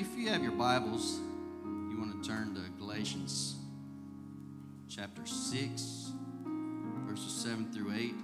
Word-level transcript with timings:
if 0.00 0.16
you 0.16 0.30
have 0.30 0.42
your 0.42 0.52
Bibles, 0.52 1.18
you 1.62 1.98
want 1.98 2.22
to 2.22 2.26
turn 2.26 2.54
to 2.54 2.62
Galatians 2.78 3.56
chapter 4.88 5.26
6, 5.26 6.12
verses 7.06 7.32
7 7.32 7.70
through 7.70 7.92
8. 7.92 8.14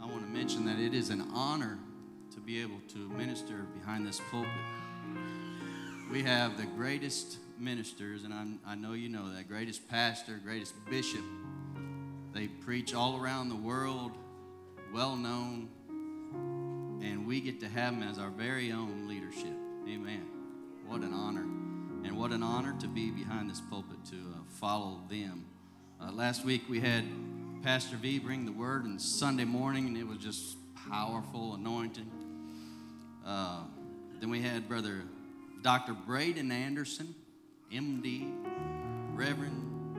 I 0.00 0.06
want 0.06 0.20
to 0.20 0.28
mention 0.28 0.64
that 0.66 0.78
it 0.78 0.94
is 0.94 1.10
an 1.10 1.22
honor 1.34 1.80
to 2.32 2.38
be 2.38 2.62
able 2.62 2.78
to 2.92 2.98
minister 3.08 3.66
behind 3.76 4.06
this 4.06 4.20
pulpit. 4.30 4.52
We 6.12 6.22
have 6.22 6.56
the 6.56 6.66
greatest 6.66 7.38
ministers, 7.58 8.22
and 8.22 8.32
I'm, 8.32 8.60
i 8.64 8.76
know 8.76 8.92
you 8.92 9.08
know 9.08 9.34
that 9.34 9.48
greatest 9.48 9.88
pastor, 9.88 10.40
greatest 10.44 10.74
bishop. 10.88 11.24
They 12.32 12.46
preach 12.46 12.94
all 12.94 13.20
around 13.20 13.48
the 13.48 13.56
world, 13.56 14.12
well 14.92 15.16
known, 15.16 15.70
and 17.02 17.26
we 17.26 17.40
get 17.40 17.58
to 17.62 17.68
have 17.68 17.98
them 17.98 18.08
as 18.08 18.16
our 18.16 18.30
very 18.30 18.70
own 18.70 19.08
leadership. 19.08 19.56
Amen. 19.88 20.33
What 20.94 21.02
an 21.02 21.12
honor. 21.12 21.44
And 22.04 22.16
what 22.16 22.30
an 22.30 22.44
honor 22.44 22.72
to 22.78 22.86
be 22.86 23.10
behind 23.10 23.50
this 23.50 23.60
pulpit 23.60 23.96
to 24.10 24.14
uh, 24.14 24.38
follow 24.60 25.00
them. 25.10 25.44
Uh, 26.00 26.12
last 26.12 26.44
week 26.44 26.62
we 26.68 26.78
had 26.78 27.02
Pastor 27.64 27.96
V 27.96 28.20
bring 28.20 28.46
the 28.46 28.52
word 28.52 28.84
on 28.84 29.00
Sunday 29.00 29.44
morning, 29.44 29.88
and 29.88 29.96
it 29.96 30.06
was 30.06 30.18
just 30.18 30.56
powerful, 30.88 31.54
anointing. 31.54 32.08
Uh, 33.26 33.62
then 34.20 34.30
we 34.30 34.40
had 34.40 34.68
Brother 34.68 35.02
Dr. 35.62 35.94
Braden 35.94 36.52
Anderson, 36.52 37.12
MD, 37.72 38.32
Reverend 39.14 39.98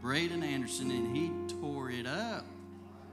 Braden 0.00 0.42
Anderson, 0.42 0.90
and 0.90 1.16
he 1.16 1.30
tore 1.60 1.92
it 1.92 2.08
up, 2.08 2.44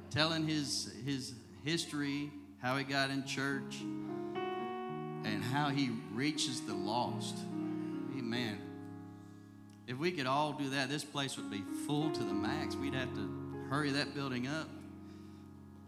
telling 0.09 0.47
his, 0.47 0.91
his 1.05 1.35
history, 1.63 2.31
how 2.63 2.77
he 2.77 2.83
got 2.83 3.11
in 3.11 3.23
church, 3.25 3.75
and 5.25 5.43
how 5.43 5.69
he 5.69 5.91
reaches 6.13 6.61
the 6.61 6.73
lost. 6.73 7.37
Amen. 8.17 8.59
If 9.87 9.97
we 9.97 10.11
could 10.11 10.27
all 10.27 10.53
do 10.53 10.69
that, 10.69 10.89
this 10.89 11.03
place 11.03 11.35
would 11.37 11.49
be 11.49 11.63
full 11.87 12.11
to 12.11 12.23
the 12.23 12.33
max. 12.33 12.75
We'd 12.75 12.93
have 12.93 13.13
to 13.15 13.67
hurry 13.69 13.91
that 13.91 14.13
building 14.13 14.47
up. 14.47 14.69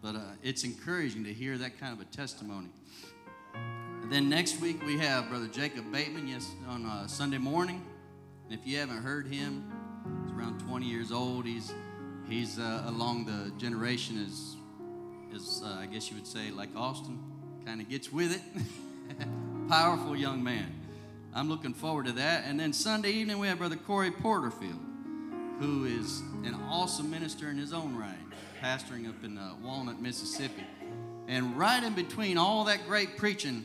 But 0.02 0.16
uh, 0.16 0.22
it's 0.42 0.64
encouraging 0.64 1.24
to 1.26 1.34
hear 1.34 1.58
that 1.60 1.80
kind 1.80 1.94
of 1.94 2.02
a 2.02 2.06
testimony. 2.06 2.70
And 4.02 4.12
then 4.12 4.28
next 4.30 4.60
week 4.60 4.84
we 4.86 4.98
have 4.98 5.30
Brother 5.30 5.48
Jacob 5.48 5.92
Bateman, 5.92 6.28
yes, 6.28 6.50
on 6.68 6.86
uh, 6.86 7.08
Sunday 7.08 7.38
morning. 7.38 7.86
And 8.46 8.60
if 8.60 8.66
you 8.66 8.78
haven't 8.80 9.04
heard 9.04 9.28
him, 9.28 9.72
he's 10.24 10.32
around 10.36 10.60
20 10.62 10.86
years 10.86 11.12
old. 11.12 11.46
He's 11.46 11.72
he's 12.28 12.58
uh, 12.58 12.84
along 12.88 13.26
the 13.26 13.52
generation 13.60 14.26
as 14.26 14.56
as 15.36 15.62
uh, 15.64 15.78
I 15.80 15.86
guess 15.86 16.10
you 16.10 16.16
would 16.16 16.28
say 16.28 16.50
like 16.50 16.70
Austin, 16.76 17.20
kind 17.66 17.80
of 17.80 17.88
gets 17.88 18.12
with 18.12 18.34
it. 18.34 18.42
Powerful 19.70 20.16
young 20.16 20.44
man. 20.44 20.74
I'm 21.34 21.50
looking 21.50 21.74
forward 21.74 22.06
to 22.08 22.12
that. 22.14 22.44
And 22.46 22.60
then 22.60 22.74
Sunday 22.74 23.12
evening, 23.12 23.40
we 23.40 23.48
have 23.48 23.58
Brother 23.60 23.78
Corey 23.78 24.12
Porterfield, 24.12 24.80
who 25.60 25.86
is 25.86 26.22
an 26.44 26.56
awesome 26.70 27.10
minister 27.10 27.50
in 27.50 27.58
his 27.58 27.72
own 27.74 27.96
right, 27.96 28.18
pastoring 28.62 29.08
up 29.08 29.24
in 29.24 29.38
uh, 29.38 29.54
Walnut, 29.64 30.02
Mississippi. 30.02 30.66
And 31.28 31.58
right 31.58 31.82
in 31.84 31.94
between 31.94 32.38
all 32.38 32.66
that 32.66 32.86
great 32.88 33.18
preaching, 33.18 33.64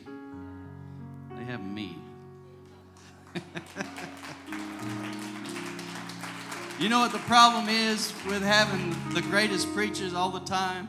they 1.37 1.43
have 1.45 1.61
me. 1.65 1.97
you 6.79 6.87
know 6.89 6.99
what 6.99 7.11
the 7.11 7.19
problem 7.19 7.67
is 7.67 8.13
with 8.25 8.41
having 8.41 8.95
the 9.13 9.21
greatest 9.21 9.73
preachers 9.73 10.13
all 10.13 10.29
the 10.29 10.39
time? 10.39 10.87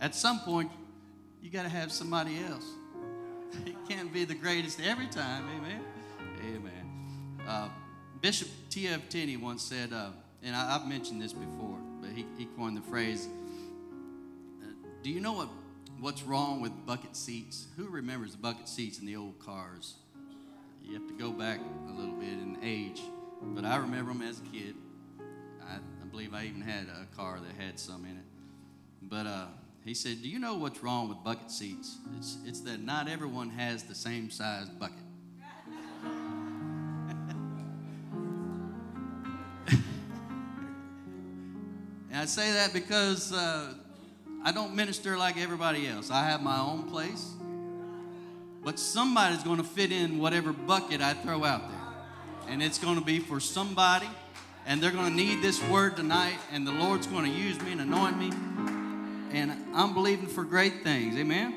At 0.00 0.14
some 0.14 0.38
point, 0.40 0.70
you 1.48 1.54
got 1.54 1.62
to 1.62 1.70
have 1.70 1.90
somebody 1.90 2.36
else. 2.46 2.66
It 3.64 3.74
can't 3.88 4.12
be 4.12 4.26
the 4.26 4.34
greatest 4.34 4.82
every 4.82 5.06
time. 5.06 5.48
Amen. 5.56 5.80
Amen. 6.44 7.40
Uh, 7.48 7.70
Bishop 8.20 8.48
T.F. 8.68 9.08
Tenney 9.08 9.38
once 9.38 9.62
said, 9.62 9.94
uh, 9.94 10.10
and 10.42 10.54
I, 10.54 10.72
have 10.72 10.86
mentioned 10.86 11.22
this 11.22 11.32
before, 11.32 11.78
but 12.02 12.10
he, 12.10 12.26
he 12.36 12.44
coined 12.44 12.76
the 12.76 12.82
phrase 12.82 13.28
uh, 14.62 14.66
Do 15.02 15.08
you 15.08 15.20
know 15.20 15.32
what, 15.32 15.48
what's 16.00 16.22
wrong 16.22 16.60
with 16.60 16.84
bucket 16.84 17.16
seats? 17.16 17.68
Who 17.78 17.88
remembers 17.88 18.32
the 18.32 18.38
bucket 18.38 18.68
seats 18.68 18.98
in 18.98 19.06
the 19.06 19.16
old 19.16 19.38
cars? 19.38 19.94
You 20.84 20.92
have 20.92 21.06
to 21.06 21.14
go 21.14 21.30
back 21.30 21.60
a 21.88 21.92
little 21.98 22.16
bit 22.16 22.28
in 22.28 22.58
age, 22.62 23.00
but 23.40 23.64
I 23.64 23.76
remember 23.76 24.12
them 24.12 24.20
as 24.20 24.38
a 24.38 24.42
kid. 24.54 24.74
I, 25.66 25.76
I 25.76 26.06
believe 26.10 26.34
I 26.34 26.44
even 26.44 26.60
had 26.60 26.88
a 26.88 27.16
car 27.16 27.38
that 27.40 27.64
had 27.64 27.80
some 27.80 28.04
in 28.04 28.18
it. 28.18 28.24
But 29.00 29.26
uh, 29.26 29.46
he 29.88 29.94
said, 29.94 30.22
Do 30.22 30.28
you 30.28 30.38
know 30.38 30.56
what's 30.56 30.82
wrong 30.82 31.08
with 31.08 31.24
bucket 31.24 31.50
seats? 31.50 31.96
It's, 32.18 32.36
it's 32.44 32.60
that 32.60 32.80
not 32.80 33.08
everyone 33.08 33.48
has 33.50 33.84
the 33.84 33.94
same 33.94 34.30
size 34.30 34.68
bucket. 34.68 34.98
and 39.70 39.82
I 42.12 42.26
say 42.26 42.52
that 42.52 42.74
because 42.74 43.32
uh, 43.32 43.72
I 44.44 44.52
don't 44.52 44.74
minister 44.74 45.16
like 45.16 45.38
everybody 45.38 45.88
else. 45.88 46.10
I 46.10 46.28
have 46.28 46.42
my 46.42 46.58
own 46.58 46.82
place, 46.90 47.32
but 48.62 48.78
somebody's 48.78 49.42
going 49.42 49.56
to 49.56 49.64
fit 49.64 49.90
in 49.90 50.18
whatever 50.18 50.52
bucket 50.52 51.00
I 51.00 51.14
throw 51.14 51.44
out 51.44 51.62
there. 51.70 51.78
And 52.48 52.62
it's 52.62 52.78
going 52.78 52.98
to 52.98 53.04
be 53.04 53.20
for 53.20 53.40
somebody, 53.40 54.08
and 54.66 54.82
they're 54.82 54.90
going 54.90 55.08
to 55.08 55.16
need 55.16 55.40
this 55.40 55.62
word 55.68 55.96
tonight, 55.96 56.38
and 56.52 56.66
the 56.66 56.72
Lord's 56.72 57.06
going 57.06 57.24
to 57.24 57.30
use 57.30 57.58
me 57.62 57.72
and 57.72 57.80
anoint 57.80 58.18
me 58.18 58.32
and 59.32 59.52
I'm 59.74 59.94
believing 59.94 60.26
for 60.26 60.44
great 60.44 60.82
things. 60.82 61.16
Amen. 61.16 61.54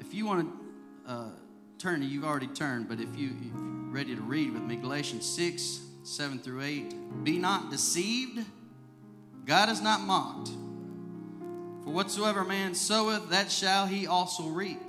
If 0.00 0.14
you 0.14 0.26
want 0.26 0.48
to 1.06 1.10
uh, 1.10 1.28
turn, 1.78 2.02
you've 2.02 2.24
already 2.24 2.46
turned, 2.48 2.88
but 2.88 3.00
if, 3.00 3.16
you, 3.16 3.30
if 3.30 3.44
you're 3.46 3.62
ready 3.90 4.14
to 4.14 4.22
read 4.22 4.52
with 4.52 4.62
me, 4.62 4.76
Galatians 4.76 5.26
6, 5.26 5.80
7 6.02 6.38
through 6.38 6.62
8. 6.62 7.24
Be 7.24 7.38
not 7.38 7.70
deceived, 7.70 8.44
God 9.44 9.68
is 9.68 9.80
not 9.80 10.00
mocked. 10.00 10.48
For 11.84 11.90
whatsoever 11.90 12.44
man 12.44 12.74
soweth, 12.74 13.30
that 13.30 13.50
shall 13.50 13.86
he 13.86 14.06
also 14.06 14.44
reap. 14.48 14.80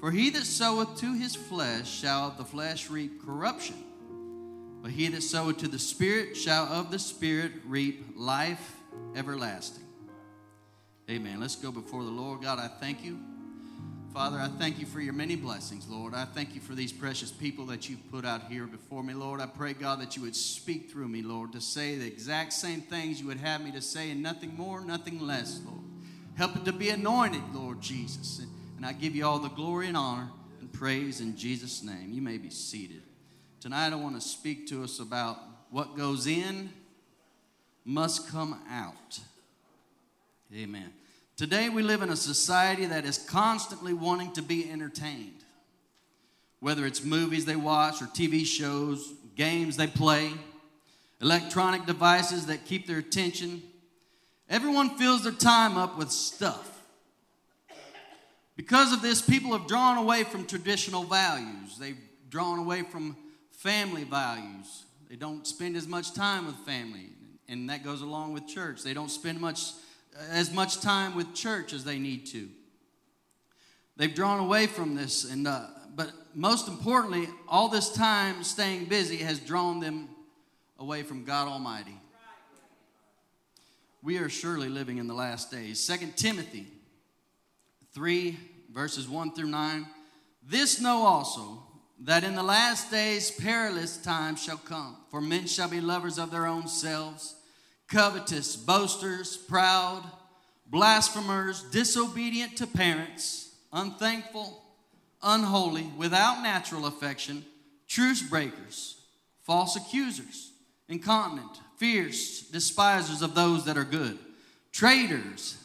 For 0.00 0.10
he 0.10 0.30
that 0.30 0.44
soweth 0.44 0.96
to 0.98 1.14
his 1.14 1.34
flesh 1.34 1.88
shall 1.88 2.28
of 2.28 2.36
the 2.36 2.44
flesh 2.44 2.90
reap 2.90 3.24
corruption. 3.24 3.76
But 4.82 4.90
he 4.90 5.08
that 5.08 5.22
soweth 5.22 5.58
to 5.58 5.68
the 5.68 5.78
Spirit 5.78 6.36
shall 6.36 6.64
of 6.64 6.90
the 6.90 6.98
Spirit 6.98 7.52
reap 7.64 8.04
life 8.16 8.76
everlasting. 9.16 9.84
Amen. 11.10 11.38
Let's 11.38 11.56
go 11.56 11.70
before 11.70 12.02
the 12.02 12.10
Lord. 12.10 12.40
God, 12.40 12.58
I 12.58 12.66
thank 12.66 13.04
you. 13.04 13.18
Father, 14.14 14.38
I 14.38 14.48
thank 14.48 14.78
you 14.78 14.86
for 14.86 15.00
your 15.00 15.12
many 15.12 15.36
blessings, 15.36 15.86
Lord. 15.86 16.14
I 16.14 16.24
thank 16.24 16.54
you 16.54 16.62
for 16.62 16.74
these 16.74 16.92
precious 16.92 17.30
people 17.30 17.66
that 17.66 17.90
you've 17.90 18.10
put 18.10 18.24
out 18.24 18.44
here 18.44 18.66
before 18.66 19.02
me, 19.02 19.12
Lord. 19.12 19.40
I 19.40 19.46
pray, 19.46 19.74
God, 19.74 20.00
that 20.00 20.16
you 20.16 20.22
would 20.22 20.36
speak 20.36 20.90
through 20.90 21.08
me, 21.08 21.20
Lord, 21.20 21.52
to 21.52 21.60
say 21.60 21.96
the 21.96 22.06
exact 22.06 22.54
same 22.54 22.80
things 22.80 23.20
you 23.20 23.26
would 23.26 23.38
have 23.38 23.62
me 23.62 23.70
to 23.72 23.82
say 23.82 24.10
and 24.12 24.22
nothing 24.22 24.56
more, 24.56 24.80
nothing 24.80 25.20
less, 25.20 25.60
Lord. 25.66 25.80
Help 26.36 26.56
it 26.56 26.64
to 26.64 26.72
be 26.72 26.88
anointed, 26.88 27.42
Lord 27.52 27.82
Jesus. 27.82 28.40
And 28.76 28.86
I 28.86 28.92
give 28.94 29.14
you 29.14 29.26
all 29.26 29.38
the 29.38 29.48
glory 29.48 29.88
and 29.88 29.96
honor 29.96 30.30
and 30.60 30.72
praise 30.72 31.20
in 31.20 31.36
Jesus' 31.36 31.82
name. 31.82 32.12
You 32.12 32.22
may 32.22 32.38
be 32.38 32.50
seated. 32.50 33.02
Tonight, 33.60 33.92
I 33.92 33.96
want 33.96 34.14
to 34.14 34.20
speak 34.20 34.68
to 34.68 34.82
us 34.82 35.00
about 35.00 35.38
what 35.70 35.96
goes 35.96 36.26
in 36.26 36.70
must 37.84 38.28
come 38.30 38.58
out. 38.70 39.20
Amen. 40.52 40.92
Today, 41.36 41.68
we 41.68 41.82
live 41.82 42.02
in 42.02 42.10
a 42.10 42.16
society 42.16 42.86
that 42.86 43.04
is 43.04 43.18
constantly 43.18 43.92
wanting 43.92 44.32
to 44.32 44.42
be 44.42 44.70
entertained. 44.70 45.42
Whether 46.60 46.86
it's 46.86 47.04
movies 47.04 47.44
they 47.44 47.56
watch 47.56 48.00
or 48.00 48.06
TV 48.06 48.44
shows, 48.44 49.12
games 49.36 49.76
they 49.76 49.86
play, 49.86 50.30
electronic 51.20 51.86
devices 51.86 52.46
that 52.46 52.66
keep 52.66 52.86
their 52.86 52.98
attention, 52.98 53.62
everyone 54.48 54.96
fills 54.96 55.24
their 55.24 55.32
time 55.32 55.76
up 55.76 55.98
with 55.98 56.10
stuff. 56.10 56.70
Because 58.56 58.92
of 58.92 59.02
this, 59.02 59.20
people 59.20 59.52
have 59.52 59.66
drawn 59.66 59.98
away 59.98 60.22
from 60.22 60.46
traditional 60.46 61.02
values. 61.02 61.76
They've 61.78 61.98
drawn 62.30 62.60
away 62.60 62.82
from 62.82 63.16
family 63.50 64.04
values. 64.04 64.84
They 65.08 65.16
don't 65.16 65.46
spend 65.46 65.76
as 65.76 65.88
much 65.88 66.12
time 66.14 66.46
with 66.46 66.56
family, 66.58 67.08
and 67.48 67.68
that 67.70 67.82
goes 67.82 68.00
along 68.00 68.32
with 68.32 68.46
church. 68.46 68.82
They 68.82 68.94
don't 68.94 69.10
spend 69.10 69.40
much 69.40 69.72
as 70.30 70.52
much 70.52 70.80
time 70.80 71.14
with 71.14 71.34
church 71.34 71.72
as 71.72 71.84
they 71.84 71.98
need 71.98 72.26
to. 72.26 72.48
They've 73.96 74.14
drawn 74.14 74.40
away 74.40 74.66
from 74.66 74.94
this, 74.94 75.24
and 75.30 75.46
uh, 75.46 75.66
but 75.94 76.10
most 76.34 76.68
importantly, 76.68 77.28
all 77.48 77.68
this 77.68 77.92
time 77.92 78.42
staying 78.42 78.86
busy 78.86 79.18
has 79.18 79.38
drawn 79.38 79.80
them 79.80 80.08
away 80.78 81.02
from 81.02 81.24
God 81.24 81.46
Almighty. 81.48 81.96
We 84.02 84.18
are 84.18 84.28
surely 84.28 84.68
living 84.68 84.98
in 84.98 85.06
the 85.06 85.14
last 85.14 85.50
days. 85.50 85.80
Second 85.80 86.16
Timothy 86.16 86.66
3, 87.94 88.36
verses 88.72 89.08
1 89.08 89.34
through 89.34 89.46
9. 89.46 89.86
This 90.46 90.80
know 90.80 91.04
also 91.04 91.62
that 92.00 92.24
in 92.24 92.34
the 92.34 92.42
last 92.42 92.90
days 92.90 93.30
perilous 93.30 93.96
times 93.96 94.42
shall 94.42 94.58
come, 94.58 94.96
for 95.10 95.20
men 95.20 95.46
shall 95.46 95.68
be 95.68 95.80
lovers 95.80 96.18
of 96.18 96.30
their 96.30 96.46
own 96.46 96.66
selves 96.66 97.36
covetous, 97.94 98.56
boasters, 98.56 99.36
proud, 99.36 100.02
blasphemers, 100.66 101.62
disobedient 101.70 102.56
to 102.56 102.66
parents, 102.66 103.54
unthankful, 103.72 104.60
unholy, 105.22 105.88
without 105.96 106.42
natural 106.42 106.86
affection, 106.86 107.44
truce 107.86 108.20
breakers, 108.20 108.96
false 109.44 109.76
accusers, 109.76 110.50
incontinent, 110.88 111.60
fierce, 111.76 112.40
despisers 112.48 113.22
of 113.22 113.36
those 113.36 113.64
that 113.64 113.78
are 113.78 113.84
good, 113.84 114.18
traitors, 114.72 115.56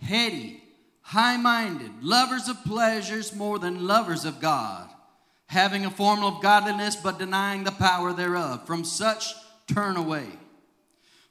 heady, 0.00 0.62
high 1.02 1.36
minded, 1.36 1.90
lovers 2.00 2.48
of 2.48 2.56
pleasures 2.64 3.34
more 3.34 3.58
than 3.58 3.86
lovers 3.86 4.24
of 4.24 4.40
God, 4.40 4.88
having 5.46 5.84
a 5.84 5.90
form 5.90 6.24
of 6.24 6.40
godliness 6.40 6.96
but 6.96 7.18
denying 7.18 7.64
the 7.64 7.70
power 7.72 8.14
thereof. 8.14 8.66
From 8.66 8.82
such 8.82 9.34
turn 9.66 9.98
away. 9.98 10.26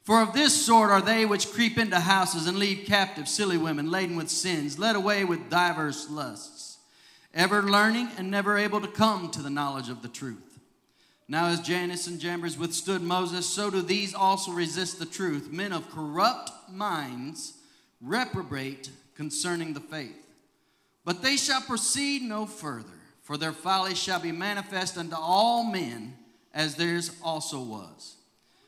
For 0.05 0.21
of 0.21 0.33
this 0.33 0.65
sort 0.65 0.91
are 0.91 1.01
they 1.01 1.25
which 1.25 1.51
creep 1.51 1.79
into 1.79 1.99
houses 1.99 2.45
and 2.45 2.59
lead 2.59 2.85
captive 2.85 3.27
silly 3.27 3.57
women 3.57 3.89
laden 3.89 4.15
with 4.15 4.29
sins, 4.29 4.77
led 4.77 4.95
away 4.95 5.25
with 5.25 5.49
divers 5.49 6.07
lusts, 6.11 6.77
ever 7.33 7.63
learning 7.63 8.09
and 8.15 8.29
never 8.29 8.55
able 8.55 8.79
to 8.81 8.87
come 8.87 9.31
to 9.31 9.41
the 9.41 9.49
knowledge 9.49 9.89
of 9.89 10.03
the 10.03 10.07
truth. 10.07 10.59
Now, 11.27 11.47
as 11.47 11.59
Jannes 11.59 12.05
and 12.05 12.19
Jambres 12.19 12.55
withstood 12.55 13.01
Moses, 13.01 13.47
so 13.47 13.71
do 13.71 13.81
these 13.81 14.13
also 14.13 14.51
resist 14.51 14.99
the 14.99 15.07
truth. 15.07 15.51
Men 15.51 15.73
of 15.73 15.89
corrupt 15.89 16.51
minds 16.71 17.53
reprobate 17.99 18.91
concerning 19.15 19.73
the 19.73 19.79
faith. 19.79 20.23
But 21.03 21.23
they 21.23 21.35
shall 21.35 21.61
proceed 21.61 22.21
no 22.21 22.45
further, 22.45 22.99
for 23.23 23.37
their 23.37 23.53
folly 23.53 23.95
shall 23.95 24.19
be 24.19 24.31
manifest 24.31 24.99
unto 24.99 25.15
all 25.15 25.63
men, 25.63 26.15
as 26.53 26.75
theirs 26.75 27.09
also 27.23 27.59
was. 27.59 28.14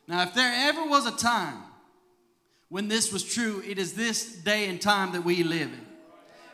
Now, 0.07 0.23
if 0.23 0.33
there 0.33 0.69
ever 0.69 0.85
was 0.85 1.05
a 1.05 1.11
time 1.11 1.57
when 2.69 2.87
this 2.87 3.11
was 3.11 3.23
true, 3.23 3.61
it 3.65 3.77
is 3.77 3.93
this 3.93 4.35
day 4.35 4.69
and 4.69 4.81
time 4.81 5.11
that 5.13 5.23
we 5.23 5.43
live 5.43 5.71
in. 5.73 5.85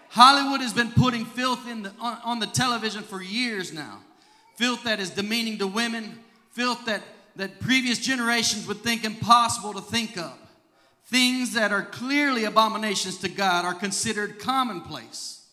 Hollywood 0.10 0.62
has 0.62 0.74
been 0.74 0.92
putting 0.92 1.26
filth 1.26 1.68
in 1.68 1.84
the, 1.84 1.92
on, 2.00 2.18
on 2.24 2.40
the 2.40 2.48
television 2.48 3.04
for 3.04 3.22
years 3.22 3.74
now. 3.74 4.00
Filth 4.56 4.84
that 4.84 5.00
is 5.00 5.10
demeaning 5.10 5.58
to 5.58 5.68
women, 5.68 6.20
filth 6.52 6.86
that, 6.86 7.02
that 7.36 7.60
previous 7.60 7.98
generations 7.98 8.68
would 8.68 8.78
think 8.78 9.04
impossible 9.04 9.74
to 9.74 9.82
think 9.82 10.18
of. 10.18 10.38
Things 11.06 11.54
that 11.54 11.72
are 11.72 11.82
clearly 11.82 12.44
abominations 12.46 13.18
to 13.20 13.30
God 13.30 13.66
are 13.66 13.74
considered 13.74 14.40
commonplace. 14.40 15.46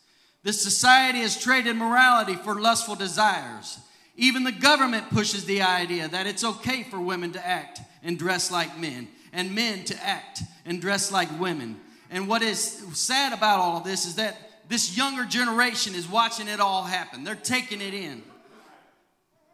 This 0.42 0.62
society 0.62 1.20
has 1.20 1.42
traded 1.42 1.76
morality 1.76 2.34
for 2.34 2.60
lustful 2.60 2.94
desires. 2.94 3.78
Even 4.16 4.44
the 4.44 4.52
government 4.52 5.10
pushes 5.10 5.44
the 5.44 5.62
idea 5.62 6.08
that 6.08 6.26
it's 6.26 6.44
okay 6.44 6.82
for 6.82 7.00
women 7.00 7.32
to 7.32 7.46
act 7.46 7.80
and 8.02 8.18
dress 8.18 8.50
like 8.50 8.78
men, 8.78 9.08
and 9.32 9.54
men 9.54 9.84
to 9.84 10.04
act 10.04 10.42
and 10.64 10.80
dress 10.80 11.12
like 11.12 11.28
women. 11.38 11.78
And 12.10 12.28
what 12.28 12.42
is 12.42 12.60
sad 12.94 13.32
about 13.32 13.60
all 13.60 13.76
of 13.76 13.84
this 13.84 14.06
is 14.06 14.16
that 14.16 14.36
this 14.68 14.96
younger 14.96 15.24
generation 15.24 15.94
is 15.94 16.08
watching 16.08 16.48
it 16.48 16.60
all 16.60 16.84
happen. 16.84 17.24
They're 17.24 17.34
taking 17.34 17.80
it 17.80 17.94
in. 17.94 18.22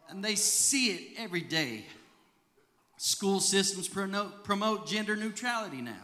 And 0.09 0.23
they 0.23 0.35
see 0.35 0.87
it 0.87 1.19
every 1.19 1.41
day. 1.41 1.85
School 2.97 3.39
systems 3.39 3.87
promote 3.87 4.87
gender 4.87 5.15
neutrality 5.15 5.81
now. 5.81 6.03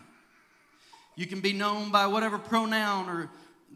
You 1.15 1.27
can 1.27 1.41
be 1.41 1.53
known 1.53 1.91
by 1.91 2.07
whatever 2.07 2.37
pronoun 2.37 3.07
or 3.07 3.29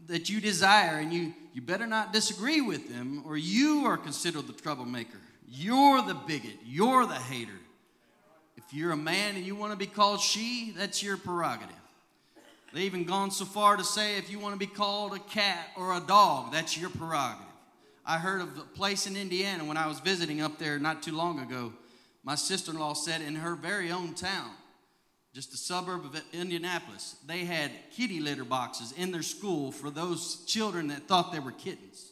that 0.06 0.28
you 0.28 0.40
desire, 0.40 0.98
and 0.98 1.12
you, 1.12 1.34
you 1.52 1.60
better 1.60 1.86
not 1.86 2.12
disagree 2.12 2.60
with 2.60 2.88
them, 2.88 3.22
or 3.26 3.36
you 3.36 3.84
are 3.86 3.96
considered 3.96 4.46
the 4.46 4.52
troublemaker. 4.52 5.18
You're 5.48 6.02
the 6.02 6.14
bigot. 6.14 6.58
You're 6.64 7.06
the 7.06 7.14
hater. 7.14 7.58
If 8.68 8.74
you're 8.74 8.92
a 8.92 8.98
man 8.98 9.34
and 9.34 9.46
you 9.46 9.54
want 9.54 9.72
to 9.72 9.78
be 9.78 9.86
called 9.86 10.20
she, 10.20 10.74
that's 10.76 11.02
your 11.02 11.16
prerogative. 11.16 11.74
They've 12.74 12.84
even 12.84 13.04
gone 13.04 13.30
so 13.30 13.46
far 13.46 13.78
to 13.78 13.84
say 13.84 14.18
if 14.18 14.30
you 14.30 14.38
want 14.38 14.52
to 14.52 14.58
be 14.58 14.66
called 14.66 15.14
a 15.14 15.18
cat 15.18 15.68
or 15.74 15.96
a 15.96 16.00
dog, 16.00 16.52
that's 16.52 16.76
your 16.76 16.90
prerogative. 16.90 17.46
I 18.04 18.18
heard 18.18 18.42
of 18.42 18.58
a 18.58 18.60
place 18.60 19.06
in 19.06 19.16
Indiana 19.16 19.64
when 19.64 19.78
I 19.78 19.86
was 19.86 20.00
visiting 20.00 20.42
up 20.42 20.58
there 20.58 20.78
not 20.78 21.02
too 21.02 21.16
long 21.16 21.40
ago. 21.40 21.72
My 22.24 22.34
sister 22.34 22.70
in 22.72 22.78
law 22.78 22.92
said 22.92 23.22
in 23.22 23.36
her 23.36 23.54
very 23.54 23.90
own 23.90 24.12
town, 24.12 24.50
just 25.32 25.54
a 25.54 25.56
suburb 25.56 26.04
of 26.04 26.20
Indianapolis, 26.34 27.16
they 27.26 27.46
had 27.46 27.70
kitty 27.90 28.20
litter 28.20 28.44
boxes 28.44 28.92
in 28.98 29.12
their 29.12 29.22
school 29.22 29.72
for 29.72 29.88
those 29.88 30.44
children 30.44 30.88
that 30.88 31.08
thought 31.08 31.32
they 31.32 31.38
were 31.38 31.52
kittens. 31.52 32.07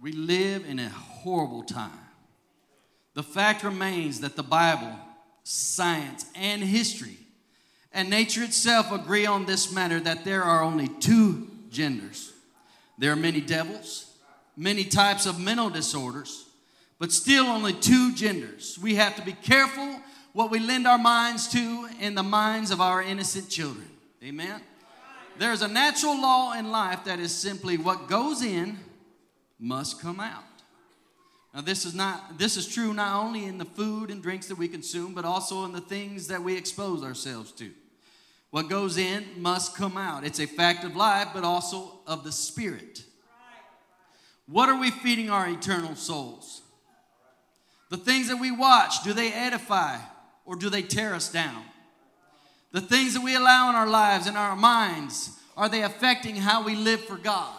We 0.00 0.12
live 0.12 0.64
in 0.66 0.78
a 0.78 0.88
horrible 0.88 1.62
time. 1.62 1.90
The 3.14 3.22
fact 3.22 3.64
remains 3.64 4.20
that 4.20 4.36
the 4.36 4.42
Bible, 4.42 4.94
science, 5.42 6.26
and 6.34 6.62
history 6.62 7.16
and 7.92 8.10
nature 8.10 8.42
itself 8.42 8.92
agree 8.92 9.24
on 9.24 9.46
this 9.46 9.72
matter 9.72 9.98
that 10.00 10.24
there 10.24 10.42
are 10.42 10.62
only 10.62 10.86
two 10.86 11.48
genders. 11.70 12.32
There 12.98 13.10
are 13.10 13.16
many 13.16 13.40
devils, 13.40 14.12
many 14.54 14.84
types 14.84 15.24
of 15.24 15.40
mental 15.40 15.70
disorders, 15.70 16.44
but 16.98 17.10
still 17.10 17.46
only 17.46 17.72
two 17.72 18.14
genders. 18.14 18.78
We 18.78 18.96
have 18.96 19.16
to 19.16 19.22
be 19.22 19.32
careful 19.32 20.00
what 20.34 20.50
we 20.50 20.58
lend 20.58 20.86
our 20.86 20.98
minds 20.98 21.48
to 21.52 21.88
in 21.98 22.14
the 22.14 22.22
minds 22.22 22.70
of 22.70 22.82
our 22.82 23.02
innocent 23.02 23.48
children. 23.48 23.88
Amen. 24.22 24.60
There's 25.38 25.62
a 25.62 25.68
natural 25.68 26.20
law 26.20 26.52
in 26.52 26.70
life 26.70 27.04
that 27.04 27.18
is 27.18 27.34
simply 27.34 27.78
what 27.78 28.08
goes 28.08 28.42
in 28.42 28.78
must 29.58 30.00
come 30.00 30.20
out. 30.20 30.44
Now 31.54 31.62
this 31.62 31.84
is 31.84 31.94
not 31.94 32.38
this 32.38 32.56
is 32.56 32.66
true 32.66 32.92
not 32.92 33.24
only 33.24 33.46
in 33.46 33.58
the 33.58 33.64
food 33.64 34.10
and 34.10 34.22
drinks 34.22 34.48
that 34.48 34.58
we 34.58 34.68
consume 34.68 35.14
but 35.14 35.24
also 35.24 35.64
in 35.64 35.72
the 35.72 35.80
things 35.80 36.28
that 36.28 36.42
we 36.42 36.56
expose 36.56 37.02
ourselves 37.02 37.52
to. 37.52 37.70
What 38.50 38.68
goes 38.68 38.98
in 38.98 39.24
must 39.36 39.74
come 39.74 39.96
out. 39.96 40.24
It's 40.24 40.38
a 40.38 40.46
fact 40.46 40.84
of 40.84 40.96
life 40.96 41.28
but 41.34 41.44
also 41.44 42.00
of 42.06 42.24
the 42.24 42.32
spirit. 42.32 43.04
What 44.46 44.68
are 44.68 44.78
we 44.78 44.90
feeding 44.90 45.30
our 45.30 45.48
eternal 45.48 45.96
souls? 45.96 46.62
The 47.90 47.96
things 47.96 48.28
that 48.28 48.36
we 48.36 48.50
watch, 48.50 49.02
do 49.02 49.12
they 49.12 49.32
edify 49.32 49.98
or 50.44 50.56
do 50.56 50.70
they 50.70 50.82
tear 50.82 51.14
us 51.14 51.30
down? 51.30 51.62
The 52.72 52.80
things 52.80 53.14
that 53.14 53.22
we 53.22 53.34
allow 53.34 53.70
in 53.70 53.76
our 53.76 53.88
lives 53.88 54.26
and 54.26 54.36
our 54.36 54.56
minds, 54.56 55.30
are 55.56 55.68
they 55.68 55.82
affecting 55.82 56.36
how 56.36 56.64
we 56.64 56.74
live 56.74 57.04
for 57.04 57.16
God? 57.16 57.54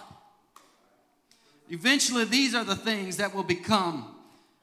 Eventually, 1.69 2.25
these 2.25 2.55
are 2.55 2.63
the 2.63 2.75
things 2.75 3.17
that 3.17 3.35
will 3.35 3.43
become, 3.43 4.15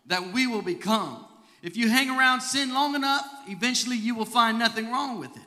that 0.07 0.33
we 0.33 0.47
will 0.47 0.63
become. 0.63 1.25
If 1.63 1.77
you 1.77 1.89
hang 1.89 2.11
around 2.11 2.41
sin 2.41 2.75
long 2.75 2.95
enough, 2.95 3.27
eventually 3.49 3.97
you 3.97 4.15
will 4.15 4.25
find 4.25 4.59
nothing 4.59 4.91
wrong 4.91 5.19
with 5.19 5.37
it 5.37 5.43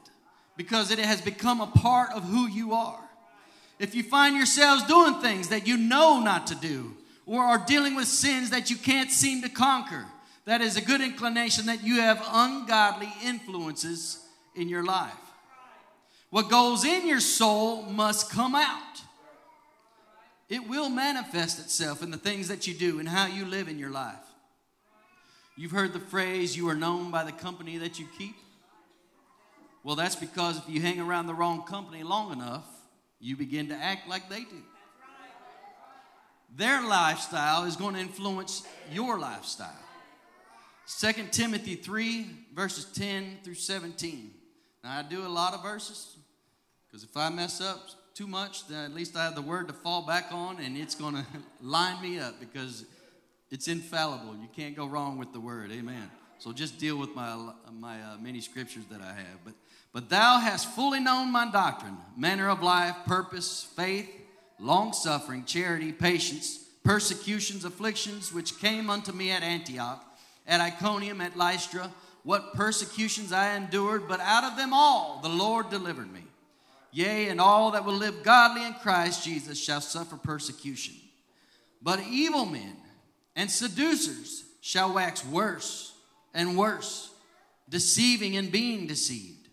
because 0.55 0.91
it 0.91 0.99
has 0.99 1.21
become 1.21 1.61
a 1.61 1.67
part 1.67 2.11
of 2.11 2.23
who 2.23 2.47
you 2.47 2.73
are. 2.73 2.99
If 3.79 3.93
you 3.93 4.03
find 4.03 4.35
yourselves 4.35 4.83
doing 4.87 5.21
things 5.21 5.49
that 5.49 5.67
you 5.67 5.77
know 5.77 6.19
not 6.19 6.47
to 6.47 6.55
do, 6.55 6.95
or 7.27 7.43
are 7.43 7.63
dealing 7.67 7.95
with 7.95 8.07
sins 8.07 8.49
that 8.49 8.71
you 8.71 8.77
can't 8.77 9.11
seem 9.11 9.41
to 9.43 9.49
conquer, 9.49 10.05
that 10.45 10.61
is 10.61 10.77
a 10.77 10.81
good 10.81 11.01
inclination 11.01 11.65
that 11.65 11.83
you 11.83 11.99
have 11.99 12.25
ungodly 12.31 13.13
influences 13.23 14.25
in 14.55 14.69
your 14.69 14.83
life. 14.83 15.13
What 16.29 16.49
goes 16.49 16.83
in 16.85 17.07
your 17.07 17.19
soul 17.19 17.83
must 17.83 18.31
come 18.31 18.55
out. 18.55 19.01
It 20.49 20.67
will 20.67 20.89
manifest 20.89 21.59
itself 21.59 22.01
in 22.01 22.11
the 22.11 22.17
things 22.17 22.47
that 22.47 22.67
you 22.67 22.73
do 22.73 22.99
and 22.99 23.07
how 23.07 23.27
you 23.27 23.45
live 23.45 23.67
in 23.67 23.77
your 23.77 23.89
life. 23.89 24.15
You've 25.57 25.71
heard 25.71 25.91
the 25.91 25.99
phrase, 25.99 26.55
you 26.55 26.69
are 26.69 26.75
known 26.75 27.11
by 27.11 27.23
the 27.23 27.31
company 27.31 27.77
that 27.79 27.99
you 27.99 28.07
keep. 28.17 28.35
Well, 29.83 29.95
that's 29.95 30.15
because 30.15 30.57
if 30.57 30.69
you 30.69 30.81
hang 30.81 30.99
around 30.99 31.27
the 31.27 31.33
wrong 31.33 31.63
company 31.63 32.03
long 32.03 32.31
enough, 32.31 32.65
you 33.19 33.35
begin 33.35 33.69
to 33.69 33.75
act 33.75 34.07
like 34.07 34.29
they 34.29 34.41
do. 34.41 34.61
Their 36.55 36.81
lifestyle 36.87 37.65
is 37.65 37.75
going 37.75 37.95
to 37.95 37.99
influence 37.99 38.65
your 38.91 39.19
lifestyle. 39.19 39.83
2 40.99 41.11
Timothy 41.31 41.75
3, 41.75 42.25
verses 42.53 42.85
10 42.93 43.39
through 43.43 43.55
17. 43.55 44.31
Now, 44.83 44.99
I 44.99 45.01
do 45.03 45.25
a 45.25 45.27
lot 45.27 45.53
of 45.53 45.61
verses 45.61 46.15
because 46.87 47.03
if 47.03 47.15
I 47.17 47.29
mess 47.29 47.59
up, 47.59 47.89
too 48.17 48.25
much, 48.25 48.67
then 48.67 48.83
at 48.83 48.95
least 48.95 49.15
I 49.15 49.25
have 49.25 49.35
the 49.35 49.43
word 49.43 49.67
to 49.67 49.73
fall 49.75 50.01
back 50.01 50.29
on, 50.31 50.59
and 50.59 50.75
it's 50.75 50.95
going 50.95 51.13
to 51.15 51.25
line 51.61 52.01
me 52.01 52.17
up 52.17 52.39
because 52.39 52.83
it's 53.51 53.67
infallible. 53.67 54.35
You 54.41 54.47
can't 54.55 54.75
go 54.75 54.87
wrong 54.87 55.19
with 55.19 55.33
the 55.33 55.39
word. 55.39 55.71
Amen. 55.71 56.09
So 56.39 56.51
just 56.51 56.79
deal 56.79 56.97
with 56.97 57.13
my, 57.13 57.51
my 57.71 58.01
uh, 58.01 58.17
many 58.19 58.41
scriptures 58.41 58.85
that 58.89 59.01
I 59.01 59.13
have. 59.13 59.45
But, 59.45 59.53
but 59.93 60.09
thou 60.09 60.39
hast 60.39 60.67
fully 60.73 60.99
known 60.99 61.31
my 61.31 61.51
doctrine, 61.51 61.95
manner 62.15 62.49
of 62.49 62.63
life, 62.63 62.95
purpose, 63.05 63.67
faith, 63.75 64.09
long 64.59 64.93
suffering, 64.93 65.45
charity, 65.45 65.91
patience, 65.91 66.57
persecutions, 66.83 67.65
afflictions, 67.65 68.33
which 68.33 68.57
came 68.57 68.89
unto 68.89 69.11
me 69.11 69.29
at 69.29 69.43
Antioch, 69.43 70.03
at 70.47 70.59
Iconium, 70.59 71.21
at 71.21 71.37
Lystra, 71.37 71.91
what 72.23 72.55
persecutions 72.55 73.31
I 73.31 73.55
endured, 73.55 74.07
but 74.07 74.19
out 74.21 74.43
of 74.43 74.57
them 74.57 74.73
all 74.73 75.19
the 75.21 75.29
Lord 75.29 75.69
delivered 75.69 76.11
me. 76.11 76.23
Yea, 76.91 77.29
and 77.29 77.39
all 77.41 77.71
that 77.71 77.85
will 77.85 77.93
live 77.93 78.23
godly 78.23 78.65
in 78.65 78.73
Christ 78.75 79.23
Jesus 79.23 79.61
shall 79.61 79.81
suffer 79.81 80.15
persecution. 80.15 80.95
But 81.81 82.01
evil 82.09 82.45
men 82.45 82.75
and 83.35 83.51
seducers 83.51 84.43
shall 84.61 84.93
wax 84.93 85.25
worse 85.25 85.93
and 86.33 86.57
worse, 86.57 87.11
deceiving 87.69 88.37
and 88.37 88.51
being 88.51 88.87
deceived. 88.87 89.47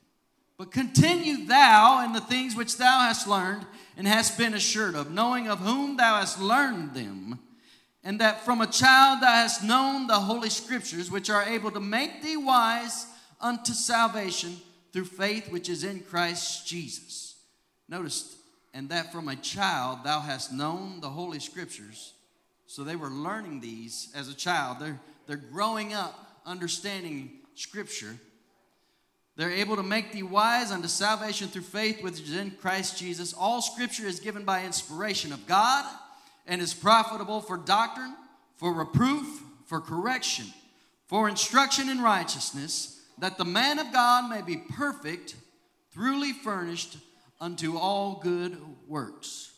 But 0.57 0.71
continue 0.71 1.47
thou 1.47 2.05
in 2.05 2.13
the 2.13 2.21
things 2.21 2.55
which 2.55 2.77
thou 2.77 3.01
hast 3.01 3.27
learned 3.27 3.67
and 3.97 4.07
hast 4.07 4.39
been 4.39 4.55
assured 4.55 4.95
of, 4.95 5.11
knowing 5.11 5.49
of 5.49 5.59
whom 5.59 5.97
thou 5.97 6.21
hast 6.21 6.41
learned 6.41 6.95
them, 6.95 7.41
and 8.03 8.21
that 8.21 8.45
from 8.45 8.61
a 8.61 8.67
child 8.67 9.21
thou 9.21 9.33
hast 9.33 9.65
known 9.65 10.07
the 10.07 10.15
holy 10.15 10.51
scriptures, 10.51 11.11
which 11.11 11.31
are 11.31 11.43
able 11.43 11.71
to 11.71 11.81
make 11.81 12.23
thee 12.23 12.37
wise 12.37 13.07
unto 13.41 13.73
salvation 13.73 14.57
through 14.93 15.05
faith 15.05 15.51
which 15.51 15.69
is 15.69 15.85
in 15.85 16.01
Christ 16.01 16.67
Jesus. 16.67 17.24
Notice, 17.89 18.37
and 18.73 18.89
that 18.89 19.13
from 19.13 19.29
a 19.29 19.37
child 19.37 20.01
thou 20.05 20.21
hast 20.21 20.53
known 20.53 21.01
the 21.01 21.11
holy 21.11 21.41
scriptures. 21.41 22.15
So 22.67 22.83
they 22.83 22.97
were 22.97 23.11
learning 23.11 23.61
these 23.61 24.11
as 24.15 24.29
a 24.29 24.35
child. 24.35 24.79
They're, 24.81 25.01
they're 25.27 25.37
growing 25.37 25.93
up 25.93 26.41
understanding 26.47 27.31
scripture. 27.55 28.17
They're 29.37 29.51
able 29.51 29.77
to 29.77 29.83
make 29.83 30.13
thee 30.13 30.23
wise 30.23 30.71
unto 30.71 30.89
salvation 30.89 31.49
through 31.49 31.63
faith 31.63 32.03
which 32.03 32.21
is 32.21 32.35
in 32.35 32.53
Christ 32.53 32.99
Jesus. 32.99 33.35
All 33.35 33.61
scripture 33.61 34.07
is 34.07 34.21
given 34.21 34.45
by 34.45 34.65
inspiration 34.65 35.33
of 35.33 35.47
God 35.47 35.85
and 36.47 36.61
is 36.61 36.75
profitable 36.75 37.41
for 37.41 37.57
doctrine, 37.57 38.15
for 38.57 38.73
reproof, 38.73 39.43
for 39.67 39.81
correction, 39.81 40.47
for 41.07 41.29
instruction 41.29 41.89
in 41.89 42.01
righteousness, 42.01 43.03
that 43.19 43.39
the 43.39 43.45
man 43.45 43.79
of 43.79 43.93
God 43.93 44.31
may 44.31 44.43
be 44.43 44.57
perfect, 44.57 45.37
truly 45.93 46.33
furnished 46.33 46.99
unto 47.41 47.77
all 47.77 48.21
good 48.23 48.57
works. 48.87 49.53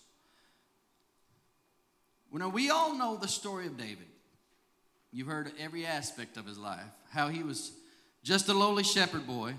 Well, 2.31 2.41
now 2.41 2.49
we 2.49 2.71
all 2.71 2.97
know 2.97 3.17
the 3.17 3.29
story 3.29 3.67
of 3.67 3.77
David. 3.77 4.07
You've 5.13 5.29
heard 5.29 5.53
every 5.59 5.87
aspect 5.87 6.37
of 6.37 6.47
his 6.47 6.59
life, 6.59 6.85
how 7.11 7.29
he 7.29 7.43
was 7.43 7.73
just 8.23 8.49
a 8.49 8.55
lowly 8.55 8.83
shepherd 8.83 9.27
boy. 9.27 9.55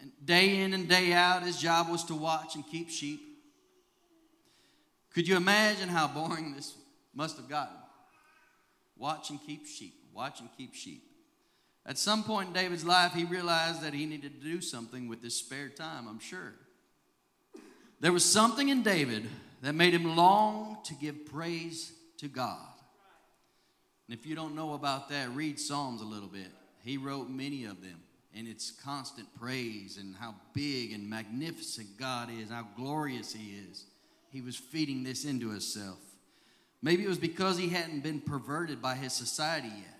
And 0.00 0.12
day 0.24 0.60
in 0.60 0.74
and 0.74 0.88
day 0.88 1.12
out, 1.12 1.42
his 1.42 1.56
job 1.56 1.88
was 1.88 2.04
to 2.04 2.14
watch 2.14 2.54
and 2.54 2.66
keep 2.66 2.90
sheep. 2.90 3.20
Could 5.14 5.26
you 5.26 5.36
imagine 5.36 5.88
how 5.88 6.08
boring 6.08 6.54
this 6.54 6.74
must 7.14 7.38
have 7.38 7.48
gotten? 7.48 7.76
Watch 8.98 9.30
and 9.30 9.40
keep 9.46 9.66
sheep, 9.66 9.94
watch 10.12 10.40
and 10.40 10.50
keep 10.58 10.74
sheep. 10.74 11.02
At 11.86 11.96
some 11.96 12.24
point 12.24 12.48
in 12.48 12.52
David's 12.52 12.84
life, 12.84 13.12
he 13.12 13.24
realized 13.24 13.80
that 13.82 13.94
he 13.94 14.04
needed 14.04 14.40
to 14.40 14.46
do 14.46 14.60
something 14.60 15.08
with 15.08 15.22
his 15.22 15.36
spare 15.36 15.68
time, 15.68 16.08
I'm 16.08 16.18
sure. 16.18 16.52
There 18.00 18.12
was 18.12 18.24
something 18.24 18.68
in 18.68 18.82
David 18.82 19.26
that 19.62 19.74
made 19.74 19.94
him 19.94 20.16
long 20.16 20.78
to 20.84 20.94
give 20.94 21.26
praise 21.26 21.92
to 22.18 22.28
God. 22.28 22.58
And 24.08 24.18
if 24.18 24.26
you 24.26 24.34
don't 24.34 24.54
know 24.54 24.74
about 24.74 25.08
that, 25.08 25.34
read 25.34 25.58
Psalms 25.58 26.02
a 26.02 26.04
little 26.04 26.28
bit. 26.28 26.48
He 26.82 26.96
wrote 26.96 27.28
many 27.28 27.64
of 27.64 27.82
them, 27.82 28.00
and 28.34 28.46
it's 28.46 28.70
constant 28.70 29.26
praise 29.40 29.98
and 29.98 30.14
how 30.14 30.34
big 30.52 30.92
and 30.92 31.08
magnificent 31.08 31.98
God 31.98 32.30
is, 32.30 32.50
how 32.50 32.66
glorious 32.76 33.32
He 33.32 33.56
is. 33.70 33.86
He 34.30 34.40
was 34.42 34.56
feeding 34.56 35.02
this 35.02 35.24
into 35.24 35.50
himself. 35.50 35.98
Maybe 36.82 37.04
it 37.04 37.08
was 37.08 37.18
because 37.18 37.56
he 37.56 37.68
hadn't 37.68 38.02
been 38.02 38.20
perverted 38.20 38.82
by 38.82 38.94
his 38.94 39.12
society 39.12 39.68
yet, 39.68 39.98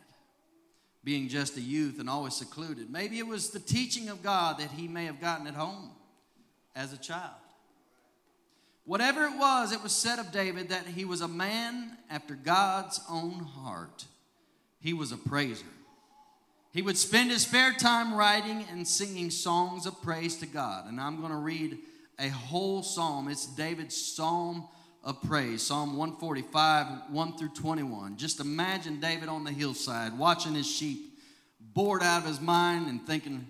being 1.02 1.28
just 1.28 1.56
a 1.56 1.60
youth 1.60 1.98
and 1.98 2.10
always 2.10 2.34
secluded. 2.34 2.90
Maybe 2.90 3.18
it 3.18 3.26
was 3.26 3.50
the 3.50 3.58
teaching 3.58 4.08
of 4.08 4.22
God 4.22 4.58
that 4.58 4.72
he 4.72 4.88
may 4.88 5.06
have 5.06 5.20
gotten 5.20 5.46
at 5.46 5.54
home 5.54 5.90
as 6.74 6.92
a 6.92 6.98
child. 6.98 7.32
Whatever 8.87 9.25
it 9.25 9.37
was, 9.37 9.73
it 9.73 9.83
was 9.83 9.93
said 9.93 10.21
of 10.21 10.31
David 10.31 10.69
that 10.69 10.87
he 10.87 11.05
was 11.05 11.21
a 11.21 11.28
man 11.28 11.99
after 12.09 12.35
God's 12.35 13.00
own 13.11 13.40
heart. 13.40 14.05
He 14.81 14.93
was 14.93 15.11
a 15.11 15.16
praiser. 15.16 15.66
He 16.73 16.83
would 16.83 16.97
spend 16.97 17.31
his 17.31 17.43
spare 17.43 17.73
time 17.73 18.14
writing 18.14 18.64
and 18.71 18.87
singing 18.87 19.31
songs 19.31 19.87
of 19.87 20.00
praise 20.02 20.37
to 20.37 20.47
God. 20.47 20.88
And 20.88 21.00
I'm 21.00 21.19
going 21.19 21.33
to 21.33 21.37
read 21.37 21.78
a 22.19 22.28
whole 22.28 22.85
psalm. 22.85 23.26
It's 23.28 23.47
David's 23.47 23.97
psalm 23.97 24.69
of 25.02 25.21
praise, 25.23 25.62
Psalm 25.62 25.97
145, 25.97 27.11
1 27.11 27.38
through 27.38 27.49
21. 27.50 28.16
Just 28.16 28.40
imagine 28.40 29.00
David 29.00 29.28
on 29.28 29.43
the 29.43 29.52
hillside 29.52 30.16
watching 30.16 30.55
his 30.55 30.66
sheep, 30.66 31.19
bored 31.61 32.02
out 32.02 32.23
of 32.23 32.28
his 32.28 32.40
mind, 32.40 32.88
and 32.88 33.05
thinking, 33.05 33.47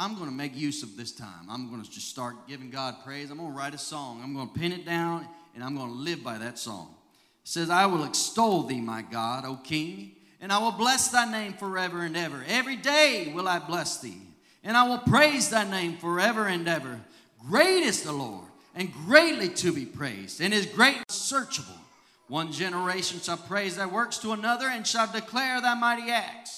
I'm 0.00 0.14
going 0.14 0.30
to 0.30 0.34
make 0.34 0.56
use 0.56 0.84
of 0.84 0.96
this 0.96 1.10
time. 1.10 1.48
I'm 1.50 1.68
going 1.68 1.82
to 1.82 1.90
just 1.90 2.08
start 2.08 2.46
giving 2.46 2.70
God 2.70 2.94
praise. 3.04 3.32
I'm 3.32 3.38
going 3.38 3.50
to 3.50 3.58
write 3.58 3.74
a 3.74 3.78
song. 3.78 4.20
I'm 4.22 4.32
going 4.32 4.48
to 4.48 4.54
pin 4.54 4.70
it 4.70 4.86
down, 4.86 5.26
and 5.56 5.64
I'm 5.64 5.74
going 5.74 5.88
to 5.88 5.94
live 5.94 6.22
by 6.22 6.38
that 6.38 6.56
song. 6.56 6.94
It 7.42 7.48
says, 7.48 7.68
I 7.68 7.86
will 7.86 8.04
extol 8.04 8.62
thee, 8.62 8.80
my 8.80 9.02
God, 9.02 9.44
O 9.44 9.56
King, 9.56 10.12
and 10.40 10.52
I 10.52 10.58
will 10.58 10.70
bless 10.70 11.08
thy 11.08 11.28
name 11.28 11.54
forever 11.54 12.02
and 12.02 12.16
ever. 12.16 12.44
Every 12.46 12.76
day 12.76 13.32
will 13.34 13.48
I 13.48 13.58
bless 13.58 14.00
thee, 14.00 14.22
and 14.62 14.76
I 14.76 14.86
will 14.86 14.98
praise 14.98 15.50
thy 15.50 15.68
name 15.68 15.96
forever 15.96 16.46
and 16.46 16.68
ever. 16.68 17.00
Great 17.48 17.82
is 17.82 18.04
the 18.04 18.12
Lord, 18.12 18.46
and 18.76 18.92
greatly 18.92 19.48
to 19.48 19.72
be 19.72 19.84
praised, 19.84 20.40
and 20.40 20.54
his 20.54 20.66
greatness 20.66 21.06
searchable. 21.08 21.76
One 22.28 22.52
generation 22.52 23.18
shall 23.18 23.36
praise 23.36 23.76
thy 23.76 23.86
works 23.86 24.18
to 24.18 24.30
another, 24.30 24.68
and 24.68 24.86
shall 24.86 25.10
declare 25.10 25.60
thy 25.60 25.74
mighty 25.74 26.12
acts. 26.12 26.57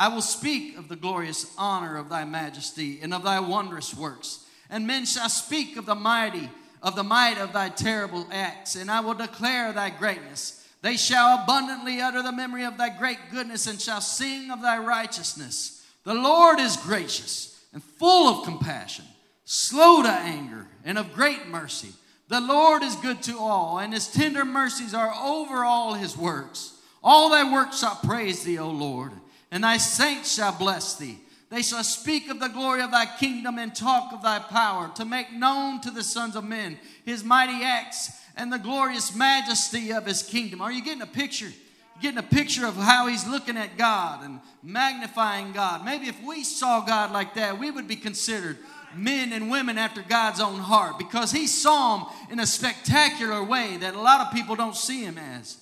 I 0.00 0.08
will 0.08 0.22
speak 0.22 0.76
of 0.76 0.88
the 0.88 0.96
glorious 0.96 1.46
honor 1.56 1.96
of 1.96 2.08
thy 2.08 2.24
majesty 2.24 2.98
and 3.02 3.14
of 3.14 3.22
thy 3.22 3.38
wondrous 3.38 3.94
works. 3.94 4.44
And 4.68 4.86
men 4.86 5.04
shall 5.04 5.28
speak 5.28 5.76
of 5.76 5.86
the 5.86 5.94
mighty, 5.94 6.50
of 6.82 6.96
the 6.96 7.04
might 7.04 7.38
of 7.38 7.52
thy 7.52 7.68
terrible 7.68 8.26
acts, 8.32 8.74
and 8.74 8.90
I 8.90 9.00
will 9.00 9.14
declare 9.14 9.72
thy 9.72 9.90
greatness. 9.90 10.66
They 10.82 10.96
shall 10.96 11.42
abundantly 11.42 12.00
utter 12.00 12.22
the 12.22 12.32
memory 12.32 12.64
of 12.64 12.78
thy 12.78 12.88
great 12.88 13.18
goodness 13.30 13.66
and 13.66 13.80
shall 13.80 14.00
sing 14.00 14.50
of 14.50 14.62
thy 14.62 14.78
righteousness. 14.78 15.84
The 16.04 16.14
Lord 16.14 16.58
is 16.58 16.76
gracious 16.78 17.62
and 17.72 17.84
full 17.84 18.28
of 18.40 18.44
compassion 18.44 19.04
slow 19.52 20.00
to 20.00 20.08
anger, 20.08 20.64
and 20.84 20.96
of 20.96 21.12
great 21.12 21.48
mercy. 21.48 21.92
The 22.28 22.40
Lord 22.40 22.84
is 22.84 22.94
good 22.94 23.20
to 23.24 23.36
all, 23.36 23.80
and 23.80 23.92
his 23.92 24.06
tender 24.06 24.44
mercies 24.44 24.94
are 24.94 25.12
over 25.12 25.64
all 25.64 25.94
his 25.94 26.16
works. 26.16 26.74
All 27.02 27.30
thy 27.30 27.52
works 27.52 27.80
shall 27.80 27.96
praise 27.96 28.44
thee, 28.44 28.60
O 28.60 28.70
Lord, 28.70 29.10
and 29.50 29.64
thy 29.64 29.76
saints 29.76 30.34
shall 30.34 30.52
bless 30.52 30.96
thee. 30.96 31.18
They 31.50 31.62
shall 31.62 31.82
speak 31.82 32.30
of 32.30 32.38
the 32.38 32.48
glory 32.48 32.80
of 32.80 32.92
thy 32.92 33.06
kingdom 33.06 33.58
and 33.58 33.74
talk 33.74 34.12
of 34.12 34.22
thy 34.22 34.38
power, 34.38 34.90
to 34.94 35.04
make 35.04 35.32
known 35.32 35.80
to 35.80 35.90
the 35.90 36.04
sons 36.04 36.36
of 36.36 36.44
men 36.44 36.78
his 37.04 37.24
mighty 37.24 37.64
acts 37.64 38.12
and 38.36 38.52
the 38.52 38.58
glorious 38.58 39.14
majesty 39.14 39.92
of 39.92 40.06
his 40.06 40.22
kingdom. 40.22 40.60
Are 40.60 40.70
you 40.70 40.82
getting 40.82 41.02
a 41.02 41.06
picture? 41.06 41.52
Getting 42.00 42.18
a 42.18 42.22
picture 42.22 42.66
of 42.66 42.76
how 42.76 43.08
he's 43.08 43.26
looking 43.26 43.56
at 43.56 43.76
God 43.76 44.24
and 44.24 44.40
magnifying 44.62 45.52
God. 45.52 45.84
Maybe 45.84 46.06
if 46.06 46.22
we 46.24 46.44
saw 46.44 46.80
God 46.80 47.10
like 47.10 47.34
that, 47.34 47.58
we 47.58 47.70
would 47.70 47.88
be 47.88 47.96
considered 47.96 48.56
men 48.94 49.32
and 49.32 49.50
women 49.50 49.76
after 49.76 50.02
God's 50.02 50.40
own 50.40 50.58
heart 50.58 50.98
because 50.98 51.32
he 51.32 51.46
saw 51.46 51.98
them 51.98 52.06
in 52.30 52.40
a 52.40 52.46
spectacular 52.46 53.42
way 53.42 53.76
that 53.78 53.94
a 53.94 54.00
lot 54.00 54.26
of 54.26 54.32
people 54.32 54.56
don't 54.56 54.76
see 54.76 55.02
him 55.02 55.18
as. 55.18 55.58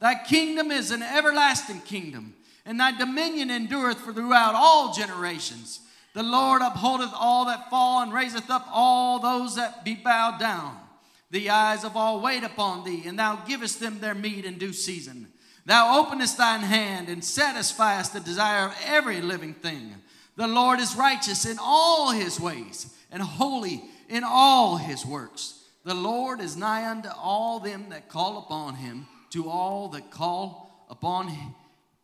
Thy 0.00 0.14
kingdom 0.14 0.70
is 0.70 0.90
an 0.90 1.02
everlasting 1.02 1.80
kingdom, 1.80 2.34
and 2.64 2.78
thy 2.78 2.96
dominion 2.96 3.50
endureth 3.50 3.98
for 3.98 4.12
throughout 4.12 4.54
all 4.54 4.92
generations. 4.92 5.80
The 6.14 6.22
Lord 6.22 6.62
upholdeth 6.62 7.12
all 7.14 7.46
that 7.46 7.70
fall 7.70 8.02
and 8.02 8.12
raiseth 8.12 8.50
up 8.50 8.66
all 8.70 9.18
those 9.18 9.56
that 9.56 9.84
be 9.84 9.94
bowed 9.94 10.38
down. 10.38 10.78
The 11.30 11.48
eyes 11.48 11.84
of 11.84 11.96
all 11.96 12.20
wait 12.20 12.44
upon 12.44 12.84
thee, 12.84 13.04
and 13.06 13.18
thou 13.18 13.36
givest 13.36 13.80
them 13.80 14.00
their 14.00 14.14
meat 14.14 14.44
in 14.44 14.58
due 14.58 14.74
season. 14.74 15.28
Thou 15.64 16.00
openest 16.00 16.36
thine 16.36 16.60
hand 16.60 17.08
and 17.08 17.22
satisfiest 17.22 18.12
the 18.12 18.20
desire 18.20 18.66
of 18.66 18.76
every 18.84 19.20
living 19.20 19.54
thing. 19.54 19.94
The 20.36 20.46
Lord 20.46 20.80
is 20.80 20.96
righteous 20.96 21.46
in 21.46 21.56
all 21.60 22.10
his 22.10 22.38
ways 22.38 22.94
and 23.10 23.22
holy 23.22 23.82
in 24.08 24.24
all 24.24 24.76
his 24.76 25.06
works. 25.06 25.62
The 25.84 25.94
Lord 25.94 26.40
is 26.40 26.56
nigh 26.56 26.88
unto 26.90 27.08
all 27.08 27.60
them 27.60 27.86
that 27.90 28.08
call 28.08 28.38
upon 28.38 28.74
him, 28.76 29.06
to 29.30 29.48
all 29.48 29.88
that 29.88 30.10
call 30.10 30.86
upon 30.90 31.28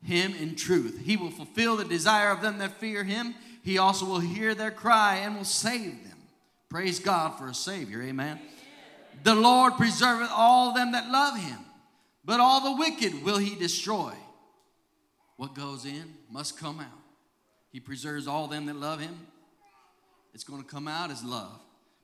him 0.03 0.35
in 0.35 0.55
truth. 0.55 1.01
He 1.05 1.17
will 1.17 1.31
fulfill 1.31 1.77
the 1.77 1.85
desire 1.85 2.31
of 2.31 2.41
them 2.41 2.59
that 2.59 2.79
fear 2.79 3.05
him. 3.05 3.35
He 3.63 3.79
also 3.79 4.07
will 4.07 4.21
hear 4.21 4.55
their 4.55 4.71
cry 4.71 5.17
and 5.17 5.37
will 5.37 5.45
save 5.45 6.05
them. 6.05 6.17
Praise 6.69 6.99
God 6.99 7.39
for 7.39 7.49
a 7.49 7.55
Savior. 7.55 8.03
Amen. 8.03 8.39
The 9.25 9.35
Lord 9.35 9.75
preserveth 9.75 10.31
all 10.31 10.73
them 10.73 10.93
that 10.93 11.11
love 11.11 11.39
him, 11.39 11.59
but 12.25 12.41
all 12.41 12.61
the 12.61 12.79
wicked 12.79 13.25
will 13.25 13.39
he 13.39 13.55
destroy. 13.57 14.13
What 15.37 15.55
goes 15.55 15.85
in 15.85 16.15
must 16.31 16.59
come 16.59 16.81
out. 16.81 16.87
He 17.71 17.81
preserves 17.81 18.27
all 18.27 18.47
them 18.49 18.67
that 18.67 18.77
love 18.77 19.01
him. 19.01 19.27
It's 20.35 20.45
going 20.45 20.63
to 20.63 20.69
come 20.69 20.89
out 20.89 21.11
as 21.11 21.25
love. 21.25 21.61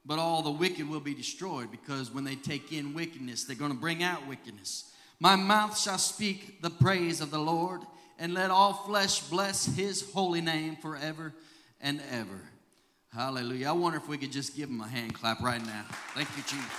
But 0.07 0.19
all 0.19 0.43
the 0.43 0.51
wicked 0.51 0.89
will 0.89 1.01
be 1.01 1.15
destroyed 1.15 1.71
because 1.71 2.13
when 2.13 2.25
they 2.25 2.35
take 2.35 2.73
in 2.73 2.95
wickedness, 2.95 3.45
they're 3.45 3.57
going 3.57 3.71
to 3.73 3.77
bring 3.77 4.03
out 4.03 4.27
wickedness. 4.29 4.93
My 5.25 5.37
mouth 5.37 5.81
shall 5.81 5.97
speak 5.97 6.61
the 6.61 6.69
praise 6.69 7.23
of 7.23 7.31
the 7.31 7.39
Lord, 7.39 7.81
and 8.19 8.35
let 8.35 8.51
all 8.51 8.75
flesh 8.75 9.21
bless 9.21 9.65
his 9.65 10.13
holy 10.13 10.43
name 10.43 10.77
forever 10.77 11.33
and 11.81 12.03
ever. 12.11 12.43
Hallelujah. 13.11 13.71
I 13.71 13.73
wonder 13.73 13.97
if 13.97 14.07
we 14.07 14.19
could 14.19 14.33
just 14.33 14.55
give 14.55 14.69
him 14.69 14.83
a 14.83 14.87
hand 14.87 15.15
clap 15.15 15.41
right 15.41 15.65
now. 15.65 15.87
Thank 16.13 16.29
you, 16.37 16.43
Jesus. 16.43 16.71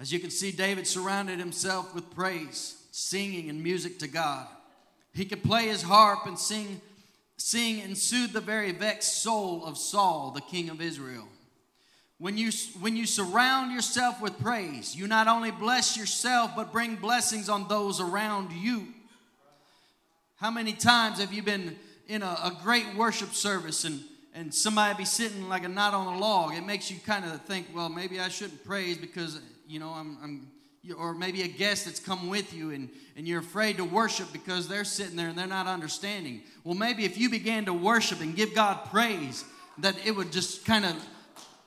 As 0.00 0.12
you 0.12 0.18
can 0.18 0.30
see, 0.30 0.50
David 0.50 0.84
surrounded 0.84 1.38
himself 1.38 1.94
with 1.94 2.12
praise, 2.12 2.76
singing, 2.90 3.48
and 3.48 3.62
music 3.62 4.00
to 4.00 4.08
God. 4.08 4.48
He 5.14 5.26
could 5.26 5.44
play 5.44 5.68
his 5.68 5.82
harp 5.82 6.26
and 6.26 6.36
sing, 6.36 6.80
sing 7.38 7.80
and 7.80 7.96
soothe 7.96 8.32
the 8.32 8.40
very 8.40 8.72
vexed 8.72 9.22
soul 9.22 9.64
of 9.64 9.78
Saul, 9.78 10.32
the 10.32 10.40
king 10.40 10.68
of 10.68 10.82
Israel. 10.82 11.26
When 12.18 12.36
you, 12.36 12.50
when 12.80 12.96
you 12.96 13.06
surround 13.06 13.72
yourself 13.72 14.20
with 14.20 14.38
praise, 14.40 14.94
you 14.94 15.06
not 15.06 15.28
only 15.28 15.52
bless 15.52 15.96
yourself, 15.96 16.50
but 16.56 16.72
bring 16.72 16.96
blessings 16.96 17.48
on 17.48 17.68
those 17.68 18.00
around 18.00 18.52
you. 18.52 18.88
How 20.36 20.50
many 20.50 20.72
times 20.72 21.20
have 21.20 21.32
you 21.32 21.42
been 21.42 21.76
in 22.08 22.22
a, 22.22 22.26
a 22.26 22.56
great 22.62 22.96
worship 22.96 23.34
service 23.34 23.84
and, 23.84 24.00
and 24.34 24.52
somebody 24.52 24.98
be 24.98 25.04
sitting 25.04 25.48
like 25.48 25.62
a 25.62 25.68
knot 25.68 25.94
on 25.94 26.12
a 26.12 26.18
log? 26.18 26.54
It 26.54 26.66
makes 26.66 26.90
you 26.90 26.98
kind 27.06 27.24
of 27.24 27.40
think, 27.42 27.68
well, 27.72 27.88
maybe 27.88 28.18
I 28.18 28.28
shouldn't 28.28 28.64
praise 28.64 28.98
because, 28.98 29.40
you 29.68 29.78
know, 29.78 29.90
I'm, 29.90 30.18
I'm 30.20 30.48
or 30.96 31.14
maybe 31.14 31.42
a 31.42 31.48
guest 31.48 31.84
that's 31.84 32.00
come 32.00 32.28
with 32.28 32.54
you 32.54 32.70
and, 32.70 32.88
and 33.16 33.26
you're 33.26 33.40
afraid 33.40 33.76
to 33.76 33.84
worship 33.84 34.32
because 34.32 34.68
they're 34.68 34.84
sitting 34.84 35.16
there 35.16 35.28
and 35.28 35.36
they're 35.36 35.46
not 35.46 35.66
understanding. 35.66 36.42
Well, 36.64 36.74
maybe 36.74 37.04
if 37.04 37.18
you 37.18 37.28
began 37.30 37.64
to 37.66 37.72
worship 37.72 38.20
and 38.20 38.34
give 38.34 38.54
God 38.54 38.84
praise, 38.90 39.44
that 39.78 39.96
it 40.06 40.12
would 40.12 40.32
just 40.32 40.64
kind 40.64 40.84
of 40.84 40.94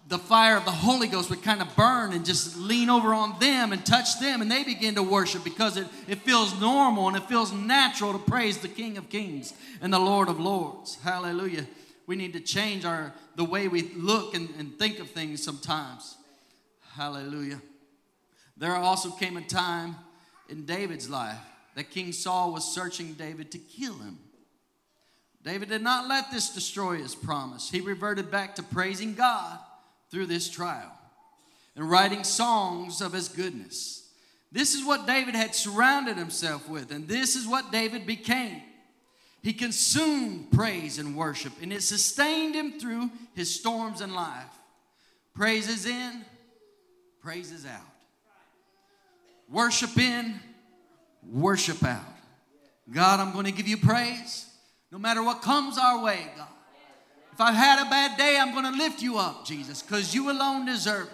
the 0.07 0.17
fire 0.17 0.57
of 0.57 0.65
the 0.65 0.71
Holy 0.71 1.07
Ghost 1.07 1.29
would 1.29 1.41
kind 1.43 1.61
of 1.61 1.73
burn 1.75 2.11
and 2.11 2.25
just 2.25 2.57
lean 2.57 2.89
over 2.89 3.13
on 3.13 3.39
them 3.39 3.71
and 3.71 3.85
touch 3.85 4.19
them, 4.19 4.41
and 4.41 4.51
they 4.51 4.63
begin 4.63 4.95
to 4.95 5.03
worship 5.03 5.43
because 5.43 5.77
it, 5.77 5.87
it 6.07 6.19
feels 6.19 6.59
normal 6.59 7.07
and 7.07 7.15
it 7.15 7.23
feels 7.23 7.53
natural 7.53 8.11
to 8.11 8.19
praise 8.19 8.57
the 8.57 8.67
King 8.67 8.97
of 8.97 9.09
Kings 9.09 9.53
and 9.81 9.93
the 9.93 9.99
Lord 9.99 10.27
of 10.27 10.39
Lords. 10.39 10.97
Hallelujah. 11.03 11.65
We 12.07 12.15
need 12.15 12.33
to 12.33 12.41
change 12.41 12.83
our 12.83 13.13
the 13.35 13.45
way 13.45 13.67
we 13.67 13.83
look 13.95 14.35
and, 14.35 14.49
and 14.57 14.77
think 14.77 14.99
of 14.99 15.09
things 15.09 15.41
sometimes. 15.41 16.17
Hallelujah. 16.95 17.61
There 18.61 18.75
also 18.75 19.09
came 19.09 19.37
a 19.37 19.41
time 19.41 19.95
in 20.47 20.67
David's 20.67 21.09
life 21.09 21.39
that 21.73 21.89
King 21.89 22.11
Saul 22.11 22.53
was 22.53 22.63
searching 22.63 23.13
David 23.13 23.51
to 23.53 23.57
kill 23.57 23.95
him. 23.95 24.19
David 25.43 25.69
did 25.69 25.81
not 25.81 26.07
let 26.07 26.29
this 26.29 26.53
destroy 26.53 26.97
his 26.97 27.15
promise. 27.15 27.71
He 27.71 27.81
reverted 27.81 28.29
back 28.29 28.53
to 28.55 28.63
praising 28.63 29.15
God 29.15 29.57
through 30.11 30.27
this 30.27 30.47
trial 30.47 30.91
and 31.75 31.89
writing 31.89 32.23
songs 32.23 33.01
of 33.01 33.13
his 33.13 33.29
goodness. 33.29 34.07
This 34.51 34.75
is 34.75 34.85
what 34.85 35.07
David 35.07 35.33
had 35.33 35.55
surrounded 35.55 36.17
himself 36.17 36.69
with, 36.69 36.91
and 36.91 37.07
this 37.07 37.35
is 37.35 37.47
what 37.47 37.71
David 37.71 38.05
became. 38.05 38.61
He 39.41 39.53
consumed 39.53 40.51
praise 40.51 40.99
and 40.99 41.17
worship, 41.17 41.53
and 41.63 41.73
it 41.73 41.81
sustained 41.81 42.53
him 42.53 42.79
through 42.79 43.09
his 43.33 43.51
storms 43.51 44.01
in 44.01 44.13
life. 44.13 44.53
Praise 45.33 45.67
is 45.67 45.87
in, 45.87 46.23
praise 47.23 47.51
is 47.51 47.65
out. 47.65 47.90
Worship 49.51 49.97
in, 49.97 50.39
worship 51.29 51.83
out. 51.83 52.01
God, 52.89 53.19
I'm 53.19 53.33
going 53.33 53.45
to 53.45 53.51
give 53.51 53.67
you 53.67 53.77
praise 53.77 54.47
no 54.91 54.97
matter 54.97 55.21
what 55.21 55.41
comes 55.41 55.77
our 55.77 56.01
way, 56.01 56.19
God. 56.37 56.47
If 57.33 57.41
I've 57.41 57.55
had 57.55 57.85
a 57.85 57.89
bad 57.89 58.17
day, 58.17 58.37
I'm 58.39 58.53
going 58.53 58.71
to 58.71 58.77
lift 58.77 59.01
you 59.01 59.17
up, 59.17 59.45
Jesus, 59.45 59.81
because 59.81 60.13
you 60.13 60.31
alone 60.31 60.65
deserve 60.65 61.07
it. 61.07 61.13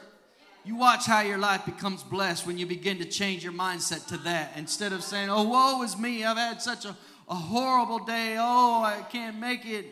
You 0.66 0.76
watch 0.76 1.06
how 1.06 1.22
your 1.22 1.38
life 1.38 1.66
becomes 1.66 2.04
blessed 2.04 2.46
when 2.46 2.58
you 2.58 2.66
begin 2.66 2.98
to 2.98 3.06
change 3.06 3.44
your 3.44 3.54
mindset 3.54 4.06
to 4.08 4.18
that. 4.18 4.54
Instead 4.58 4.94
of 4.94 5.02
saying, 5.02 5.30
oh, 5.30 5.44
woe 5.44 5.82
is 5.84 5.98
me, 5.98 6.26
I've 6.26 6.38
had 6.38 6.62
such 6.62 6.86
a, 6.86 6.96
a 7.30 7.36
horrible 7.36 8.00
day, 8.00 8.36
oh, 8.38 8.84
I 8.84 9.02
can't 9.10 9.40
make 9.40 9.66
it. 9.66 9.86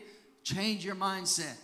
Change 0.43 0.83
your 0.83 0.95
mindset. 0.95 1.55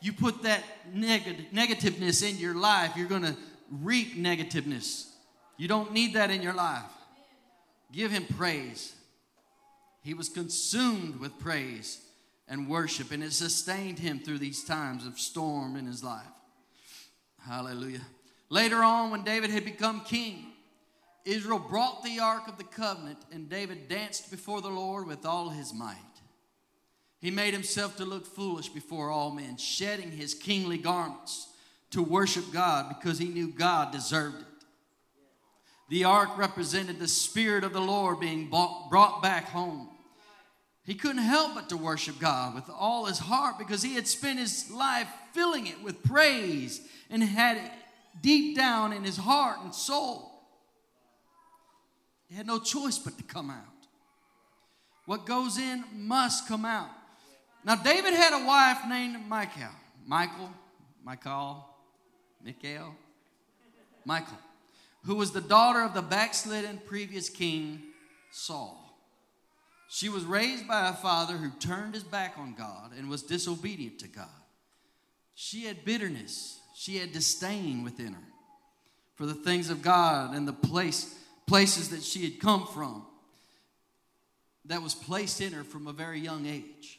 You 0.00 0.12
put 0.12 0.42
that 0.42 0.62
neg- 0.92 1.52
negativeness 1.52 2.28
in 2.28 2.36
your 2.36 2.54
life, 2.54 2.92
you're 2.96 3.08
going 3.08 3.22
to 3.22 3.36
reap 3.70 4.16
negativeness. 4.16 5.13
You 5.56 5.68
don't 5.68 5.92
need 5.92 6.14
that 6.14 6.30
in 6.30 6.42
your 6.42 6.54
life. 6.54 6.82
Give 7.92 8.10
him 8.10 8.26
praise. 8.36 8.94
He 10.02 10.14
was 10.14 10.28
consumed 10.28 11.20
with 11.20 11.38
praise 11.38 12.00
and 12.48 12.68
worship, 12.68 13.10
and 13.10 13.22
it 13.22 13.32
sustained 13.32 13.98
him 13.98 14.18
through 14.18 14.38
these 14.38 14.64
times 14.64 15.06
of 15.06 15.18
storm 15.18 15.76
in 15.76 15.86
his 15.86 16.04
life. 16.04 16.26
Hallelujah. 17.46 18.02
Later 18.50 18.82
on, 18.82 19.10
when 19.10 19.24
David 19.24 19.50
had 19.50 19.64
become 19.64 20.02
king, 20.02 20.52
Israel 21.24 21.58
brought 21.58 22.04
the 22.04 22.20
ark 22.20 22.48
of 22.48 22.58
the 22.58 22.64
covenant, 22.64 23.18
and 23.32 23.48
David 23.48 23.88
danced 23.88 24.30
before 24.30 24.60
the 24.60 24.68
Lord 24.68 25.06
with 25.06 25.24
all 25.24 25.48
his 25.48 25.72
might. 25.72 25.96
He 27.20 27.30
made 27.30 27.54
himself 27.54 27.96
to 27.96 28.04
look 28.04 28.26
foolish 28.26 28.68
before 28.68 29.08
all 29.10 29.30
men, 29.30 29.56
shedding 29.56 30.10
his 30.10 30.34
kingly 30.34 30.76
garments 30.76 31.48
to 31.92 32.02
worship 32.02 32.44
God 32.52 32.88
because 32.88 33.18
he 33.18 33.28
knew 33.28 33.48
God 33.48 33.92
deserved 33.92 34.42
it. 34.42 34.53
The 35.88 36.04
ark 36.04 36.36
represented 36.36 36.98
the 36.98 37.08
Spirit 37.08 37.64
of 37.64 37.72
the 37.72 37.80
Lord 37.80 38.20
being 38.20 38.48
brought 38.48 39.20
back 39.22 39.48
home. 39.48 39.88
He 40.84 40.94
couldn't 40.94 41.22
help 41.22 41.54
but 41.54 41.68
to 41.70 41.76
worship 41.76 42.18
God 42.18 42.54
with 42.54 42.68
all 42.68 43.06
his 43.06 43.18
heart 43.18 43.58
because 43.58 43.82
he 43.82 43.94
had 43.94 44.06
spent 44.06 44.38
his 44.38 44.70
life 44.70 45.08
filling 45.32 45.66
it 45.66 45.82
with 45.82 46.02
praise 46.02 46.80
and 47.10 47.22
had 47.22 47.56
it 47.56 47.70
deep 48.20 48.56
down 48.56 48.92
in 48.92 49.02
his 49.02 49.16
heart 49.16 49.60
and 49.62 49.74
soul. 49.74 50.30
He 52.28 52.34
had 52.34 52.46
no 52.46 52.58
choice 52.58 52.98
but 52.98 53.16
to 53.18 53.24
come 53.24 53.50
out. 53.50 53.64
What 55.06 55.26
goes 55.26 55.58
in 55.58 55.84
must 55.92 56.48
come 56.48 56.64
out. 56.64 56.90
Now, 57.64 57.76
David 57.76 58.14
had 58.14 58.32
a 58.34 58.46
wife 58.46 58.78
named 58.88 59.28
Michal. 59.28 59.70
Michael, 60.06 60.50
Michael, 61.02 61.64
Michael, 62.44 62.94
Michael, 64.04 64.38
who 65.04 65.14
was 65.14 65.32
the 65.32 65.40
daughter 65.40 65.82
of 65.82 65.94
the 65.94 66.02
backslidden 66.02 66.80
previous 66.86 67.28
king 67.28 67.82
Saul. 68.30 68.80
She 69.88 70.08
was 70.08 70.24
raised 70.24 70.66
by 70.66 70.88
a 70.88 70.92
father 70.92 71.34
who 71.34 71.50
turned 71.60 71.94
his 71.94 72.02
back 72.02 72.34
on 72.36 72.54
God 72.54 72.92
and 72.96 73.08
was 73.08 73.22
disobedient 73.22 74.00
to 74.00 74.08
God. 74.08 74.26
She 75.34 75.64
had 75.64 75.84
bitterness, 75.84 76.58
she 76.74 76.96
had 76.96 77.12
disdain 77.12 77.84
within 77.84 78.14
her 78.14 78.22
for 79.14 79.26
the 79.26 79.34
things 79.34 79.70
of 79.70 79.82
God 79.82 80.34
and 80.34 80.48
the 80.48 80.52
place, 80.52 81.14
places 81.46 81.90
that 81.90 82.02
she 82.02 82.24
had 82.24 82.40
come 82.40 82.66
from 82.66 83.06
that 84.64 84.82
was 84.82 84.94
placed 84.94 85.40
in 85.40 85.52
her 85.52 85.62
from 85.62 85.86
a 85.86 85.92
very 85.92 86.18
young 86.18 86.46
age. 86.46 86.98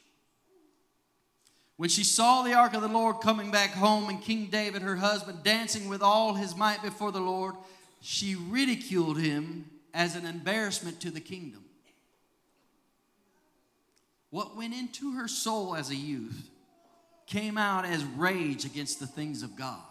When 1.78 1.90
she 1.90 2.06
saw 2.06 2.42
the 2.42 2.54
ark 2.54 2.74
of 2.74 2.82
the 2.82 2.88
Lord 2.88 3.20
coming 3.20 3.52
back 3.52 3.72
home 3.72 4.08
and 4.08 4.22
King 4.22 4.48
David, 4.50 4.82
her 4.82 4.96
husband, 4.96 5.44
dancing 5.44 5.90
with 5.90 6.02
all 6.02 6.34
his 6.34 6.56
might 6.56 6.82
before 6.82 7.12
the 7.12 7.20
Lord, 7.20 7.56
she 8.08 8.36
ridiculed 8.36 9.20
him 9.20 9.66
as 9.92 10.16
an 10.16 10.28
embarrassment 10.28 11.02
to 11.02 11.10
the 11.10 11.20
kingdom. 11.20 11.64
What 14.30 14.56
went 14.56 14.76
into 14.76 15.14
her 15.14 15.28
soul 15.28 15.76
as 15.76 15.90
a 15.90 15.96
youth 15.96 16.52
came 17.26 17.58
out 17.58 17.84
as 17.84 18.04
rage 18.04 18.64
against 18.64 19.00
the 19.00 19.08
things 19.08 19.42
of 19.42 19.56
God. 19.56 19.82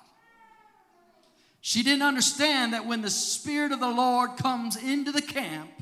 She 1.61 1.83
didn't 1.83 2.03
understand 2.03 2.73
that 2.73 2.87
when 2.87 3.03
the 3.03 3.11
Spirit 3.11 3.73
of 3.73 3.81
the 3.81 3.91
Lord 3.91 4.37
comes 4.37 4.77
into 4.77 5.11
the 5.11 5.21
camp 5.21 5.73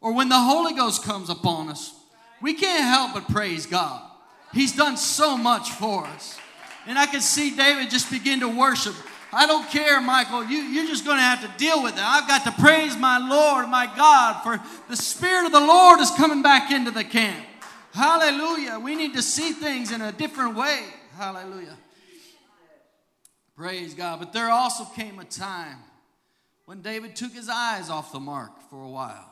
or 0.00 0.14
when 0.14 0.28
the 0.28 0.38
Holy 0.38 0.74
Ghost 0.74 1.02
comes 1.02 1.28
upon 1.28 1.68
us, 1.70 1.92
we 2.40 2.54
can't 2.54 2.84
help 2.84 3.14
but 3.14 3.34
praise 3.34 3.66
God. 3.66 4.00
He's 4.52 4.76
done 4.76 4.96
so 4.96 5.36
much 5.36 5.72
for 5.72 6.06
us. 6.06 6.38
And 6.86 6.96
I 6.96 7.06
can 7.06 7.20
see 7.20 7.56
David 7.56 7.90
just 7.90 8.12
begin 8.12 8.38
to 8.40 8.48
worship. 8.48 8.94
I 9.34 9.46
don't 9.46 9.68
care, 9.68 10.00
Michael. 10.00 10.44
You, 10.44 10.58
you're 10.58 10.86
just 10.86 11.04
going 11.04 11.16
to 11.16 11.22
have 11.22 11.40
to 11.42 11.58
deal 11.58 11.82
with 11.82 11.94
it. 11.94 12.02
I've 12.02 12.28
got 12.28 12.44
to 12.44 12.52
praise 12.52 12.96
my 12.96 13.18
Lord, 13.18 13.68
my 13.68 13.86
God, 13.96 14.42
for 14.42 14.60
the 14.88 14.96
Spirit 14.96 15.46
of 15.46 15.52
the 15.52 15.60
Lord 15.60 16.00
is 16.00 16.10
coming 16.12 16.42
back 16.42 16.70
into 16.70 16.90
the 16.90 17.04
camp. 17.04 17.44
Hallelujah. 17.92 18.78
We 18.78 18.94
need 18.94 19.14
to 19.14 19.22
see 19.22 19.52
things 19.52 19.92
in 19.92 20.00
a 20.00 20.12
different 20.12 20.56
way. 20.56 20.84
Hallelujah. 21.16 21.76
Praise 23.56 23.94
God. 23.94 24.18
But 24.18 24.32
there 24.32 24.50
also 24.50 24.84
came 24.84 25.18
a 25.18 25.24
time 25.24 25.78
when 26.64 26.80
David 26.80 27.14
took 27.14 27.32
his 27.32 27.48
eyes 27.48 27.90
off 27.90 28.12
the 28.12 28.20
mark 28.20 28.52
for 28.70 28.82
a 28.82 28.88
while. 28.88 29.30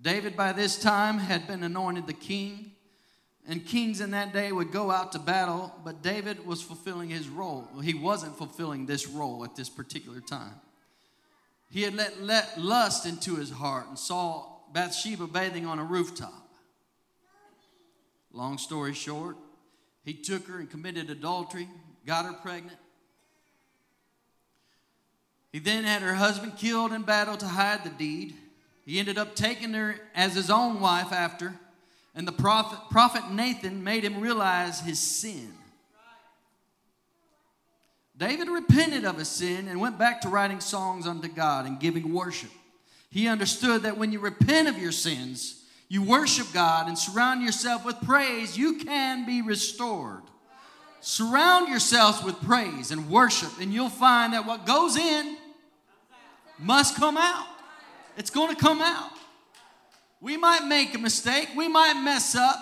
David, 0.00 0.36
by 0.36 0.52
this 0.52 0.78
time, 0.78 1.18
had 1.18 1.46
been 1.46 1.62
anointed 1.62 2.06
the 2.06 2.12
king, 2.12 2.72
and 3.48 3.64
kings 3.64 4.02
in 4.02 4.10
that 4.10 4.34
day 4.34 4.52
would 4.52 4.70
go 4.70 4.90
out 4.90 5.12
to 5.12 5.18
battle, 5.18 5.74
but 5.82 6.02
David 6.02 6.46
was 6.46 6.60
fulfilling 6.60 7.08
his 7.08 7.28
role. 7.28 7.66
He 7.82 7.94
wasn't 7.94 8.36
fulfilling 8.36 8.84
this 8.84 9.08
role 9.08 9.42
at 9.42 9.56
this 9.56 9.70
particular 9.70 10.20
time. 10.20 10.54
He 11.70 11.82
had 11.82 11.94
let, 11.94 12.22
let 12.22 12.60
lust 12.60 13.06
into 13.06 13.36
his 13.36 13.50
heart 13.50 13.88
and 13.88 13.98
saw 13.98 14.44
Bathsheba 14.72 15.26
bathing 15.26 15.64
on 15.64 15.78
a 15.78 15.84
rooftop. 15.84 16.46
Long 18.32 18.58
story 18.58 18.92
short, 18.92 19.36
he 20.04 20.12
took 20.12 20.46
her 20.46 20.58
and 20.58 20.70
committed 20.70 21.08
adultery, 21.08 21.68
got 22.06 22.26
her 22.26 22.34
pregnant. 22.34 22.76
He 25.52 25.58
then 25.58 25.84
had 25.84 26.02
her 26.02 26.14
husband 26.14 26.58
killed 26.58 26.92
in 26.92 27.02
battle 27.02 27.38
to 27.38 27.46
hide 27.46 27.82
the 27.82 27.90
deed. 27.90 28.34
He 28.84 28.98
ended 28.98 29.16
up 29.16 29.34
taking 29.34 29.72
her 29.72 29.96
as 30.14 30.34
his 30.34 30.50
own 30.50 30.80
wife 30.80 31.12
after, 31.12 31.54
and 32.18 32.26
the 32.26 32.32
prophet, 32.32 32.80
prophet 32.90 33.30
Nathan 33.30 33.84
made 33.84 34.02
him 34.02 34.20
realize 34.20 34.80
his 34.80 34.98
sin. 34.98 35.52
David 38.16 38.48
repented 38.48 39.04
of 39.04 39.16
his 39.18 39.28
sin 39.28 39.68
and 39.68 39.80
went 39.80 40.00
back 40.00 40.20
to 40.22 40.28
writing 40.28 40.58
songs 40.58 41.06
unto 41.06 41.28
God 41.28 41.64
and 41.64 41.78
giving 41.78 42.12
worship. 42.12 42.50
He 43.08 43.28
understood 43.28 43.82
that 43.82 43.96
when 43.96 44.10
you 44.10 44.18
repent 44.18 44.66
of 44.66 44.76
your 44.76 44.90
sins, 44.90 45.62
you 45.88 46.02
worship 46.02 46.48
God 46.52 46.88
and 46.88 46.98
surround 46.98 47.42
yourself 47.42 47.84
with 47.84 47.94
praise, 48.02 48.58
you 48.58 48.78
can 48.78 49.24
be 49.24 49.40
restored. 49.40 50.22
Surround 51.00 51.68
yourselves 51.68 52.24
with 52.24 52.34
praise 52.42 52.90
and 52.90 53.08
worship, 53.08 53.60
and 53.60 53.72
you'll 53.72 53.88
find 53.88 54.32
that 54.32 54.44
what 54.44 54.66
goes 54.66 54.96
in 54.96 55.36
must 56.58 56.96
come 56.96 57.16
out. 57.16 57.46
It's 58.16 58.30
going 58.30 58.52
to 58.52 58.60
come 58.60 58.82
out. 58.82 59.12
We 60.20 60.36
might 60.36 60.66
make 60.66 60.94
a 60.94 60.98
mistake, 60.98 61.50
we 61.56 61.68
might 61.68 61.94
mess 61.94 62.34
up, 62.34 62.58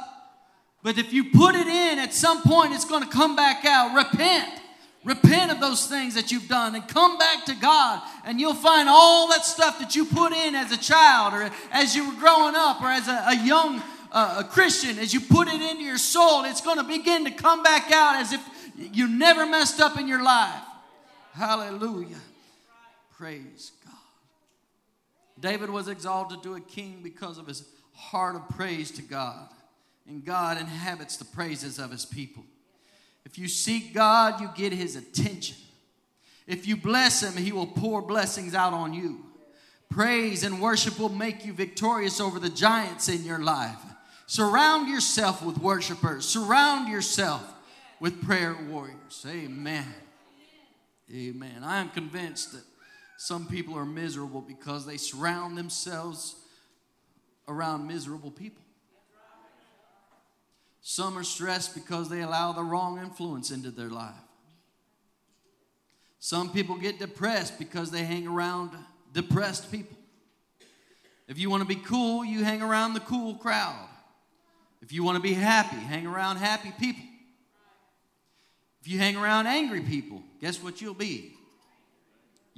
but 0.82 0.98
if 0.98 1.12
you 1.12 1.30
put 1.30 1.54
it 1.54 1.66
in, 1.66 1.98
at 1.98 2.12
some 2.14 2.42
point 2.42 2.72
it's 2.72 2.84
going 2.84 3.02
to 3.02 3.08
come 3.08 3.34
back 3.34 3.64
out. 3.64 3.94
Repent. 3.94 4.60
Repent 5.04 5.52
of 5.52 5.60
those 5.60 5.86
things 5.86 6.14
that 6.14 6.32
you've 6.32 6.48
done 6.48 6.74
and 6.74 6.86
come 6.86 7.16
back 7.16 7.44
to 7.46 7.54
God, 7.54 8.02
and 8.24 8.40
you'll 8.40 8.54
find 8.54 8.88
all 8.88 9.28
that 9.28 9.44
stuff 9.44 9.78
that 9.78 9.94
you 9.94 10.04
put 10.04 10.32
in 10.32 10.54
as 10.54 10.72
a 10.72 10.76
child 10.76 11.32
or 11.32 11.50
as 11.70 11.94
you 11.94 12.08
were 12.08 12.16
growing 12.16 12.54
up 12.56 12.82
or 12.82 12.88
as 12.88 13.06
a, 13.06 13.24
a 13.28 13.46
young 13.46 13.82
uh, 14.12 14.36
a 14.38 14.44
Christian, 14.44 14.98
as 14.98 15.12
you 15.12 15.20
put 15.20 15.48
it 15.48 15.60
into 15.60 15.82
your 15.82 15.98
soul, 15.98 16.44
it's 16.44 16.60
going 16.60 16.78
to 16.78 16.84
begin 16.84 17.24
to 17.24 17.30
come 17.30 17.62
back 17.62 17.92
out 17.92 18.16
as 18.16 18.32
if 18.32 18.40
you 18.76 19.08
never 19.08 19.46
messed 19.46 19.80
up 19.80 19.98
in 19.98 20.08
your 20.08 20.22
life. 20.22 20.62
Hallelujah. 21.34 22.16
Praise 23.16 23.72
God. 23.84 23.95
David 25.38 25.70
was 25.70 25.88
exalted 25.88 26.42
to 26.42 26.54
a 26.54 26.60
king 26.60 27.00
because 27.02 27.38
of 27.38 27.46
his 27.46 27.68
heart 27.92 28.36
of 28.36 28.48
praise 28.50 28.90
to 28.92 29.02
God. 29.02 29.48
And 30.08 30.24
God 30.24 30.58
inhabits 30.58 31.16
the 31.16 31.24
praises 31.24 31.78
of 31.78 31.90
his 31.90 32.06
people. 32.06 32.44
If 33.24 33.38
you 33.38 33.48
seek 33.48 33.92
God, 33.92 34.40
you 34.40 34.48
get 34.54 34.72
his 34.72 34.94
attention. 34.94 35.56
If 36.46 36.66
you 36.66 36.76
bless 36.76 37.22
him, 37.22 37.42
he 37.42 37.50
will 37.50 37.66
pour 37.66 38.00
blessings 38.00 38.54
out 38.54 38.72
on 38.72 38.94
you. 38.94 39.24
Praise 39.90 40.44
and 40.44 40.60
worship 40.60 40.98
will 40.98 41.08
make 41.08 41.44
you 41.44 41.52
victorious 41.52 42.20
over 42.20 42.38
the 42.38 42.48
giants 42.48 43.08
in 43.08 43.24
your 43.24 43.42
life. 43.42 43.80
Surround 44.26 44.88
yourself 44.88 45.44
with 45.44 45.58
worshipers, 45.58 46.24
surround 46.24 46.88
yourself 46.88 47.42
with 48.00 48.24
prayer 48.24 48.56
warriors. 48.68 49.24
Amen. 49.28 49.86
Amen. 51.12 51.62
I 51.62 51.78
am 51.80 51.88
convinced 51.90 52.52
that 52.52 52.64
some 53.16 53.46
people 53.46 53.76
are 53.76 53.86
miserable 53.86 54.40
because 54.40 54.86
they 54.86 54.96
surround 54.96 55.56
themselves 55.56 56.36
around 57.48 57.86
miserable 57.86 58.30
people. 58.30 58.62
Some 60.82 61.18
are 61.18 61.24
stressed 61.24 61.74
because 61.74 62.08
they 62.08 62.20
allow 62.20 62.52
the 62.52 62.62
wrong 62.62 62.98
influence 62.98 63.50
into 63.50 63.70
their 63.70 63.88
life. 63.88 64.14
Some 66.20 66.50
people 66.52 66.76
get 66.76 66.98
depressed 66.98 67.58
because 67.58 67.90
they 67.90 68.04
hang 68.04 68.26
around 68.26 68.70
depressed 69.12 69.70
people. 69.70 69.96
If 71.28 71.38
you 71.38 71.50
want 71.50 71.62
to 71.62 71.68
be 71.68 71.76
cool, 71.76 72.24
you 72.24 72.44
hang 72.44 72.62
around 72.62 72.94
the 72.94 73.00
cool 73.00 73.34
crowd. 73.34 73.88
If 74.82 74.92
you 74.92 75.02
want 75.02 75.16
to 75.16 75.22
be 75.22 75.32
happy, 75.32 75.76
hang 75.76 76.06
around 76.06 76.36
happy 76.36 76.72
people. 76.78 77.02
If 78.80 78.88
you 78.88 78.98
hang 78.98 79.16
around 79.16 79.46
angry 79.46 79.80
people, 79.80 80.22
guess 80.40 80.62
what 80.62 80.80
you'll 80.80 80.94
be? 80.94 81.35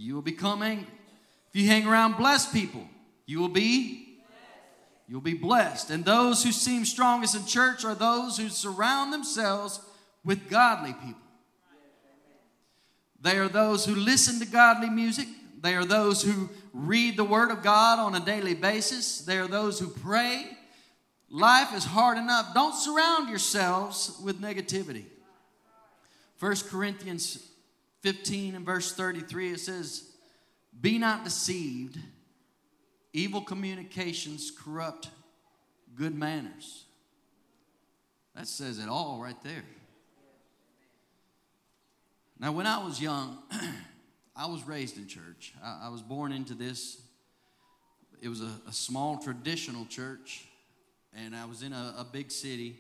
You 0.01 0.15
will 0.15 0.23
become 0.23 0.63
angry. 0.63 0.87
If 1.51 1.61
you 1.61 1.67
hang 1.67 1.85
around 1.85 2.17
blessed 2.17 2.53
people, 2.53 2.87
you 3.27 3.41
will 3.41 3.49
be 3.49 4.21
you'll 5.09 5.21
be 5.21 5.35
blessed. 5.35 5.91
And 5.91 6.05
those 6.05 6.45
who 6.45 6.53
seem 6.53 6.85
strongest 6.85 7.35
in 7.35 7.45
church 7.47 7.85
are 7.85 7.97
those 7.97 8.37
who 8.37 8.49
surround 8.49 9.13
themselves 9.13 9.81
with 10.25 10.49
godly 10.49 10.93
people. 10.93 11.21
They 13.21 13.39
are 13.39 13.49
those 13.49 13.85
who 13.85 13.97
listen 13.97 14.39
to 14.39 14.47
godly 14.47 14.89
music. 14.89 15.27
They 15.61 15.75
are 15.75 15.85
those 15.85 16.23
who 16.23 16.49
read 16.73 17.17
the 17.17 17.25
Word 17.25 17.51
of 17.51 17.65
God 17.65 17.99
on 17.99 18.15
a 18.15 18.25
daily 18.25 18.55
basis. 18.55 19.23
They 19.23 19.39
are 19.39 19.49
those 19.49 19.81
who 19.81 19.89
pray. 19.89 20.47
Life 21.29 21.75
is 21.75 21.85
hard 21.85 22.19
enough. 22.19 22.55
Don't 22.55 22.75
surround 22.75 23.29
yourselves 23.29 24.17
with 24.23 24.41
negativity. 24.41 25.07
1 26.39 26.57
Corinthians 26.69 27.49
15 28.03 28.55
and 28.55 28.65
verse 28.65 28.93
33, 28.93 29.53
it 29.53 29.61
says, 29.61 30.05
Be 30.81 30.99
not 30.99 31.25
deceived, 31.25 31.99
evil 33.13 33.41
communications 33.41 34.51
corrupt 34.51 35.11
good 35.97 36.15
manners. 36.15 36.85
That 38.35 38.47
says 38.47 38.79
it 38.79 38.89
all 38.89 39.21
right 39.21 39.41
there. 39.43 39.65
Now, 42.39 42.53
when 42.53 42.67
I 42.67 42.85
was 42.85 43.01
young, 43.01 43.39
I 44.37 44.47
was 44.47 44.63
raised 44.65 44.97
in 44.97 45.09
church. 45.09 45.53
I, 45.63 45.87
I 45.87 45.89
was 45.89 46.03
born 46.03 46.31
into 46.31 46.55
this. 46.55 47.03
It 48.23 48.29
was 48.29 48.41
a, 48.41 48.51
a, 48.69 48.73
small 48.73 49.19
traditional 49.19 49.85
church, 49.87 50.47
and 51.17 51.35
I 51.35 51.47
was 51.47 51.63
in 51.63 51.73
a, 51.73 51.95
a 51.99 52.05
big 52.05 52.31
city. 52.31 52.77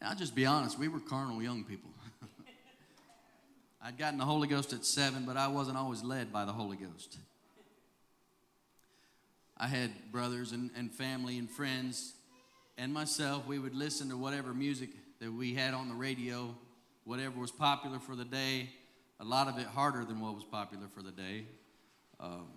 And 0.00 0.10
I'll 0.10 0.16
just 0.16 0.34
be 0.34 0.46
honest, 0.46 0.76
we 0.78 0.88
were 0.88 0.98
carnal 0.98 1.40
young 1.40 1.62
people. 1.62 1.90
I'd 3.82 3.96
gotten 3.96 4.18
the 4.18 4.26
Holy 4.26 4.46
Ghost 4.46 4.74
at 4.74 4.84
seven, 4.84 5.24
but 5.24 5.38
I 5.38 5.48
wasn't 5.48 5.78
always 5.78 6.02
led 6.02 6.30
by 6.32 6.44
the 6.44 6.52
Holy 6.52 6.76
Ghost. 6.76 7.16
I 9.56 9.68
had 9.68 9.90
brothers 10.12 10.52
and, 10.52 10.70
and 10.76 10.92
family 10.92 11.38
and 11.38 11.50
friends 11.50 12.12
and 12.76 12.92
myself. 12.92 13.46
We 13.46 13.58
would 13.58 13.74
listen 13.74 14.10
to 14.10 14.18
whatever 14.18 14.52
music 14.52 14.90
that 15.20 15.32
we 15.32 15.54
had 15.54 15.72
on 15.72 15.88
the 15.88 15.94
radio, 15.94 16.54
whatever 17.04 17.40
was 17.40 17.50
popular 17.50 17.98
for 17.98 18.14
the 18.14 18.24
day, 18.24 18.68
a 19.18 19.24
lot 19.24 19.48
of 19.48 19.58
it 19.58 19.66
harder 19.66 20.04
than 20.04 20.20
what 20.20 20.34
was 20.34 20.44
popular 20.44 20.86
for 20.94 21.02
the 21.02 21.10
day. 21.10 21.44
Um, 22.18 22.48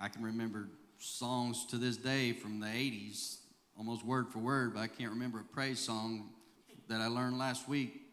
I 0.00 0.08
can 0.08 0.22
remember 0.22 0.68
songs 0.98 1.66
to 1.66 1.78
this 1.78 1.96
day 1.96 2.32
from 2.32 2.60
the 2.60 2.66
80s, 2.66 3.38
almost 3.76 4.04
word 4.04 4.28
for 4.28 4.38
word, 4.38 4.74
but 4.74 4.80
I 4.80 4.86
can't 4.86 5.10
remember 5.10 5.40
a 5.40 5.44
praise 5.44 5.80
song 5.80 6.30
that 6.88 7.00
I 7.00 7.08
learned 7.08 7.38
last 7.38 7.68
week 7.68 8.03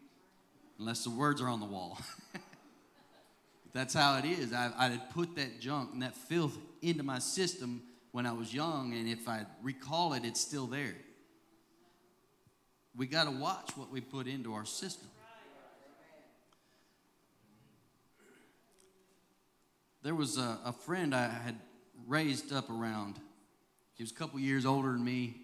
unless 0.82 1.04
the 1.04 1.10
words 1.10 1.40
are 1.40 1.48
on 1.48 1.60
the 1.60 1.66
wall. 1.66 1.96
That's 3.72 3.94
how 3.94 4.18
it 4.18 4.24
is. 4.24 4.52
I, 4.52 4.72
I 4.76 4.88
had 4.88 5.10
put 5.10 5.36
that 5.36 5.60
junk 5.60 5.90
and 5.92 6.02
that 6.02 6.16
filth 6.16 6.58
into 6.82 7.04
my 7.04 7.20
system 7.20 7.82
when 8.10 8.26
I 8.26 8.32
was 8.32 8.52
young, 8.52 8.92
and 8.92 9.08
if 9.08 9.28
I 9.28 9.46
recall 9.62 10.12
it, 10.14 10.24
it's 10.24 10.40
still 10.40 10.66
there. 10.66 10.96
We 12.96 13.06
got 13.06 13.24
to 13.24 13.30
watch 13.30 13.70
what 13.76 13.92
we 13.92 14.00
put 14.00 14.26
into 14.26 14.54
our 14.54 14.64
system. 14.64 15.08
There 20.02 20.16
was 20.16 20.36
a, 20.36 20.58
a 20.64 20.72
friend 20.72 21.14
I 21.14 21.28
had 21.28 21.54
raised 22.08 22.52
up 22.52 22.68
around. 22.70 23.20
He 23.94 24.02
was 24.02 24.10
a 24.10 24.16
couple 24.16 24.40
years 24.40 24.66
older 24.66 24.90
than 24.90 25.04
me. 25.04 25.36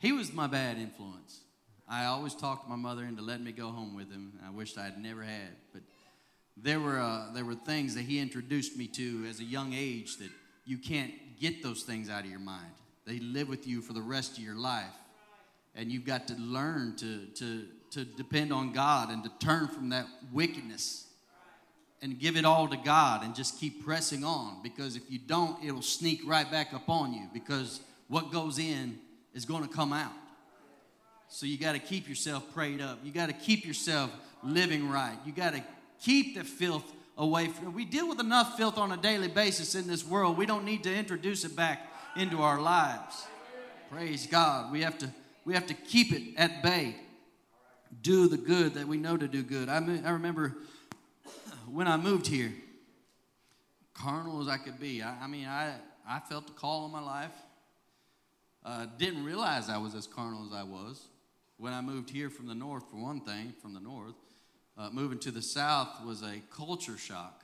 He 0.00 0.10
was 0.10 0.32
my 0.32 0.48
bad 0.48 0.78
influence. 0.78 1.43
I 1.88 2.06
always 2.06 2.34
talked 2.34 2.68
my 2.68 2.76
mother 2.76 3.04
into 3.04 3.22
letting 3.22 3.44
me 3.44 3.52
go 3.52 3.68
home 3.68 3.94
with 3.94 4.10
him. 4.10 4.32
I 4.46 4.50
wished 4.50 4.78
I 4.78 4.84
had 4.84 4.98
never 4.98 5.22
had, 5.22 5.50
but 5.72 5.82
there 6.56 6.80
were 6.80 6.98
uh, 6.98 7.32
there 7.34 7.44
were 7.44 7.54
things 7.54 7.94
that 7.94 8.02
he 8.02 8.18
introduced 8.18 8.76
me 8.76 8.86
to 8.88 9.26
as 9.28 9.40
a 9.40 9.44
young 9.44 9.72
age 9.74 10.16
that 10.18 10.30
you 10.64 10.78
can't 10.78 11.12
get 11.38 11.62
those 11.62 11.82
things 11.82 12.08
out 12.08 12.24
of 12.24 12.30
your 12.30 12.40
mind. 12.40 12.72
They 13.06 13.18
live 13.18 13.48
with 13.48 13.66
you 13.66 13.82
for 13.82 13.92
the 13.92 14.00
rest 14.00 14.38
of 14.38 14.44
your 14.44 14.54
life, 14.54 14.94
and 15.74 15.92
you've 15.92 16.06
got 16.06 16.28
to 16.28 16.34
learn 16.34 16.96
to 16.96 17.26
to 17.26 17.66
to 17.90 18.04
depend 18.04 18.52
on 18.52 18.72
God 18.72 19.10
and 19.10 19.22
to 19.24 19.30
turn 19.38 19.68
from 19.68 19.90
that 19.90 20.06
wickedness 20.32 21.06
and 22.02 22.18
give 22.18 22.36
it 22.36 22.44
all 22.44 22.68
to 22.68 22.76
God 22.76 23.24
and 23.24 23.34
just 23.34 23.58
keep 23.60 23.84
pressing 23.84 24.24
on 24.24 24.62
because 24.62 24.96
if 24.96 25.02
you 25.08 25.18
don't, 25.18 25.62
it'll 25.64 25.80
sneak 25.80 26.20
right 26.26 26.50
back 26.50 26.74
up 26.74 26.88
on 26.88 27.14
you 27.14 27.28
because 27.32 27.80
what 28.08 28.32
goes 28.32 28.58
in 28.58 28.98
is 29.32 29.44
going 29.44 29.62
to 29.62 29.68
come 29.68 29.92
out. 29.92 30.12
So 31.28 31.46
you 31.46 31.58
got 31.58 31.72
to 31.72 31.78
keep 31.78 32.08
yourself 32.08 32.52
prayed 32.54 32.80
up. 32.80 33.00
You 33.02 33.12
got 33.12 33.26
to 33.26 33.32
keep 33.32 33.64
yourself 33.64 34.10
living 34.42 34.88
right. 34.88 35.16
You 35.26 35.32
got 35.32 35.54
to 35.54 35.64
keep 36.00 36.36
the 36.36 36.44
filth 36.44 36.90
away 37.16 37.48
from. 37.48 37.74
We 37.74 37.84
deal 37.84 38.08
with 38.08 38.20
enough 38.20 38.56
filth 38.56 38.78
on 38.78 38.92
a 38.92 38.96
daily 38.96 39.28
basis 39.28 39.74
in 39.74 39.86
this 39.86 40.04
world. 40.04 40.36
We 40.36 40.46
don't 40.46 40.64
need 40.64 40.82
to 40.84 40.94
introduce 40.94 41.44
it 41.44 41.56
back 41.56 41.90
into 42.16 42.42
our 42.42 42.60
lives. 42.60 43.26
Praise 43.90 44.26
God. 44.26 44.72
We 44.72 44.82
have 44.82 44.98
to 44.98 45.10
we 45.44 45.54
have 45.54 45.66
to 45.66 45.74
keep 45.74 46.12
it 46.12 46.36
at 46.36 46.62
bay. 46.62 46.96
Do 48.02 48.28
the 48.28 48.38
good 48.38 48.74
that 48.74 48.88
we 48.88 48.96
know 48.96 49.16
to 49.16 49.28
do 49.28 49.42
good. 49.42 49.68
I 49.68 49.78
mean, 49.80 50.04
I 50.04 50.10
remember 50.10 50.56
when 51.70 51.86
I 51.86 51.96
moved 51.96 52.26
here, 52.26 52.52
carnal 53.92 54.40
as 54.40 54.48
I 54.48 54.56
could 54.56 54.80
be. 54.80 55.02
I, 55.02 55.24
I 55.24 55.26
mean, 55.26 55.46
I 55.46 55.74
I 56.08 56.20
felt 56.20 56.46
the 56.46 56.52
call 56.52 56.84
on 56.84 56.90
my 56.90 57.00
life. 57.00 57.32
Uh, 58.64 58.86
didn't 58.98 59.24
realize 59.24 59.68
I 59.68 59.76
was 59.76 59.94
as 59.94 60.06
carnal 60.06 60.46
as 60.46 60.52
I 60.54 60.62
was 60.62 61.06
when 61.58 61.72
I 61.72 61.80
moved 61.80 62.10
here 62.10 62.30
from 62.30 62.46
the 62.46 62.54
north, 62.54 62.84
for 62.90 62.96
one 62.96 63.20
thing, 63.20 63.54
from 63.62 63.74
the 63.74 63.80
north, 63.80 64.14
uh, 64.76 64.90
moving 64.92 65.18
to 65.20 65.30
the 65.30 65.42
south 65.42 66.04
was 66.04 66.22
a 66.22 66.40
culture 66.50 66.98
shock. 66.98 67.42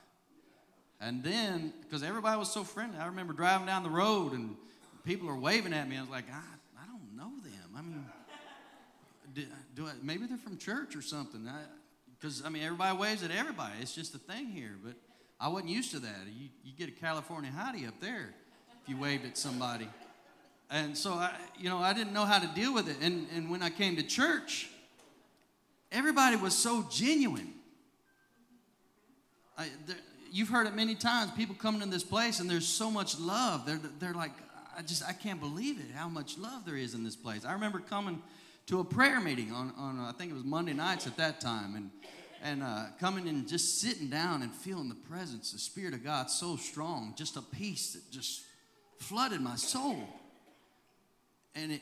And 0.99 1.23
then, 1.23 1.73
because 1.81 2.03
everybody 2.03 2.37
was 2.37 2.51
so 2.51 2.63
friendly, 2.63 2.97
I 2.99 3.07
remember 3.07 3.33
driving 3.33 3.65
down 3.65 3.83
the 3.83 3.89
road 3.89 4.33
and 4.33 4.55
people 5.03 5.29
are 5.29 5.37
waving 5.37 5.73
at 5.73 5.89
me. 5.89 5.97
I 5.97 6.01
was 6.01 6.09
like, 6.09 6.29
I, 6.31 6.41
I 6.81 6.85
don't 6.85 7.15
know 7.15 7.31
them. 7.43 7.75
I 7.75 7.81
mean, 7.81 8.05
do, 9.33 9.43
do 9.75 9.87
I, 9.87 9.91
maybe 10.03 10.27
they're 10.27 10.37
from 10.37 10.57
church 10.57 10.95
or 10.95 11.01
something. 11.01 11.49
Because, 12.19 12.43
I, 12.43 12.47
I, 12.47 12.49
mean, 12.49 12.63
everybody 12.63 12.95
waves 12.97 13.23
at 13.23 13.31
everybody. 13.31 13.73
It's 13.81 13.95
just 13.95 14.13
a 14.13 14.19
thing 14.19 14.47
here. 14.47 14.75
But 14.83 14.93
I 15.39 15.47
wasn't 15.47 15.71
used 15.71 15.91
to 15.91 15.99
that. 15.99 16.17
You, 16.27 16.49
you 16.63 16.73
get 16.77 16.89
a 16.89 16.91
California 16.91 17.49
howdy 17.49 17.87
up 17.87 17.99
there. 17.99 18.35
if 18.83 18.89
you 18.89 18.97
waved 18.97 19.25
at 19.25 19.37
somebody. 19.37 19.87
And 20.71 20.97
so 20.97 21.11
I, 21.13 21.33
you 21.59 21.69
know, 21.69 21.79
I 21.79 21.91
didn't 21.91 22.13
know 22.13 22.23
how 22.23 22.39
to 22.39 22.47
deal 22.55 22.73
with 22.73 22.87
it. 22.89 22.95
And, 23.01 23.27
and 23.35 23.51
when 23.51 23.61
I 23.61 23.69
came 23.69 23.97
to 23.97 24.03
church, 24.03 24.69
everybody 25.91 26.37
was 26.37 26.57
so 26.57 26.87
genuine. 26.89 27.53
I, 29.57 29.67
you've 30.31 30.47
heard 30.47 30.67
it 30.67 30.73
many 30.73 30.95
times. 30.95 31.31
People 31.31 31.55
coming 31.55 31.81
to 31.81 31.87
this 31.87 32.05
place 32.05 32.39
and 32.39 32.49
there's 32.49 32.67
so 32.67 32.89
much 32.89 33.19
love. 33.19 33.65
They're, 33.65 33.81
they're 33.99 34.13
like, 34.13 34.31
I 34.77 34.81
just, 34.81 35.03
I 35.03 35.11
can't 35.11 35.41
believe 35.41 35.77
it, 35.77 35.93
how 35.93 36.07
much 36.07 36.37
love 36.37 36.65
there 36.65 36.77
is 36.77 36.93
in 36.93 37.03
this 37.03 37.17
place. 37.17 37.43
I 37.43 37.51
remember 37.51 37.79
coming 37.79 38.23
to 38.67 38.79
a 38.79 38.83
prayer 38.85 39.19
meeting 39.19 39.51
on, 39.51 39.73
on 39.77 39.99
I 39.99 40.13
think 40.13 40.31
it 40.31 40.35
was 40.35 40.45
Monday 40.45 40.73
nights 40.73 41.05
at 41.05 41.17
that 41.17 41.41
time. 41.41 41.75
And, 41.75 41.91
and 42.41 42.63
uh, 42.63 42.85
coming 42.97 43.27
and 43.27 43.45
just 43.45 43.81
sitting 43.81 44.07
down 44.07 44.41
and 44.41 44.53
feeling 44.53 44.87
the 44.87 44.95
presence, 44.95 45.51
the 45.51 45.59
Spirit 45.59 45.93
of 45.93 46.03
God 46.05 46.29
so 46.29 46.55
strong, 46.55 47.13
just 47.17 47.35
a 47.35 47.41
peace 47.41 47.91
that 47.93 48.09
just 48.09 48.43
flooded 48.97 49.41
my 49.41 49.57
soul. 49.57 50.07
And 51.55 51.73
it, 51.73 51.81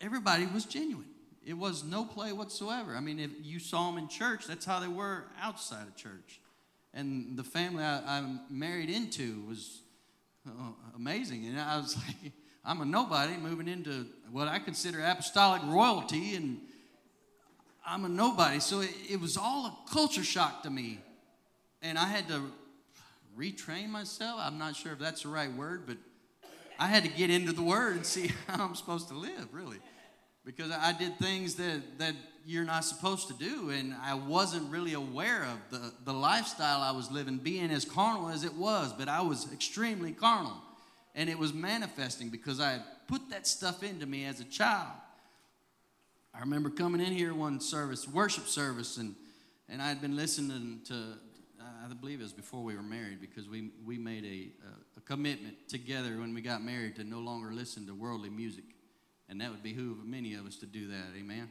everybody 0.00 0.46
was 0.46 0.64
genuine. 0.64 1.06
It 1.44 1.54
was 1.54 1.84
no 1.84 2.04
play 2.04 2.32
whatsoever. 2.32 2.96
I 2.96 3.00
mean, 3.00 3.20
if 3.20 3.30
you 3.42 3.60
saw 3.60 3.88
them 3.88 3.98
in 3.98 4.08
church, 4.08 4.46
that's 4.46 4.64
how 4.64 4.80
they 4.80 4.88
were 4.88 5.24
outside 5.40 5.86
of 5.86 5.96
church. 5.96 6.40
And 6.92 7.36
the 7.36 7.44
family 7.44 7.84
I, 7.84 8.18
am 8.18 8.40
married 8.50 8.90
into 8.90 9.42
was 9.46 9.82
uh, 10.46 10.72
amazing. 10.96 11.46
And 11.46 11.60
I 11.60 11.76
was 11.76 11.96
like, 12.24 12.32
I'm 12.64 12.80
a 12.80 12.84
nobody 12.84 13.36
moving 13.36 13.68
into 13.68 14.06
what 14.32 14.48
I 14.48 14.58
consider 14.58 15.00
apostolic 15.00 15.62
royalty, 15.66 16.34
and 16.34 16.58
I'm 17.86 18.04
a 18.04 18.08
nobody. 18.08 18.58
So 18.58 18.80
it, 18.80 18.90
it 19.08 19.20
was 19.20 19.36
all 19.36 19.66
a 19.66 19.92
culture 19.92 20.24
shock 20.24 20.64
to 20.64 20.70
me. 20.70 20.98
And 21.80 21.96
I 21.96 22.06
had 22.06 22.26
to 22.28 22.42
retrain 23.38 23.88
myself. 23.88 24.40
I'm 24.42 24.58
not 24.58 24.74
sure 24.74 24.92
if 24.92 24.98
that's 24.98 25.22
the 25.22 25.28
right 25.28 25.52
word, 25.52 25.84
but 25.86 25.98
I 26.78 26.86
had 26.86 27.04
to 27.04 27.08
get 27.08 27.30
into 27.30 27.52
the 27.52 27.62
Word 27.62 27.96
and 27.96 28.06
see 28.06 28.32
how 28.46 28.64
I'm 28.64 28.74
supposed 28.74 29.08
to 29.08 29.14
live, 29.14 29.48
really. 29.52 29.78
Because 30.44 30.70
I 30.70 30.92
did 30.92 31.18
things 31.18 31.56
that, 31.56 31.98
that 31.98 32.14
you're 32.44 32.64
not 32.64 32.84
supposed 32.84 33.28
to 33.28 33.34
do, 33.34 33.70
and 33.70 33.94
I 34.00 34.14
wasn't 34.14 34.70
really 34.70 34.92
aware 34.92 35.44
of 35.44 35.58
the, 35.70 35.92
the 36.04 36.12
lifestyle 36.12 36.80
I 36.80 36.92
was 36.92 37.10
living, 37.10 37.38
being 37.38 37.70
as 37.70 37.84
carnal 37.84 38.28
as 38.28 38.44
it 38.44 38.54
was, 38.54 38.92
but 38.92 39.08
I 39.08 39.22
was 39.22 39.52
extremely 39.52 40.12
carnal. 40.12 40.62
And 41.16 41.28
it 41.28 41.38
was 41.38 41.52
manifesting 41.52 42.28
because 42.28 42.60
I 42.60 42.72
had 42.72 42.82
put 43.08 43.30
that 43.30 43.46
stuff 43.46 43.82
into 43.82 44.06
me 44.06 44.24
as 44.26 44.38
a 44.38 44.44
child. 44.44 44.92
I 46.32 46.40
remember 46.40 46.70
coming 46.70 47.00
in 47.00 47.12
here 47.12 47.34
one 47.34 47.60
service, 47.60 48.06
worship 48.06 48.46
service, 48.46 48.98
and, 48.98 49.14
and 49.68 49.80
I 49.80 49.88
had 49.88 50.00
been 50.00 50.14
listening 50.14 50.80
to, 50.84 51.14
I 51.88 51.94
believe 51.94 52.18
it 52.18 52.24
was 52.24 52.32
before 52.32 52.64
we 52.64 52.74
were 52.74 52.82
married 52.82 53.20
because 53.20 53.48
we, 53.48 53.70
we 53.84 53.96
made 53.96 54.24
a, 54.24 54.50
a, 54.66 54.98
a 54.98 55.00
commitment 55.02 55.68
together 55.68 56.18
when 56.18 56.34
we 56.34 56.40
got 56.40 56.64
married 56.64 56.96
to 56.96 57.04
no 57.04 57.20
longer 57.20 57.52
listen 57.52 57.86
to 57.86 57.94
worldly 57.94 58.28
music. 58.28 58.64
And 59.28 59.40
that 59.40 59.50
would 59.52 59.62
behoove 59.62 60.04
many 60.04 60.34
of 60.34 60.46
us 60.46 60.56
to 60.56 60.66
do 60.66 60.88
that. 60.88 61.06
Amen? 61.16 61.48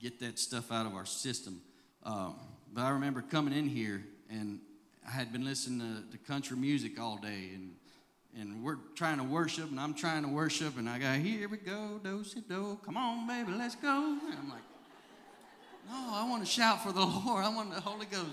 Get 0.00 0.18
that 0.18 0.40
stuff 0.40 0.72
out 0.72 0.84
of 0.84 0.94
our 0.94 1.06
system. 1.06 1.60
Um, 2.02 2.34
but 2.72 2.82
I 2.82 2.90
remember 2.90 3.22
coming 3.22 3.54
in 3.56 3.68
here 3.68 4.04
and 4.28 4.58
I 5.06 5.10
had 5.12 5.32
been 5.32 5.44
listening 5.44 5.80
to, 6.10 6.16
to 6.16 6.24
country 6.24 6.56
music 6.56 6.98
all 7.00 7.18
day 7.18 7.50
and 7.54 7.72
and 8.38 8.62
we're 8.62 8.76
trying 8.94 9.16
to 9.16 9.24
worship, 9.24 9.70
and 9.70 9.80
I'm 9.80 9.94
trying 9.94 10.22
to 10.22 10.28
worship, 10.28 10.76
and 10.76 10.90
I 10.90 10.98
got, 10.98 11.16
here 11.16 11.48
we 11.48 11.56
go, 11.56 11.98
do 12.04 12.22
si 12.22 12.42
do, 12.46 12.78
come 12.84 12.98
on, 12.98 13.26
baby, 13.26 13.50
let's 13.56 13.76
go. 13.76 14.18
And 14.28 14.38
I'm 14.38 14.50
like, 14.50 14.60
no, 15.88 16.10
I 16.12 16.28
want 16.28 16.44
to 16.44 16.50
shout 16.50 16.82
for 16.82 16.92
the 16.92 17.00
Lord. 17.26 17.42
I 17.42 17.48
want 17.48 17.74
the 17.74 17.80
Holy 17.80 18.04
Ghost. 18.04 18.32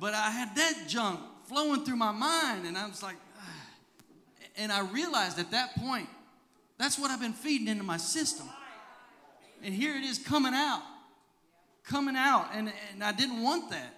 But 0.00 0.14
I 0.14 0.30
had 0.30 0.54
that 0.56 0.84
junk 0.88 1.20
flowing 1.48 1.84
through 1.84 1.96
my 1.96 2.12
mind, 2.12 2.66
and 2.66 2.76
I 2.76 2.86
was 2.86 3.02
like, 3.02 3.16
ah. 3.38 3.42
and 4.56 4.72
I 4.72 4.80
realized 4.80 5.38
at 5.38 5.50
that 5.52 5.74
point, 5.76 6.08
that's 6.78 6.98
what 6.98 7.10
I've 7.10 7.20
been 7.20 7.32
feeding 7.32 7.68
into 7.68 7.84
my 7.84 7.96
system. 7.96 8.48
And 9.62 9.72
here 9.72 9.96
it 9.96 10.04
is 10.04 10.18
coming 10.18 10.52
out, 10.54 10.82
coming 11.84 12.16
out, 12.16 12.48
and, 12.52 12.72
and 12.92 13.04
I 13.04 13.12
didn't 13.12 13.42
want 13.42 13.70
that. 13.70 13.94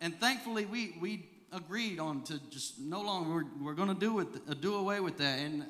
And 0.00 0.18
thankfully, 0.20 0.64
we, 0.64 0.96
we 1.00 1.30
agreed 1.52 1.98
on 1.98 2.22
to 2.22 2.40
just 2.50 2.78
no 2.78 3.00
longer 3.00 3.34
we're, 3.34 3.64
we're 3.64 3.74
going 3.74 3.88
to 3.88 3.94
do 3.94 4.20
it 4.20 4.28
uh, 4.48 4.54
do 4.54 4.76
away 4.76 5.00
with 5.00 5.18
that 5.18 5.38
and 5.40 5.66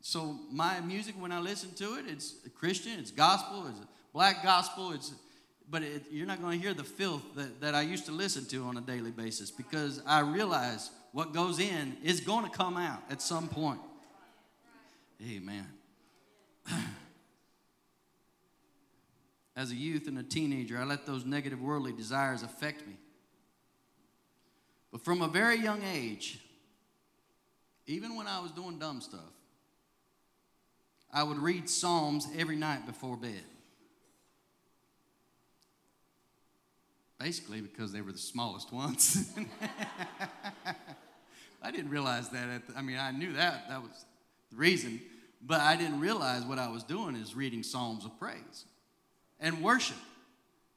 so 0.00 0.36
my 0.50 0.80
music 0.80 1.14
when 1.18 1.30
i 1.30 1.38
listen 1.38 1.72
to 1.74 1.94
it 1.94 2.04
it's 2.08 2.34
christian 2.56 2.98
it's 2.98 3.12
gospel 3.12 3.66
it's 3.68 3.78
black 4.12 4.42
gospel 4.42 4.92
it's 4.92 5.12
but 5.70 5.82
it, 5.82 6.04
you're 6.10 6.26
not 6.26 6.40
going 6.40 6.58
to 6.58 6.64
hear 6.64 6.74
the 6.74 6.84
filth 6.84 7.22
that, 7.36 7.60
that 7.60 7.74
i 7.74 7.82
used 7.82 8.06
to 8.06 8.12
listen 8.12 8.44
to 8.46 8.64
on 8.64 8.76
a 8.76 8.80
daily 8.80 9.10
basis 9.10 9.50
because 9.50 10.02
i 10.06 10.20
realize 10.20 10.90
what 11.14 11.32
goes 11.32 11.60
in 11.60 11.96
is 12.02 12.20
going 12.20 12.44
to 12.44 12.50
come 12.50 12.76
out 12.76 13.00
at 13.08 13.22
some 13.22 13.46
point. 13.46 13.78
Amen. 15.24 15.64
As 19.56 19.70
a 19.70 19.76
youth 19.76 20.08
and 20.08 20.18
a 20.18 20.24
teenager 20.24 20.76
i 20.76 20.82
let 20.82 21.06
those 21.06 21.24
negative 21.24 21.62
worldly 21.62 21.92
desires 21.92 22.42
affect 22.42 22.84
me. 22.86 22.94
But 24.90 25.04
from 25.04 25.22
a 25.22 25.28
very 25.28 25.56
young 25.56 25.82
age, 25.84 26.40
even 27.86 28.16
when 28.16 28.26
I 28.26 28.40
was 28.40 28.50
doing 28.50 28.80
dumb 28.80 29.00
stuff, 29.00 29.20
I 31.12 31.22
would 31.22 31.38
read 31.38 31.70
Psalms 31.70 32.26
every 32.36 32.56
night 32.56 32.86
before 32.86 33.16
bed. 33.16 33.44
Basically, 37.18 37.60
because 37.60 37.92
they 37.92 38.00
were 38.00 38.12
the 38.12 38.18
smallest 38.18 38.72
ones. 38.72 39.32
I 41.62 41.70
didn't 41.70 41.90
realize 41.90 42.28
that. 42.30 42.66
The, 42.66 42.76
I 42.76 42.82
mean, 42.82 42.98
I 42.98 43.12
knew 43.12 43.34
that. 43.34 43.68
That 43.68 43.82
was 43.82 44.04
the 44.50 44.56
reason. 44.56 45.00
But 45.40 45.60
I 45.60 45.76
didn't 45.76 46.00
realize 46.00 46.44
what 46.44 46.58
I 46.58 46.68
was 46.68 46.82
doing 46.82 47.16
is 47.16 47.34
reading 47.34 47.62
Psalms 47.62 48.04
of 48.04 48.18
praise 48.18 48.64
and 49.40 49.62
worship. 49.62 49.96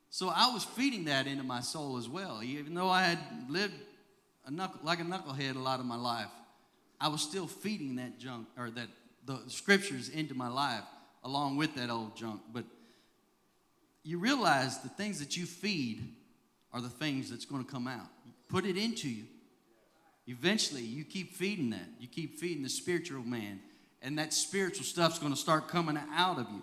So 0.10 0.30
I 0.30 0.52
was 0.54 0.64
feeding 0.64 1.06
that 1.06 1.28
into 1.28 1.44
my 1.44 1.62
soul 1.62 1.98
as 1.98 2.08
well. 2.08 2.42
Even 2.44 2.74
though 2.74 2.90
I 2.90 3.04
had 3.04 3.20
lived 3.50 3.74
a 4.46 4.52
knuckle, 4.52 4.80
like 4.84 5.00
a 5.00 5.04
knucklehead 5.04 5.56
a 5.56 5.60
lot 5.60 5.80
of 5.80 5.86
my 5.86 5.96
life, 5.96 6.30
I 7.00 7.10
was 7.10 7.22
still 7.22 7.48
feeding 7.48 7.98
that 7.98 8.20
junk 8.20 8.48
or 8.58 8.70
that 8.72 8.88
the 9.26 9.40
scriptures 9.48 10.10
into 10.10 10.34
my 10.34 10.48
life 10.48 10.84
along 11.24 11.58
with 11.58 11.76
that 11.76 11.90
old 11.90 12.16
junk. 12.16 12.42
But 12.52 12.64
you 14.04 14.20
realize 14.20 14.80
the 14.80 14.90
things 14.90 15.20
that 15.20 15.36
you 15.36 15.46
feed 15.46 16.14
are 16.78 16.82
the 16.82 16.90
things 16.90 17.30
that's 17.32 17.46
going 17.46 17.66
to 17.66 17.72
come 17.72 17.88
out. 17.88 18.08
Put 18.50 18.66
it 18.66 18.78
into 18.78 19.10
you. 19.10 19.24
Eventually, 20.28 20.84
you 20.84 21.04
keep 21.04 21.34
feeding 21.34 21.72
that. 21.72 21.88
You 22.00 22.08
keep 22.08 22.38
feeding 22.40 22.62
the 22.62 22.70
spiritual 22.70 23.24
man, 23.24 23.60
and 24.02 24.20
that 24.20 24.34
spiritual 24.34 24.86
stuff's 24.86 25.18
going 25.20 25.34
to 25.34 25.40
start 25.40 25.68
coming 25.68 25.98
out 26.14 26.38
of 26.38 26.48
you. 26.52 26.62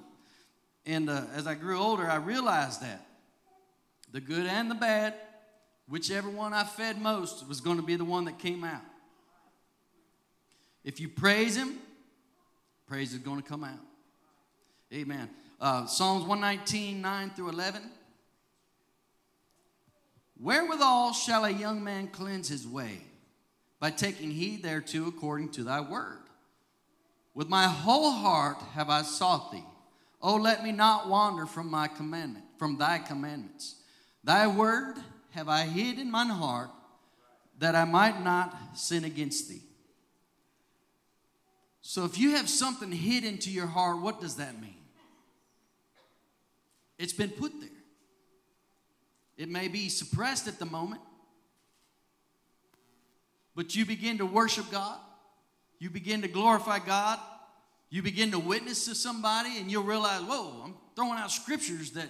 And 0.87 1.11
uh, 1.11 1.23
as 1.35 1.47
I 1.47 1.55
grew 1.55 1.79
older, 1.79 2.09
I 2.09 2.17
realized 2.17 2.83
that 2.83 3.07
the 4.13 4.21
good 4.21 4.47
and 4.47 4.71
the 4.71 4.75
bad, 4.75 5.15
Whichever 5.87 6.31
one 6.31 6.55
I 6.55 6.65
fed 6.65 7.01
most 7.01 7.47
was 7.47 7.61
going 7.61 7.77
to 7.77 7.83
be 7.83 7.97
the 7.97 8.05
one 8.05 8.25
that 8.25 8.39
came 8.39 8.65
out. 8.65 8.81
If 10.83 10.99
you 10.99 11.09
praise 11.09 11.57
Him, 11.57 11.79
praise 12.87 13.13
is 13.13 13.19
going 13.19 13.43
to 13.43 13.47
come 13.47 13.65
out. 13.65 13.81
Amen. 14.93 15.29
Uh, 15.61 15.87
Psalms 15.87 16.25
119, 16.25 17.01
9 17.01 17.31
through 17.31 17.51
11. 17.51 17.83
Wherewithal 20.45 21.15
shall 21.15 21.47
a 21.47 21.51
young 21.51 21.83
man 21.83 22.09
cleanse 22.09 22.49
his 22.49 22.69
way? 22.69 23.01
By 23.81 23.91
taking 23.91 24.31
heed 24.31 24.63
thereto 24.63 25.09
according 25.09 25.53
to 25.53 25.65
thy 25.65 25.81
word. 25.81 26.19
With 27.33 27.49
my 27.49 27.67
whole 27.67 28.11
heart 28.11 28.59
have 28.75 28.91
I 28.91 29.03
sought 29.03 29.53
thee. 29.53 29.65
Oh, 30.21 30.37
let 30.37 30.63
me 30.63 30.71
not 30.71 31.09
wander 31.09 31.47
from 31.47 31.71
my 31.71 31.89
commandment, 31.89 32.45
from 32.59 32.77
thy 32.77 32.99
commandments. 32.99 33.77
Thy 34.23 34.47
word 34.47 34.97
have 35.31 35.49
I 35.49 35.63
hid 35.63 35.99
in 35.99 36.11
mine 36.11 36.29
heart 36.29 36.69
that 37.59 37.75
I 37.75 37.87
might 37.87 38.23
not 38.23 38.55
sin 38.77 39.05
against 39.05 39.49
thee. 39.49 39.63
So 41.81 42.05
if 42.05 42.19
you 42.19 42.33
have 42.33 42.51
something 42.51 42.93
hid 42.93 43.25
into 43.25 43.51
your 43.51 43.67
heart, 43.67 43.99
what 43.99 44.21
does 44.21 44.37
that 44.37 44.61
mean? 44.61 44.77
It's 46.99 47.15
been 47.15 47.31
put 47.31 47.59
there. 47.63 47.71
It 49.37 49.49
may 49.49 49.69
be 49.69 49.89
suppressed 49.89 50.47
at 50.47 50.59
the 50.59 50.67
moment, 50.67 51.01
but 53.55 53.75
you 53.75 53.85
begin 53.85 54.19
to 54.19 54.27
worship 54.27 54.71
God, 54.71 54.99
you 55.79 55.91
begin 55.91 56.23
to 56.23 56.29
glorify 56.29 56.79
God, 56.79 57.19
you 57.91 58.03
begin 58.03 58.31
to 58.33 58.39
witness 58.39 58.87
to 58.87 58.95
somebody, 58.95 59.59
and 59.59 59.71
you'll 59.71 59.85
realize, 59.85 60.23
whoa, 60.23 60.63
I'm 60.65 60.75
throwing 60.97 61.19
out 61.19 61.31
scriptures 61.31 61.93
that 61.93 62.09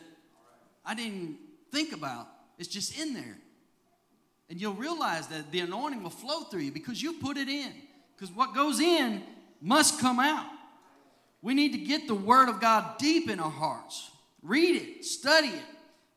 I 0.85 0.95
didn't 0.95 1.37
think 1.73 1.93
about. 1.93 2.29
It's 2.59 2.69
just 2.69 2.99
in 2.99 3.15
there. 3.15 3.39
And 4.49 4.61
you'll 4.61 4.75
realize 4.75 5.27
that 5.29 5.51
the 5.51 5.61
anointing 5.61 6.03
will 6.03 6.11
flow 6.11 6.43
through 6.43 6.61
you 6.61 6.73
because 6.73 7.03
you 7.03 7.15
put 7.15 7.37
it 7.37 7.49
in. 7.49 7.73
Because 8.17 8.35
what 8.35 8.55
goes 8.55 8.81
in 8.81 9.23
must 9.61 9.99
come 10.01 10.21
out. 10.21 10.47
We 11.43 11.55
need 11.55 11.73
to 11.73 11.79
get 11.79 12.07
the 12.07 12.15
Word 12.15 12.49
of 12.49 12.61
God 12.61 12.99
deep 12.99 13.29
in 13.29 13.41
our 13.41 13.51
hearts. 13.51 14.11
Read 14.43 14.77
it, 14.77 15.05
study 15.05 15.49
it. 15.49 15.74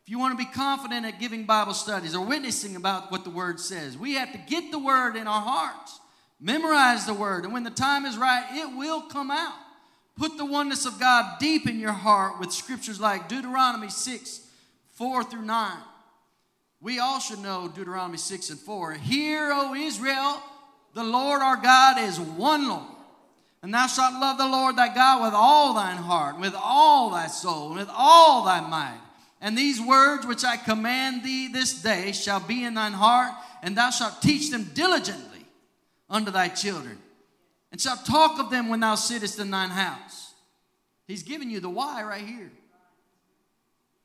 If 0.08 0.12
you 0.12 0.18
want 0.18 0.40
to 0.40 0.44
be 0.44 0.50
confident 0.50 1.06
at 1.06 1.20
giving 1.20 1.44
Bible 1.44 1.76
studies 1.76 2.16
or 2.16 2.26
witnessing 2.26 2.76
about 2.76 3.12
what 3.12 3.24
the 3.24 3.30
Word 3.30 3.60
says, 3.60 3.96
we 3.96 4.16
have 4.16 4.32
to 4.32 4.40
get 4.40 4.72
the 4.72 4.80
Word 4.80 5.16
in 5.16 5.28
our 5.28 5.42
hearts 5.42 6.00
Memorize 6.40 7.06
the 7.06 7.14
word, 7.14 7.46
and 7.46 7.54
when 7.54 7.64
the 7.64 7.72
time 7.72 8.06
is 8.06 8.18
right, 8.18 8.46
it 8.52 8.78
will 8.78 9.02
come 9.02 9.32
out. 9.32 9.56
Put 10.16 10.38
the 10.38 10.46
oneness 10.46 10.86
of 10.86 11.00
God 11.00 11.40
deep 11.40 11.68
in 11.68 11.80
your 11.80 11.94
heart 11.94 12.40
with 12.40 12.52
scriptures 12.52 13.00
like 13.00 13.28
Deuteronomy 13.28 13.90
6 13.90 14.42
4 14.94 15.24
through 15.24 15.44
9. 15.44 15.78
We 16.80 17.00
all 17.00 17.20
should 17.20 17.40
know 17.40 17.68
Deuteronomy 17.68 18.18
6 18.18 18.52
and 18.52 18.60
4. 18.60 18.94
Hear, 18.94 19.52
O 19.52 19.74
Israel, 19.74 20.42
the 20.94 21.04
Lord 21.04 21.42
our 21.42 21.58
God 21.58 22.00
is 22.00 22.20
one 22.20 22.68
Lord. 22.68 22.94
And 23.64 23.74
thou 23.74 23.88
shalt 23.88 24.14
love 24.14 24.38
the 24.38 24.48
Lord 24.48 24.76
thy 24.76 24.94
God 24.94 25.24
with 25.24 25.34
all 25.34 25.74
thine 25.74 25.98
heart, 25.98 26.40
with 26.40 26.54
all 26.56 27.10
thy 27.10 27.28
soul, 27.28 27.70
and 27.70 27.78
with 27.78 27.90
all 27.92 28.46
thy 28.46 28.60
might. 28.62 29.00
And 29.40 29.58
these 29.58 29.80
words 29.80 30.26
which 30.26 30.44
I 30.44 30.58
command 30.58 31.24
thee 31.24 31.48
this 31.48 31.82
day 31.82 32.12
shall 32.12 32.40
be 32.40 32.64
in 32.64 32.74
thine 32.74 32.94
heart, 32.94 33.34
and 33.62 33.78
thou 33.78 33.92
shalt 33.92 34.22
teach 34.22 34.50
them 34.50 34.72
diligently 34.74 35.46
unto 36.10 36.32
thy 36.32 36.48
children, 36.48 36.98
and 37.72 37.80
shalt 37.80 38.06
talk 38.06 38.40
of 38.40 38.50
them 38.50 38.70
when 38.70 38.80
thou 38.80 38.96
sittest 38.96 39.40
in 39.40 39.52
thine 39.52 39.70
house. 39.70 40.34
He's 41.06 41.24
giving 41.24 41.50
you 41.50 41.60
the 41.60 41.70
why 41.70 42.04
right 42.04 42.26
here. 42.26 42.52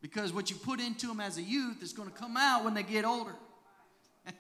Because 0.01 0.33
what 0.33 0.51
you 0.51 0.57
put 0.57 0.81
into 0.81 1.07
them 1.07 1.21
as 1.21 1.39
a 1.39 1.43
youth 1.43 1.83
is 1.83 1.93
going 1.93 2.11
to 2.11 2.15
come 2.15 2.37
out 2.37 2.65
when 2.65 2.75
they 2.75 2.83
get 2.83 3.05
older. 3.05 3.37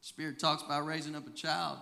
Spirit 0.00 0.38
talks 0.38 0.62
about 0.62 0.86
raising 0.86 1.16
up 1.16 1.26
a 1.26 1.32
child 1.32 1.78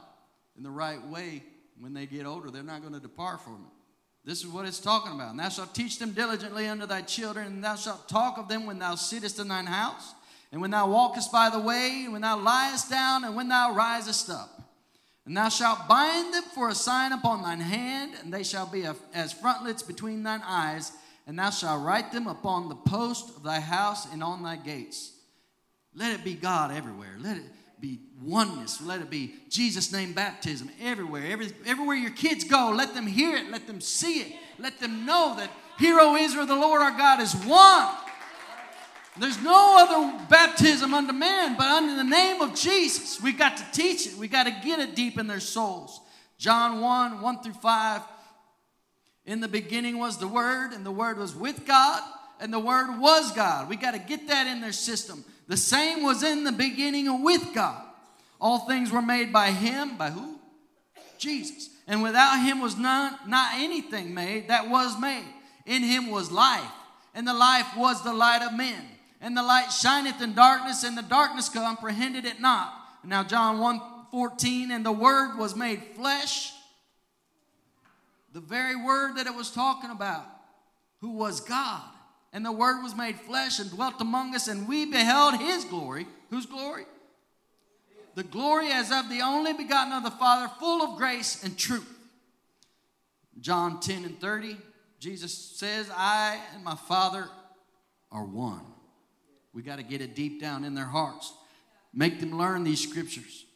in 0.57 0.63
the 0.63 0.71
right 0.71 1.07
way. 1.09 1.43
When 1.79 1.93
they 1.95 2.07
get 2.07 2.25
older, 2.27 2.51
they're 2.51 2.63
not 2.63 2.81
going 2.81 2.95
to 2.95 3.01
depart 3.01 3.43
from 3.43 3.67
it. 3.67 3.80
This 4.25 4.41
is 4.41 4.49
what 4.49 4.67
it's 4.67 4.81
talking 4.81 5.13
about. 5.13 5.31
And 5.31 5.39
thou 5.39 5.49
shalt 5.49 5.75
teach 5.75 5.99
them 5.99 6.13
diligently 6.13 6.67
unto 6.67 6.87
thy 6.87 7.03
children, 7.03 7.47
and 7.47 7.65
thou 7.65 7.77
shalt 7.77 8.09
talk 8.09 8.39
of 8.39 8.49
them 8.49 8.67
when 8.67 8.79
thou 8.79 8.95
sittest 8.95 9.39
in 9.39 9.49
thine 9.49 9.67
house, 9.67 10.15
and 10.53 10.61
when 10.61 10.71
thou 10.71 10.89
walkest 10.89 11.33
by 11.33 11.49
the 11.49 11.59
way, 11.59 12.03
and 12.05 12.13
when 12.13 12.23
thou 12.23 12.39
liest 12.39 12.91
down, 12.91 13.25
and 13.25 13.35
when 13.35 13.49
thou 13.49 13.75
risest 13.75 14.29
up. 14.29 14.61
And 15.27 15.37
thou 15.37 15.49
shalt 15.49 15.89
bind 15.89 16.35
them 16.35 16.45
for 16.55 16.69
a 16.69 16.75
sign 16.75 17.13
upon 17.13 17.43
thine 17.43 17.61
hand, 17.61 18.15
and 18.23 18.33
they 18.33 18.43
shall 18.43 18.67
be 18.67 18.85
as 19.15 19.33
frontlets 19.33 19.83
between 19.83 20.23
thine 20.23 20.43
eyes, 20.45 20.93
and 21.27 21.39
thou 21.39 21.51
shalt 21.51 21.85
write 21.85 22.13
them 22.13 22.27
upon 22.27 22.69
the 22.69 22.75
post 22.75 23.37
of 23.37 23.43
thy 23.43 23.61
house 23.61 24.13
and 24.13 24.23
on 24.23 24.43
thy 24.43 24.57
gates. 24.57 25.13
Let 25.95 26.13
it 26.13 26.25
be 26.25 26.35
God 26.35 26.73
everywhere. 26.73 27.17
Let 27.19 27.37
it 27.37 27.45
be 27.81 28.01
oneness. 28.23 28.81
Let 28.81 29.01
it 29.01 29.11
be 29.11 29.35
Jesus' 29.49 29.93
name 29.93 30.12
baptism 30.12 30.71
everywhere. 30.81 31.25
Every, 31.31 31.53
everywhere 31.66 31.97
your 31.97 32.11
kids 32.11 32.45
go, 32.45 32.73
let 32.75 32.95
them 32.95 33.07
hear 33.07 33.37
it. 33.37 33.51
Let 33.51 33.66
them 33.66 33.81
see 33.81 34.21
it. 34.21 34.33
Let 34.59 34.79
them 34.79 35.07
know 35.07 35.35
that 35.38 35.51
Hero 35.79 36.14
Israel, 36.14 36.47
the 36.47 36.55
Lord 36.55 36.83
our 36.83 36.97
God, 36.97 37.21
is 37.21 37.35
one. 37.35 37.88
There's 39.19 39.43
no 39.43 39.77
other 39.79 40.27
baptism 40.29 40.95
unto 40.95 41.12
man 41.12 41.57
but 41.57 41.66
under 41.66 41.97
the 41.97 42.05
name 42.05 42.40
of 42.40 42.55
Jesus. 42.55 43.21
We've 43.21 43.38
got 43.38 43.57
to 43.57 43.64
teach 43.73 44.07
it. 44.07 44.14
We've 44.16 44.31
got 44.31 44.45
to 44.45 44.55
get 44.64 44.79
it 44.79 44.95
deep 44.95 45.19
in 45.19 45.27
their 45.27 45.40
souls. 45.40 46.01
John 46.38 46.81
1 46.81 47.21
1 47.21 47.43
through 47.43 47.55
5. 47.55 48.03
In 49.27 49.40
the 49.40 49.49
beginning 49.49 49.99
was 49.99 50.19
the 50.19 50.29
Word, 50.29 50.73
and 50.73 50.85
the 50.85 50.90
Word 50.90 51.19
was 51.19 51.35
with 51.35 51.66
God, 51.66 52.03
and 52.40 52.53
the 52.53 52.59
Word 52.59 52.99
was 52.99 53.33
God. 53.33 53.69
We 53.69 53.77
got 53.77 53.93
to 53.93 53.99
get 53.99 54.29
that 54.29 54.47
in 54.47 54.61
their 54.61 54.73
system. 54.73 55.25
The 55.51 55.57
same 55.57 56.05
was 56.05 56.23
in 56.23 56.45
the 56.45 56.53
beginning 56.53 57.25
with 57.25 57.53
God. 57.53 57.83
All 58.41 58.61
things 58.61 58.93
were 58.93 59.03
made 59.03 59.33
by 59.33 59.51
him. 59.51 59.97
By 59.97 60.11
who? 60.11 60.39
Jesus. 61.19 61.71
And 61.89 62.05
without 62.05 62.41
him 62.41 62.61
was 62.61 62.77
none, 62.77 63.19
not 63.27 63.55
anything 63.57 64.15
made 64.15 64.47
that 64.47 64.71
was 64.71 64.97
made. 65.01 65.25
In 65.67 65.83
him 65.83 66.09
was 66.09 66.31
life, 66.31 66.71
and 67.17 67.27
the 67.27 67.35
life 67.35 67.67
was 67.77 68.05
the 68.05 68.13
light 68.13 68.43
of 68.43 68.57
men. 68.57 68.81
And 69.21 69.37
the 69.37 69.43
light 69.43 69.71
shineth 69.73 70.23
in 70.23 70.35
darkness, 70.35 70.85
and 70.85 70.97
the 70.97 71.03
darkness 71.03 71.49
comprehended 71.49 72.27
it 72.27 72.41
not. 72.41 72.73
Now 73.03 73.25
John 73.25 73.59
1 73.59 73.81
14, 74.13 74.71
and 74.71 74.87
the 74.87 74.93
word 74.93 75.37
was 75.37 75.57
made 75.57 75.83
flesh. 75.97 76.53
The 78.33 78.41
very 78.41 78.77
word 78.77 79.17
that 79.17 79.27
it 79.27 79.35
was 79.35 79.51
talking 79.51 79.91
about, 79.91 80.27
who 81.01 81.11
was 81.11 81.41
God 81.41 81.83
and 82.33 82.45
the 82.45 82.53
Word 82.53 82.83
was 82.83 82.95
made 82.95 83.19
flesh 83.21 83.59
and 83.59 83.71
dwelt 83.71 84.01
among 84.01 84.35
us, 84.35 84.49
and 84.49 84.69
we 84.69 84.87
beheld 84.87 85.38
His 85.38 85.64
glory. 85.64 86.07
Whose 86.31 86.47
glory? 86.47 86.85
The 88.14 88.23
glory 88.23 88.71
as 88.71 88.93
of 88.93 89.09
the 89.09 89.21
only 89.21 89.53
begotten 89.53 89.93
of 89.93 90.03
the 90.03 90.11
Father, 90.11 90.51
full 90.59 90.83
of 90.83 90.97
grace 90.97 91.43
and 91.43 91.57
truth. 91.59 91.88
John 93.40 93.81
10 93.81 94.05
and 94.05 94.21
30, 94.21 94.57
Jesus 94.99 95.33
says, 95.57 95.90
I 95.95 96.38
and 96.55 96.62
my 96.62 96.77
Father 96.77 97.27
are 98.12 98.25
one. 98.25 98.62
We 99.53 99.62
got 99.62 99.77
to 99.77 99.83
get 99.83 100.01
it 100.01 100.14
deep 100.14 100.40
down 100.40 100.64
in 100.64 100.75
their 100.75 100.85
hearts. 100.85 101.33
Make 101.93 102.21
them 102.21 102.37
learn 102.37 102.62
these 102.62 102.87
scriptures. 102.87 103.47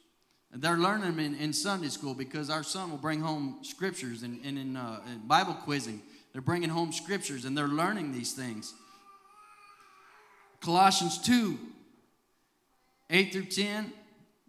They're 0.52 0.78
learning 0.78 1.16
them 1.16 1.20
in, 1.20 1.34
in 1.36 1.52
Sunday 1.52 1.88
school 1.88 2.14
because 2.14 2.48
our 2.48 2.62
son 2.62 2.90
will 2.90 2.98
bring 2.98 3.20
home 3.20 3.58
scriptures 3.62 4.22
and, 4.22 4.40
and 4.44 4.58
in, 4.58 4.76
uh, 4.76 5.00
in 5.12 5.26
Bible 5.26 5.54
quizzing 5.54 6.00
they're 6.34 6.42
bringing 6.42 6.68
home 6.68 6.92
scriptures 6.92 7.44
and 7.44 7.56
they're 7.56 7.68
learning 7.68 8.12
these 8.12 8.32
things. 8.32 8.74
Colossians 10.60 11.18
2 11.22 11.58
8 13.08 13.32
through 13.32 13.44
10. 13.44 13.92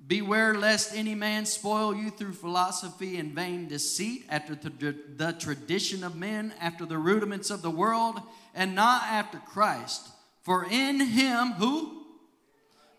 Beware 0.07 0.55
lest 0.55 0.95
any 0.95 1.15
man 1.15 1.45
spoil 1.45 1.95
you 1.95 2.09
through 2.09 2.33
philosophy 2.33 3.17
and 3.17 3.33
vain 3.33 3.67
deceit, 3.67 4.25
after 4.29 4.55
the, 4.55 4.95
the 5.15 5.31
tradition 5.33 6.03
of 6.03 6.15
men, 6.15 6.53
after 6.59 6.85
the 6.85 6.97
rudiments 6.97 7.49
of 7.49 7.61
the 7.61 7.71
world, 7.71 8.19
and 8.53 8.75
not 8.75 9.03
after 9.03 9.39
Christ. 9.39 10.07
For 10.43 10.65
in 10.69 10.99
him, 10.99 11.53
who? 11.53 12.05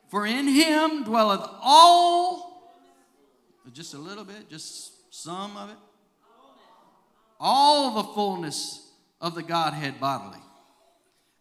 For 0.08 0.26
in 0.26 0.48
him 0.48 1.04
dwelleth 1.04 1.48
all, 1.60 2.72
just 3.72 3.94
a 3.94 3.98
little 3.98 4.24
bit, 4.24 4.48
just 4.48 5.14
some 5.14 5.56
of 5.56 5.70
it, 5.70 5.76
all 7.38 7.94
the 7.94 8.14
fullness 8.14 8.90
of 9.20 9.34
the 9.34 9.42
Godhead 9.42 10.00
bodily. 10.00 10.38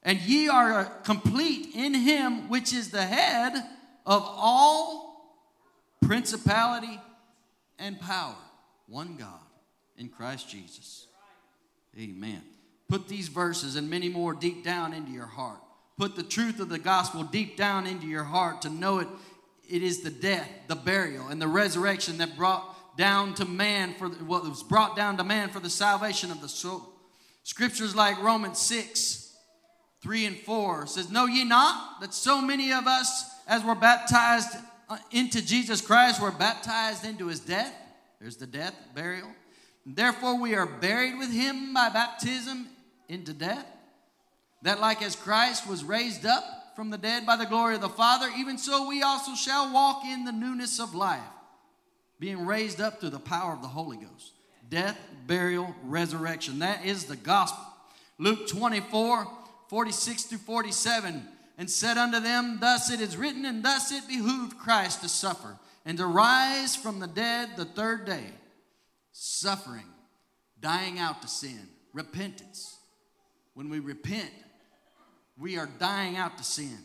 And 0.04 0.20
ye 0.20 0.48
are 0.48 0.86
complete 1.04 1.70
in 1.74 1.94
him 1.94 2.48
which 2.50 2.74
is 2.74 2.92
the 2.92 3.06
head 3.06 3.54
of 4.06 4.24
all 4.24 5.06
principality 6.02 7.00
and 7.80 8.00
power. 8.00 8.36
One 8.88 9.16
God 9.18 9.40
in 9.98 10.10
Christ 10.10 10.48
Jesus. 10.48 11.08
Amen. 11.98 12.44
Put 12.88 13.08
these 13.08 13.30
verses 13.30 13.76
and 13.76 13.90
many 13.90 14.10
more 14.10 14.34
deep 14.34 14.64
down 14.64 14.94
into 14.94 15.12
your 15.12 15.26
heart. 15.26 15.60
Put 15.98 16.16
the 16.16 16.24
truth 16.24 16.60
of 16.60 16.70
the 16.70 16.78
gospel 16.78 17.24
deep 17.24 17.58
down 17.58 17.88
into 17.88 18.06
your 18.06 18.24
heart 18.24 18.62
to 18.64 18.70
know 18.70 19.00
it. 19.00 19.08
It 19.68 19.82
is 19.82 20.02
the 20.02 20.12
death, 20.12 20.50
the 20.68 20.76
burial, 20.76 21.30
and 21.30 21.42
the 21.42 21.48
resurrection 21.48 22.20
that 22.20 22.38
brought 22.38 22.75
down 22.98 23.34
to 23.36 23.46
man 23.46 23.94
for 23.96 24.08
what 24.08 24.44
was 24.44 24.64
brought 24.64 24.96
down 24.96 25.18
to 25.18 25.24
man 25.24 25.50
for 25.50 25.60
the 25.60 25.70
salvation 25.70 26.32
of 26.32 26.42
the 26.42 26.50
soul. 26.50 26.94
Scriptures 27.44 27.96
like 27.96 28.22
Romans 28.22 28.60
6, 28.60 29.36
3 30.02 30.26
and 30.26 30.38
4 30.38 30.88
says, 30.88 31.12
Know 31.12 31.26
ye 31.26 31.44
not 31.44 32.02
that 32.02 32.14
so 32.14 32.42
many 32.42 32.72
of 32.72 32.88
us, 32.88 33.30
as 33.48 33.64
were 33.64 33.76
baptized 33.76 34.50
uh, 34.90 34.98
into 35.12 35.46
Jesus 35.46 35.82
Christ, 35.82 36.22
were 36.22 36.32
baptized 36.32 37.06
into 37.06 37.28
his 37.28 37.40
death? 37.40 37.74
There's 38.20 38.38
the 38.38 38.48
death, 38.48 38.76
burial. 38.96 39.30
Therefore, 39.86 40.40
we 40.40 40.56
are 40.56 40.66
buried 40.66 41.18
with 41.20 41.32
him 41.32 41.74
by 41.74 41.90
baptism 41.90 42.68
into 43.08 43.34
death. 43.34 43.66
That, 44.64 44.80
like 44.80 45.04
as 45.04 45.16
Christ 45.16 45.68
was 45.68 45.84
raised 45.84 46.26
up 46.26 46.44
from 46.76 46.90
the 46.90 46.98
dead 46.98 47.26
by 47.26 47.36
the 47.36 47.46
glory 47.46 47.76
of 47.76 47.82
the 47.82 47.90
Father, 47.90 48.30
even 48.36 48.58
so 48.58 48.88
we 48.88 49.04
also 49.04 49.36
shall 49.36 49.72
walk 49.72 50.04
in 50.06 50.26
the 50.26 50.32
newness 50.32 50.80
of 50.80 50.96
life 50.96 51.22
being 52.20 52.46
raised 52.46 52.82
up 52.82 53.00
through 53.00 53.10
the 53.10 53.20
power 53.20 53.54
of 53.54 53.62
the 53.62 53.68
Holy 53.68 53.98
Ghost. 53.98 54.32
Death, 54.70 54.98
burial, 55.28 55.76
resurrection. 55.84 56.60
That 56.60 56.86
is 56.86 57.06
the 57.06 57.16
gospel. 57.16 57.64
Luke 58.18 58.48
24, 58.48 59.28
46 59.70 60.24
through 60.24 60.38
47. 60.40 61.28
And 61.58 61.70
said 61.70 61.98
unto 61.98 62.20
them, 62.20 62.58
Thus 62.60 62.92
it 62.92 63.00
is 63.00 63.16
written, 63.16 63.46
and 63.46 63.64
thus 63.64 63.92
it 63.92 64.08
behooved 64.08 64.58
Christ 64.58 65.02
to 65.02 65.10
suffer, 65.10 65.58
and 65.86 65.98
to 65.98 66.06
rise 66.06 66.76
from 66.76 67.00
the 67.00 67.08
dead 67.08 67.52
the 67.56 67.66
third 67.66 68.06
day. 68.06 68.26
Suffering, 69.14 69.86
dying 70.60 71.00
out 71.00 71.22
to 71.22 71.30
sin, 71.30 71.70
repentance. 71.94 72.78
When 73.54 73.70
we 73.70 73.80
repent, 73.80 74.32
we 75.38 75.58
are 75.58 75.70
dying 75.80 76.18
out 76.18 76.38
to 76.38 76.44
sin. 76.44 76.78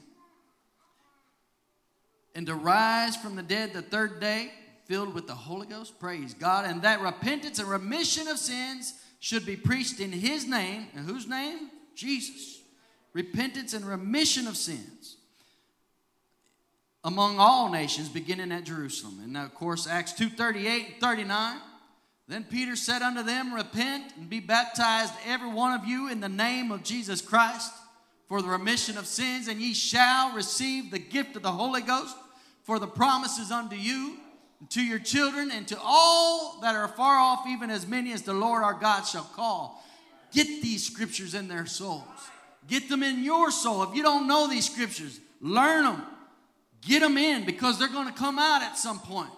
And 2.36 2.46
to 2.46 2.54
rise 2.54 3.16
from 3.16 3.34
the 3.34 3.42
dead 3.42 3.72
the 3.72 3.82
third 3.82 4.20
day, 4.20 4.52
filled 4.90 5.14
with 5.14 5.28
the 5.28 5.34
Holy 5.34 5.68
Ghost. 5.68 6.00
Praise 6.00 6.34
God. 6.34 6.64
And 6.64 6.82
that 6.82 7.00
repentance 7.00 7.60
and 7.60 7.70
remission 7.70 8.26
of 8.26 8.38
sins 8.38 8.94
should 9.20 9.46
be 9.46 9.54
preached 9.54 10.00
in 10.00 10.10
His 10.10 10.48
name. 10.48 10.88
And 10.96 11.06
whose 11.06 11.28
name? 11.28 11.70
Jesus. 11.94 12.60
Repentance 13.12 13.72
and 13.72 13.84
remission 13.84 14.48
of 14.48 14.56
sins 14.56 15.16
among 17.04 17.38
all 17.38 17.70
nations, 17.70 18.08
beginning 18.08 18.50
at 18.50 18.64
Jerusalem. 18.64 19.20
And 19.22 19.36
of 19.36 19.54
course, 19.54 19.86
Acts 19.86 20.12
2 20.14 20.28
38 20.28 20.86
and 20.86 21.00
39. 21.00 21.60
Then 22.26 22.42
Peter 22.42 22.74
said 22.74 23.00
unto 23.00 23.22
them, 23.22 23.54
Repent 23.54 24.12
and 24.16 24.28
be 24.28 24.40
baptized, 24.40 25.14
every 25.24 25.50
one 25.50 25.78
of 25.78 25.86
you, 25.86 26.10
in 26.10 26.18
the 26.18 26.28
name 26.28 26.72
of 26.72 26.82
Jesus 26.82 27.20
Christ 27.20 27.72
for 28.26 28.42
the 28.42 28.48
remission 28.48 28.96
of 28.96 29.06
sins, 29.06 29.48
and 29.48 29.60
ye 29.60 29.74
shall 29.74 30.32
receive 30.34 30.90
the 30.90 31.00
gift 31.00 31.34
of 31.34 31.42
the 31.42 31.50
Holy 31.50 31.80
Ghost, 31.80 32.16
for 32.62 32.78
the 32.78 32.86
promises 32.86 33.50
unto 33.50 33.74
you, 33.74 34.18
to 34.68 34.82
your 34.82 34.98
children, 34.98 35.50
and 35.50 35.66
to 35.68 35.78
all 35.82 36.58
that 36.60 36.74
are 36.74 36.88
far 36.88 37.16
off, 37.16 37.46
even 37.48 37.70
as 37.70 37.86
many 37.86 38.12
as 38.12 38.22
the 38.22 38.34
Lord 38.34 38.62
our 38.62 38.74
God 38.74 39.02
shall 39.02 39.24
call. 39.24 39.82
Get 40.32 40.62
these 40.62 40.86
scriptures 40.86 41.34
in 41.34 41.48
their 41.48 41.66
souls. 41.66 42.04
Get 42.68 42.88
them 42.88 43.02
in 43.02 43.24
your 43.24 43.50
soul. 43.50 43.82
If 43.84 43.94
you 43.94 44.02
don't 44.02 44.28
know 44.28 44.48
these 44.48 44.70
scriptures, 44.70 45.18
learn 45.40 45.84
them. 45.84 46.02
Get 46.82 47.00
them 47.00 47.18
in 47.18 47.44
because 47.44 47.78
they're 47.78 47.88
going 47.88 48.06
to 48.06 48.12
come 48.12 48.38
out 48.38 48.62
at 48.62 48.78
some 48.78 49.00
point. 49.00 49.30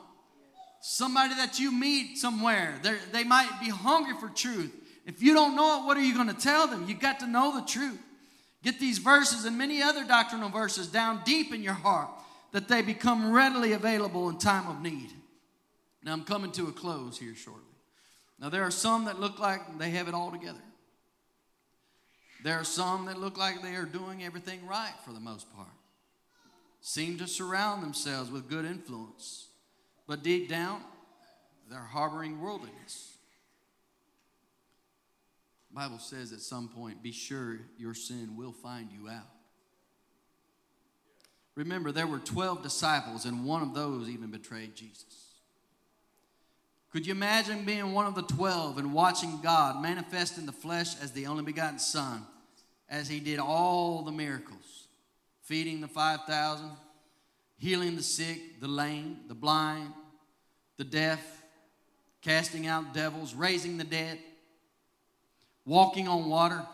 Somebody 0.80 1.34
that 1.34 1.60
you 1.60 1.72
meet 1.72 2.18
somewhere, 2.18 2.80
they 3.12 3.24
might 3.24 3.60
be 3.60 3.70
hungry 3.70 4.14
for 4.20 4.28
truth. 4.28 4.72
If 5.06 5.22
you 5.22 5.34
don't 5.34 5.56
know 5.56 5.80
it, 5.80 5.86
what 5.86 5.96
are 5.96 6.02
you 6.02 6.14
going 6.14 6.28
to 6.28 6.40
tell 6.40 6.66
them? 6.66 6.88
You 6.88 6.94
got 6.94 7.20
to 7.20 7.26
know 7.26 7.58
the 7.58 7.66
truth. 7.66 8.00
Get 8.62 8.78
these 8.78 8.98
verses 8.98 9.44
and 9.44 9.56
many 9.56 9.82
other 9.82 10.04
doctrinal 10.04 10.48
verses 10.48 10.88
down 10.88 11.22
deep 11.24 11.52
in 11.52 11.62
your 11.62 11.72
heart 11.74 12.10
that 12.52 12.68
they 12.68 12.82
become 12.82 13.32
readily 13.32 13.72
available 13.72 14.28
in 14.28 14.38
time 14.38 14.68
of 14.68 14.80
need. 14.82 15.10
Now, 16.04 16.12
I'm 16.12 16.24
coming 16.24 16.52
to 16.52 16.68
a 16.68 16.72
close 16.72 17.18
here 17.18 17.34
shortly. 17.34 17.62
Now, 18.38 18.48
there 18.48 18.62
are 18.62 18.70
some 18.70 19.06
that 19.06 19.20
look 19.20 19.38
like 19.38 19.78
they 19.78 19.90
have 19.90 20.08
it 20.08 20.14
all 20.14 20.30
together. 20.30 20.58
There 22.42 22.58
are 22.58 22.64
some 22.64 23.06
that 23.06 23.18
look 23.18 23.38
like 23.38 23.62
they 23.62 23.76
are 23.76 23.84
doing 23.84 24.24
everything 24.24 24.66
right 24.66 24.94
for 25.04 25.12
the 25.12 25.20
most 25.20 25.52
part, 25.54 25.68
seem 26.80 27.18
to 27.18 27.26
surround 27.28 27.82
themselves 27.82 28.30
with 28.30 28.48
good 28.48 28.64
influence, 28.64 29.46
but 30.08 30.24
deep 30.24 30.48
down, 30.48 30.82
they're 31.70 31.78
harboring 31.78 32.40
worldliness. 32.40 33.16
The 35.70 35.76
Bible 35.76 36.00
says 36.00 36.32
at 36.32 36.40
some 36.40 36.68
point, 36.68 37.02
be 37.02 37.12
sure 37.12 37.60
your 37.78 37.94
sin 37.94 38.36
will 38.36 38.52
find 38.52 38.90
you 38.90 39.08
out. 39.08 39.28
Remember, 41.54 41.92
there 41.92 42.06
were 42.06 42.18
12 42.18 42.62
disciples, 42.62 43.24
and 43.24 43.44
one 43.44 43.62
of 43.62 43.74
those 43.74 44.08
even 44.08 44.30
betrayed 44.30 44.74
Jesus. 44.74 45.32
Could 46.90 47.06
you 47.06 47.12
imagine 47.12 47.64
being 47.64 47.92
one 47.92 48.06
of 48.06 48.14
the 48.14 48.22
12 48.22 48.78
and 48.78 48.92
watching 48.92 49.40
God 49.42 49.82
manifest 49.82 50.38
in 50.38 50.46
the 50.46 50.52
flesh 50.52 50.94
as 51.00 51.12
the 51.12 51.26
only 51.26 51.42
begotten 51.42 51.78
Son, 51.78 52.26
as 52.88 53.08
He 53.08 53.20
did 53.20 53.38
all 53.38 54.02
the 54.02 54.12
miracles, 54.12 54.88
feeding 55.42 55.80
the 55.80 55.88
5,000, 55.88 56.70
healing 57.58 57.96
the 57.96 58.02
sick, 58.02 58.60
the 58.60 58.68
lame, 58.68 59.18
the 59.28 59.34
blind, 59.34 59.92
the 60.78 60.84
deaf, 60.84 61.20
casting 62.22 62.66
out 62.66 62.94
devils, 62.94 63.34
raising 63.34 63.76
the 63.76 63.84
dead, 63.84 64.18
walking 65.66 66.08
on 66.08 66.28
water? 66.28 66.66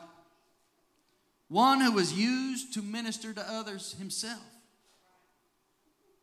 One 1.49 1.81
who 1.81 1.93
was 1.93 2.13
used 2.13 2.75
to 2.75 2.83
minister 2.83 3.33
to 3.33 3.53
others 3.53 3.95
himself 3.99 4.43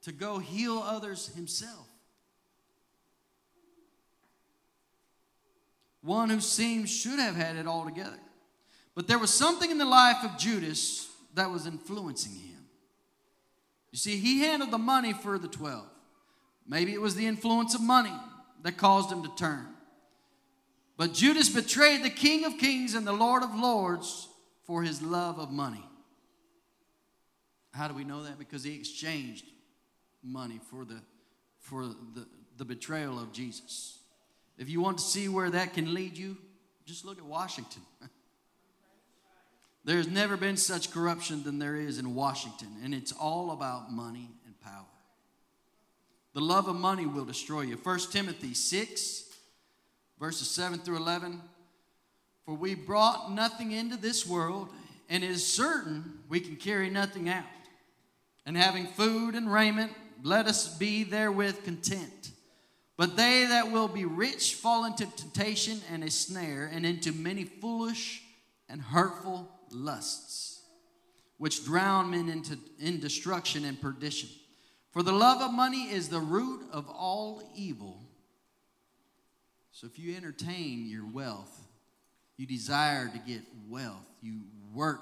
to 0.05 0.11
go 0.11 0.37
heal 0.37 0.77
others 0.77 1.29
himself. 1.35 1.87
One 6.03 6.29
who 6.29 6.39
seems 6.39 6.91
should 6.91 7.17
have 7.17 7.35
had 7.35 7.55
it 7.55 7.65
all 7.65 7.85
together. 7.85 8.19
But 8.93 9.07
there 9.07 9.17
was 9.17 9.33
something 9.33 9.71
in 9.71 9.79
the 9.79 9.85
life 9.85 10.23
of 10.23 10.37
Judas 10.37 11.09
that 11.33 11.49
was 11.49 11.65
influencing 11.65 12.33
him. 12.33 12.65
You 13.91 13.97
see, 13.97 14.17
he 14.17 14.41
handled 14.41 14.69
the 14.69 14.77
money 14.77 15.11
for 15.11 15.39
the 15.39 15.47
12. 15.47 15.83
Maybe 16.67 16.93
it 16.93 17.01
was 17.01 17.15
the 17.15 17.25
influence 17.25 17.73
of 17.73 17.81
money 17.81 18.13
that 18.61 18.77
caused 18.77 19.11
him 19.11 19.23
to 19.23 19.35
turn. 19.35 19.65
But 20.97 21.13
Judas 21.13 21.49
betrayed 21.49 22.03
the 22.03 22.11
King 22.11 22.45
of 22.45 22.59
Kings 22.59 22.93
and 22.93 23.07
the 23.07 23.11
Lord 23.11 23.41
of 23.41 23.55
Lords 23.55 24.27
for 24.65 24.83
his 24.83 25.01
love 25.01 25.39
of 25.39 25.51
money. 25.51 25.83
How 27.73 27.87
do 27.87 27.95
we 27.95 28.03
know 28.03 28.23
that? 28.23 28.37
Because 28.37 28.63
he 28.63 28.75
exchanged 28.75 29.45
money 30.25 30.59
for 30.69 30.85
the 30.85 31.01
for 31.59 31.85
the, 31.85 32.27
the 32.57 32.65
betrayal 32.65 33.19
of 33.19 33.31
Jesus. 33.31 33.99
If 34.57 34.69
you 34.69 34.81
want 34.81 34.99
to 34.99 35.03
see 35.03 35.27
where 35.27 35.49
that 35.49 35.73
can 35.73 35.93
lead 35.93 36.17
you, 36.17 36.37
just 36.85 37.05
look 37.05 37.17
at 37.17 37.25
Washington. 37.25 37.81
There's 39.83 40.07
never 40.07 40.37
been 40.37 40.57
such 40.57 40.91
corruption 40.91 41.43
than 41.43 41.59
there 41.59 41.75
is 41.75 41.97
in 41.97 42.15
Washington, 42.15 42.69
and 42.83 42.93
it's 42.93 43.11
all 43.11 43.51
about 43.51 43.91
money 43.91 44.29
and 44.45 44.59
power. 44.61 44.85
The 46.33 46.41
love 46.41 46.67
of 46.67 46.75
money 46.75 47.05
will 47.05 47.25
destroy 47.25 47.61
you. 47.61 47.77
1 47.77 47.99
Timothy 48.11 48.53
6, 48.53 49.23
verses 50.19 50.49
7 50.49 50.79
through 50.79 50.97
11. 50.97 51.41
For 52.45 52.53
we 52.53 52.75
brought 52.75 53.31
nothing 53.31 53.71
into 53.71 53.97
this 53.97 54.25
world, 54.25 54.69
and 55.09 55.23
it 55.23 55.29
is 55.29 55.45
certain 55.45 56.19
we 56.29 56.39
can 56.39 56.55
carry 56.55 56.89
nothing 56.89 57.29
out. 57.29 57.43
And 58.45 58.55
having 58.55 58.85
food 58.85 59.33
and 59.33 59.51
raiment, 59.51 59.91
let 60.23 60.47
us 60.47 60.77
be 60.77 61.03
therewith 61.03 61.63
content. 61.63 62.31
But 62.97 63.17
they 63.17 63.45
that 63.47 63.71
will 63.71 63.87
be 63.87 64.05
rich 64.05 64.55
fall 64.55 64.85
into 64.85 65.05
temptation 65.05 65.81
and 65.91 66.03
a 66.03 66.09
snare, 66.09 66.69
and 66.71 66.85
into 66.85 67.11
many 67.11 67.43
foolish 67.43 68.23
and 68.69 68.81
hurtful 68.81 69.49
lusts, 69.71 70.61
which 71.37 71.65
drown 71.65 72.11
men 72.11 72.29
into 72.29 72.57
in 72.79 72.99
destruction 72.99 73.65
and 73.65 73.79
perdition. 73.79 74.29
For 74.91 75.03
the 75.03 75.11
love 75.11 75.41
of 75.41 75.53
money 75.53 75.91
is 75.91 76.07
the 76.07 76.21
root 76.21 76.61
of 76.71 76.87
all 76.89 77.43
evil. 77.53 78.01
So 79.71 79.87
if 79.87 79.99
you 79.99 80.15
entertain 80.15 80.87
your 80.87 81.05
wealth, 81.05 81.51
you 82.37 82.47
desire 82.47 83.09
to 83.09 83.17
get 83.19 83.41
wealth, 83.67 84.05
you 84.21 84.39
work 84.73 85.01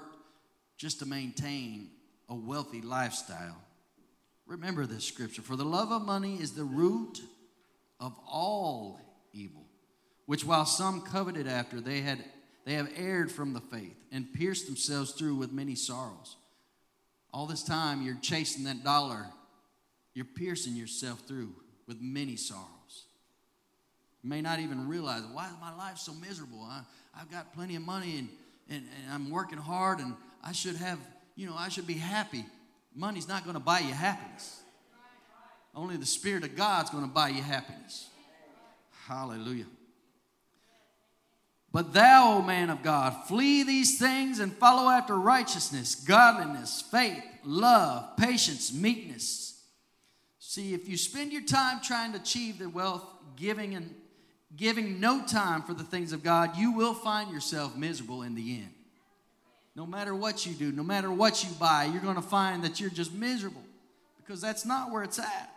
just 0.76 0.98
to 0.98 1.06
maintain 1.06 1.90
a 2.28 2.34
wealthy 2.34 2.80
lifestyle 2.80 3.60
Remember 4.46 4.86
this 4.86 5.04
scripture 5.04 5.42
For 5.42 5.56
the 5.56 5.64
love 5.64 5.90
of 5.90 6.02
money 6.02 6.36
is 6.36 6.52
the 6.52 6.64
root 6.64 7.20
of 8.00 8.14
all 8.26 9.00
evil, 9.32 9.64
which 10.26 10.44
while 10.44 10.66
some 10.66 11.00
coveted 11.00 11.46
after, 11.46 11.80
they, 11.80 12.00
had, 12.00 12.24
they 12.64 12.74
have 12.74 12.90
erred 12.96 13.32
from 13.32 13.52
the 13.52 13.60
faith 13.60 13.96
and 14.12 14.32
pierced 14.32 14.66
themselves 14.66 15.12
through 15.12 15.36
with 15.36 15.52
many 15.52 15.74
sorrows. 15.74 16.36
All 17.32 17.46
this 17.46 17.64
time 17.64 18.02
you're 18.02 18.18
chasing 18.20 18.64
that 18.64 18.84
dollar, 18.84 19.26
you're 20.14 20.24
piercing 20.24 20.76
yourself 20.76 21.20
through 21.26 21.54
with 21.86 22.00
many 22.00 22.36
sorrows. 22.36 23.06
You 24.22 24.30
may 24.30 24.40
not 24.40 24.60
even 24.60 24.88
realize 24.88 25.22
why 25.32 25.46
is 25.48 25.54
my 25.60 25.74
life 25.74 25.98
so 25.98 26.14
miserable? 26.14 26.62
I, 26.62 26.82
I've 27.18 27.30
got 27.30 27.52
plenty 27.54 27.76
of 27.76 27.82
money 27.82 28.18
and, 28.18 28.28
and, 28.70 28.88
and 29.02 29.12
I'm 29.12 29.30
working 29.30 29.58
hard 29.58 29.98
and 29.98 30.14
I 30.42 30.52
should 30.52 30.76
have, 30.76 30.98
you 31.36 31.46
know, 31.46 31.54
I 31.56 31.68
should 31.68 31.86
be 31.86 31.94
happy. 31.94 32.44
Money's 32.94 33.28
not 33.28 33.44
going 33.44 33.54
to 33.54 33.60
buy 33.60 33.80
you 33.80 33.92
happiness. 33.92 34.60
Only 35.74 35.96
the 35.96 36.06
Spirit 36.06 36.44
of 36.44 36.54
God's 36.54 36.90
going 36.90 37.04
to 37.04 37.10
buy 37.10 37.30
you 37.30 37.42
happiness. 37.42 38.08
Hallelujah. 39.06 39.66
But 41.72 41.92
thou, 41.92 42.38
O 42.38 42.42
man 42.42 42.70
of 42.70 42.84
God, 42.84 43.26
flee 43.26 43.64
these 43.64 43.98
things 43.98 44.38
and 44.38 44.52
follow 44.52 44.88
after 44.88 45.16
righteousness, 45.16 45.96
godliness, 45.96 46.80
faith, 46.80 47.24
love, 47.42 48.16
patience, 48.16 48.72
meekness. 48.72 49.60
See, 50.38 50.72
if 50.72 50.88
you 50.88 50.96
spend 50.96 51.32
your 51.32 51.42
time 51.42 51.80
trying 51.82 52.12
to 52.12 52.20
achieve 52.20 52.60
the 52.60 52.68
wealth, 52.68 53.04
giving 53.34 53.74
and 53.74 53.92
giving 54.54 55.00
no 55.00 55.26
time 55.26 55.62
for 55.62 55.74
the 55.74 55.82
things 55.82 56.12
of 56.12 56.22
God, 56.22 56.56
you 56.56 56.70
will 56.70 56.94
find 56.94 57.32
yourself 57.32 57.76
miserable 57.76 58.22
in 58.22 58.36
the 58.36 58.58
end. 58.58 58.70
No 59.76 59.86
matter 59.86 60.14
what 60.14 60.46
you 60.46 60.54
do, 60.54 60.70
no 60.70 60.84
matter 60.84 61.10
what 61.10 61.42
you 61.42 61.50
buy, 61.58 61.84
you're 61.84 62.02
going 62.02 62.14
to 62.16 62.22
find 62.22 62.62
that 62.62 62.80
you're 62.80 62.90
just 62.90 63.12
miserable 63.12 63.64
because 64.16 64.40
that's 64.40 64.64
not 64.64 64.90
where 64.90 65.02
it's 65.02 65.18
at. 65.18 65.50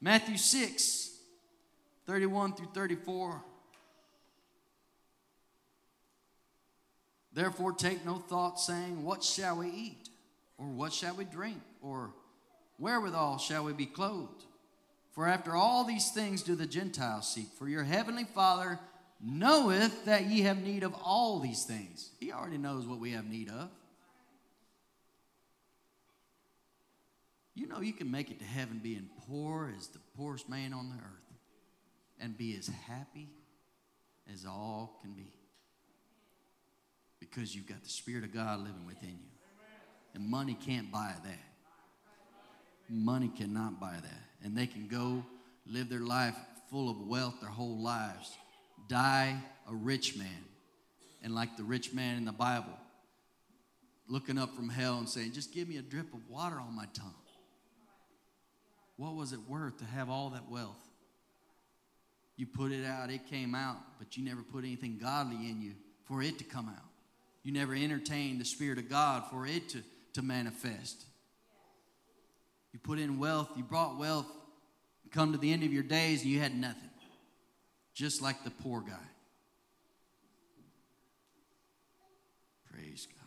Matthew 0.00 0.36
6, 0.36 1.10
31 2.06 2.52
through 2.52 2.68
34. 2.72 3.42
Therefore, 7.32 7.72
take 7.72 8.04
no 8.06 8.14
thought, 8.14 8.58
saying, 8.58 9.04
What 9.04 9.22
shall 9.22 9.58
we 9.58 9.68
eat? 9.68 10.08
Or 10.58 10.66
what 10.66 10.92
shall 10.92 11.14
we 11.16 11.24
drink? 11.24 11.60
Or 11.82 12.10
wherewithal 12.78 13.38
shall 13.38 13.64
we 13.64 13.72
be 13.72 13.84
clothed? 13.84 14.44
For 15.12 15.26
after 15.26 15.54
all 15.54 15.84
these 15.84 16.10
things 16.10 16.42
do 16.42 16.54
the 16.54 16.66
Gentiles 16.66 17.28
seek. 17.28 17.48
For 17.58 17.68
your 17.68 17.84
heavenly 17.84 18.24
Father 18.24 18.78
knoweth 19.20 20.04
that 20.04 20.26
ye 20.26 20.42
have 20.42 20.58
need 20.58 20.82
of 20.82 20.94
all 20.94 21.40
these 21.40 21.64
things. 21.64 22.10
He 22.20 22.32
already 22.32 22.58
knows 22.58 22.86
what 22.86 22.98
we 22.98 23.12
have 23.12 23.26
need 23.26 23.48
of. 23.48 23.70
You 27.54 27.66
know, 27.66 27.80
you 27.80 27.94
can 27.94 28.10
make 28.10 28.30
it 28.30 28.38
to 28.40 28.44
heaven 28.44 28.80
being 28.82 29.08
poor 29.26 29.72
as 29.76 29.88
the 29.88 29.98
poorest 30.16 30.48
man 30.48 30.74
on 30.74 30.90
the 30.90 30.96
earth 30.96 31.38
and 32.20 32.36
be 32.36 32.54
as 32.56 32.66
happy 32.66 33.28
as 34.32 34.44
all 34.44 34.98
can 35.02 35.12
be 35.12 35.32
because 37.18 37.54
you've 37.54 37.66
got 37.66 37.82
the 37.82 37.88
Spirit 37.88 38.24
of 38.24 38.34
God 38.34 38.60
living 38.60 38.86
within 38.86 39.10
you. 39.10 39.30
And 40.14 40.28
money 40.28 40.54
can't 40.54 40.90
buy 40.92 41.14
that. 41.24 41.38
Money 42.88 43.30
cannot 43.36 43.80
buy 43.80 43.96
that. 44.02 44.22
And 44.44 44.56
they 44.56 44.66
can 44.66 44.86
go 44.86 45.24
live 45.66 45.88
their 45.88 46.00
life 46.00 46.36
full 46.70 46.90
of 46.90 47.06
wealth 47.06 47.40
their 47.40 47.50
whole 47.50 47.78
lives 47.82 48.36
die 48.88 49.36
a 49.68 49.74
rich 49.74 50.16
man. 50.16 50.44
And 51.22 51.34
like 51.34 51.56
the 51.56 51.64
rich 51.64 51.92
man 51.92 52.16
in 52.16 52.24
the 52.24 52.32
Bible, 52.32 52.78
looking 54.08 54.38
up 54.38 54.54
from 54.54 54.68
hell 54.68 54.98
and 54.98 55.08
saying, 55.08 55.32
Just 55.32 55.52
give 55.52 55.68
me 55.68 55.76
a 55.78 55.82
drip 55.82 56.12
of 56.14 56.20
water 56.28 56.56
on 56.56 56.74
my 56.74 56.86
tongue. 56.94 57.14
What 58.96 59.14
was 59.14 59.32
it 59.32 59.40
worth 59.48 59.78
to 59.78 59.84
have 59.84 60.08
all 60.08 60.30
that 60.30 60.48
wealth? 60.50 60.76
You 62.36 62.46
put 62.46 62.72
it 62.72 62.84
out, 62.84 63.10
it 63.10 63.26
came 63.28 63.54
out, 63.54 63.76
but 63.98 64.16
you 64.16 64.24
never 64.24 64.42
put 64.42 64.64
anything 64.64 64.98
godly 65.00 65.48
in 65.48 65.60
you 65.60 65.72
for 66.04 66.22
it 66.22 66.38
to 66.38 66.44
come 66.44 66.68
out. 66.68 66.84
You 67.42 67.52
never 67.52 67.74
entertained 67.74 68.40
the 68.40 68.44
Spirit 68.44 68.78
of 68.78 68.88
God 68.88 69.24
for 69.30 69.46
it 69.46 69.68
to, 69.70 69.82
to 70.14 70.22
manifest. 70.22 71.04
You 72.72 72.78
put 72.78 72.98
in 72.98 73.18
wealth, 73.18 73.48
you 73.56 73.62
brought 73.62 73.98
wealth, 73.98 74.26
come 75.10 75.32
to 75.32 75.38
the 75.38 75.52
end 75.52 75.62
of 75.62 75.72
your 75.72 75.82
days, 75.82 76.22
and 76.22 76.30
you 76.30 76.40
had 76.40 76.54
nothing. 76.54 76.85
Just 77.96 78.20
like 78.20 78.44
the 78.44 78.50
poor 78.50 78.82
guy. 78.82 78.92
Praise 82.70 83.08
God. 83.10 83.26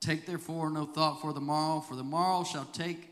Take 0.00 0.26
therefore 0.26 0.70
no 0.70 0.86
thought 0.86 1.20
for 1.20 1.32
the 1.32 1.40
morrow, 1.40 1.80
for 1.80 1.96
the 1.96 2.04
morrow 2.04 2.44
shall 2.44 2.66
take. 2.66 3.10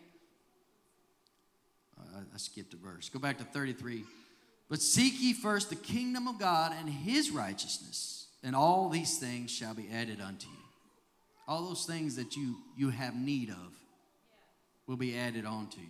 Uh, 1.99 2.21
I 2.33 2.39
skipped 2.39 2.75
a 2.75 2.77
verse. 2.77 3.09
Go 3.09 3.19
back 3.19 3.39
to 3.39 3.45
33. 3.45 4.05
But 4.69 4.81
seek 4.81 5.21
ye 5.21 5.33
first 5.33 5.69
the 5.69 5.77
kingdom 5.77 6.29
of 6.29 6.39
God 6.39 6.73
and 6.79 6.89
his 6.89 7.33
righteousness, 7.33 8.29
and 8.45 8.55
all 8.55 8.89
these 8.89 9.19
things 9.19 9.51
shall 9.51 9.75
be 9.75 9.89
added 9.93 10.21
unto 10.21 10.47
you. 10.47 10.55
All 11.49 11.67
those 11.67 11.87
things 11.87 12.15
that 12.15 12.37
you, 12.37 12.55
you 12.77 12.91
have 12.91 13.17
need 13.17 13.51
of 13.51 13.73
will 14.87 14.97
be 14.97 15.19
added 15.19 15.45
on 15.45 15.67
to 15.71 15.81
you. 15.81 15.87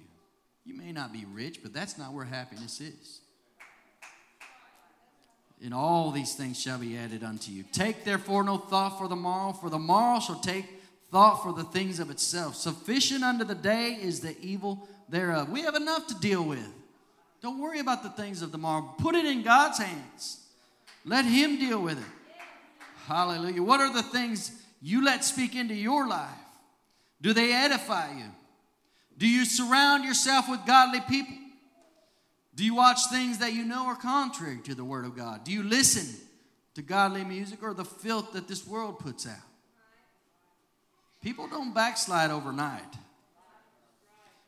You 0.65 0.79
may 0.79 0.93
not 0.93 1.13
be 1.13 1.27
rich, 1.31 1.63
but 1.63 1.75
that's 1.75 1.99
not 1.99 2.15
where 2.15 2.25
happiness 2.25 2.81
is. 2.81 3.21
And 5.65 5.75
all 5.75 6.11
these 6.11 6.35
things 6.35 6.61
shall 6.61 6.79
be 6.79 6.97
added 6.97 7.25
unto 7.25 7.51
you. 7.51 7.65
Take 7.73 8.05
therefore 8.05 8.45
no 8.45 8.59
thought 8.59 8.99
for 8.99 9.09
the 9.09 9.17
morrow, 9.17 9.53
for 9.53 9.71
the 9.71 9.79
morrow 9.79 10.21
shall 10.21 10.39
take 10.39 10.67
thought 11.11 11.43
for 11.43 11.53
the 11.53 11.65
things 11.65 11.99
of 11.99 12.11
itself. 12.11 12.55
Sufficient 12.55 13.25
unto 13.25 13.45
the 13.45 13.55
day 13.55 13.99
is 14.01 14.21
the 14.21 14.37
evil 14.41 14.89
thereof. 15.09 15.49
We 15.51 15.63
have 15.63 15.75
enough 15.75 16.07
to 16.09 16.15
deal 16.15 16.45
with. 16.45 16.69
Don't 17.43 17.59
worry 17.59 17.81
about 17.81 18.03
the 18.03 18.11
things 18.11 18.43
of 18.43 18.53
the 18.53 18.59
morrow. 18.59 18.95
Put 18.99 19.15
it 19.15 19.25
in 19.25 19.43
God's 19.43 19.79
hands. 19.79 20.45
Let 21.05 21.25
Him 21.25 21.59
deal 21.59 21.81
with 21.81 21.99
it. 21.99 22.05
Hallelujah. 23.07 23.63
What 23.63 23.81
are 23.81 23.93
the 23.93 24.03
things 24.03 24.53
you 24.83 25.05
let 25.05 25.25
speak 25.25 25.57
into 25.57 25.75
your 25.75 26.07
life? 26.07 26.29
Do 27.21 27.33
they 27.33 27.53
edify 27.53 28.13
you? 28.17 28.27
Do 29.17 29.27
you 29.27 29.45
surround 29.45 30.05
yourself 30.05 30.49
with 30.49 30.65
godly 30.67 31.01
people? 31.09 31.35
Do 32.59 32.65
you 32.65 32.75
watch 32.75 32.99
things 33.09 33.39
that 33.39 33.53
you 33.53 33.65
know 33.65 33.87
are 33.87 33.95
contrary 33.95 34.59
to 34.65 34.75
the 34.75 34.83
Word 34.83 35.05
of 35.05 35.17
God? 35.17 35.45
Do 35.45 35.53
you 35.53 35.63
listen 35.63 36.21
to 36.75 36.83
godly 36.83 37.23
music 37.23 37.63
or 37.63 37.73
the 37.73 37.85
filth 37.85 38.33
that 38.33 38.49
this 38.49 38.67
world 38.67 38.99
puts 38.99 39.29
out? 39.29 39.47
People 41.23 41.47
don't 41.47 41.73
backslide 41.73 42.33
overnight. 42.33 42.97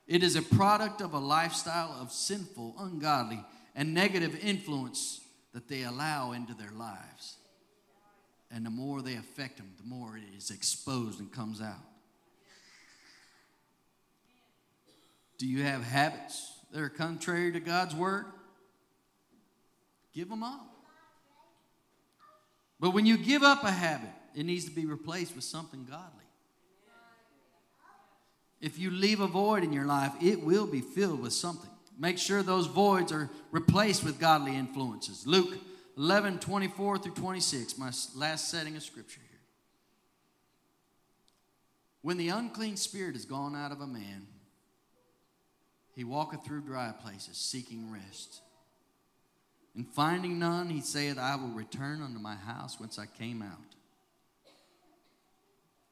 It 0.09 0.25
is 0.25 0.35
a 0.35 0.43
product 0.43 1.01
of 1.01 1.15
a 1.15 1.21
lifestyle 1.21 1.97
of 2.01 2.11
sinful, 2.11 2.75
ungodly, 2.81 3.45
and 3.77 3.95
negative 3.95 4.37
influence 4.43 5.21
that 5.53 5.69
they 5.69 5.85
allow 5.85 6.33
into 6.33 6.53
their 6.55 6.73
lives. 6.73 7.37
And 8.51 8.67
the 8.67 8.71
more 8.71 9.03
they 9.03 9.15
affect 9.15 9.59
them, 9.59 9.71
the 9.81 9.89
more 9.89 10.17
it 10.17 10.25
is 10.37 10.51
exposed 10.51 11.21
and 11.21 11.31
comes 11.31 11.61
out. 11.61 11.87
Do 15.39 15.47
you 15.47 15.63
have 15.63 15.85
habits 15.85 16.57
that 16.73 16.81
are 16.81 16.89
contrary 16.89 17.53
to 17.53 17.61
God's 17.61 17.95
word? 17.95 18.27
Give 20.13 20.29
them 20.29 20.43
up. 20.43 20.67
But 22.79 22.91
when 22.91 23.07
you 23.07 23.19
give 23.19 23.43
up 23.43 23.63
a 23.63 23.71
habit, 23.71 24.11
it 24.35 24.45
needs 24.45 24.65
to 24.65 24.71
be 24.71 24.87
replaced 24.87 25.35
with 25.35 25.45
something 25.45 25.85
godly. 25.85 26.25
If 28.61 28.79
you 28.79 28.91
leave 28.91 29.21
a 29.21 29.27
void 29.27 29.65
in 29.65 29.73
your 29.73 29.87
life, 29.87 30.13
it 30.21 30.43
will 30.43 30.67
be 30.67 30.81
filled 30.81 31.21
with 31.21 31.33
something. 31.33 31.71
Make 31.99 32.19
sure 32.19 32.43
those 32.43 32.67
voids 32.67 33.13
are 33.13 33.31
replaced 33.51 34.05
with 34.05 34.19
godly 34.19 34.57
influences. 34.57 35.27
Luke 35.27 35.59
11, 35.97 36.39
24 36.39 36.99
through 36.99 37.13
26, 37.13 37.77
my 37.79 37.91
last 38.17 38.49
setting 38.49 38.77
of 38.77 38.83
scripture 38.83 39.21
here. 39.21 39.41
When 42.03 42.17
the 42.17 42.29
unclean 42.29 42.77
spirit 42.77 43.17
is 43.17 43.27
gone 43.27 43.55
out 43.55 43.73
of 43.73 43.81
a 43.81 43.87
man, 43.87 44.27
he 46.01 46.05
walketh 46.05 46.43
through 46.43 46.63
dry 46.63 46.95
places, 47.03 47.37
seeking 47.37 47.93
rest. 47.93 48.41
And 49.77 49.87
finding 49.87 50.39
none, 50.39 50.71
he 50.71 50.81
saith, 50.81 51.19
I 51.19 51.37
will 51.37 51.51
return 51.51 52.01
unto 52.01 52.19
my 52.19 52.37
house 52.37 52.81
whence 52.81 52.99
I 52.99 53.05
came 53.05 53.43
out. 53.43 53.59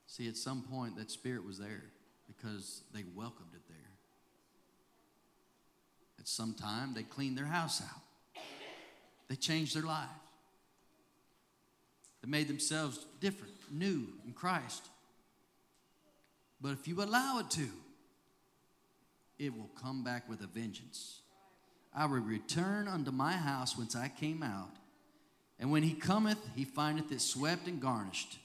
See, 0.06 0.26
at 0.26 0.38
some 0.38 0.62
point, 0.62 0.96
that 0.96 1.10
spirit 1.10 1.44
was 1.44 1.58
there 1.58 1.84
because 2.26 2.84
they 2.94 3.04
welcomed 3.14 3.50
it 3.52 3.60
there. 3.68 3.76
At 6.18 6.26
some 6.26 6.54
time, 6.54 6.94
they 6.94 7.02
cleaned 7.02 7.36
their 7.36 7.44
house 7.44 7.82
out, 7.82 8.00
they 9.28 9.36
changed 9.36 9.76
their 9.76 9.82
lives, 9.82 10.08
they 12.22 12.30
made 12.30 12.48
themselves 12.48 13.04
different, 13.20 13.52
new 13.70 14.06
in 14.24 14.32
Christ. 14.32 14.88
But 16.62 16.72
if 16.72 16.88
you 16.88 17.02
allow 17.02 17.40
it 17.40 17.50
to, 17.50 17.68
it 19.38 19.56
will 19.56 19.70
come 19.80 20.02
back 20.02 20.28
with 20.28 20.40
a 20.42 20.46
vengeance. 20.46 21.20
I 21.94 22.06
will 22.06 22.20
return 22.20 22.88
unto 22.88 23.10
my 23.10 23.32
house 23.32 23.76
whence 23.76 23.96
I 23.96 24.08
came 24.08 24.42
out. 24.42 24.76
And 25.58 25.70
when 25.70 25.82
he 25.82 25.94
cometh, 25.94 26.38
he 26.54 26.64
findeth 26.64 27.10
it 27.10 27.20
swept 27.20 27.66
and 27.66 27.80
garnished. 27.80 28.38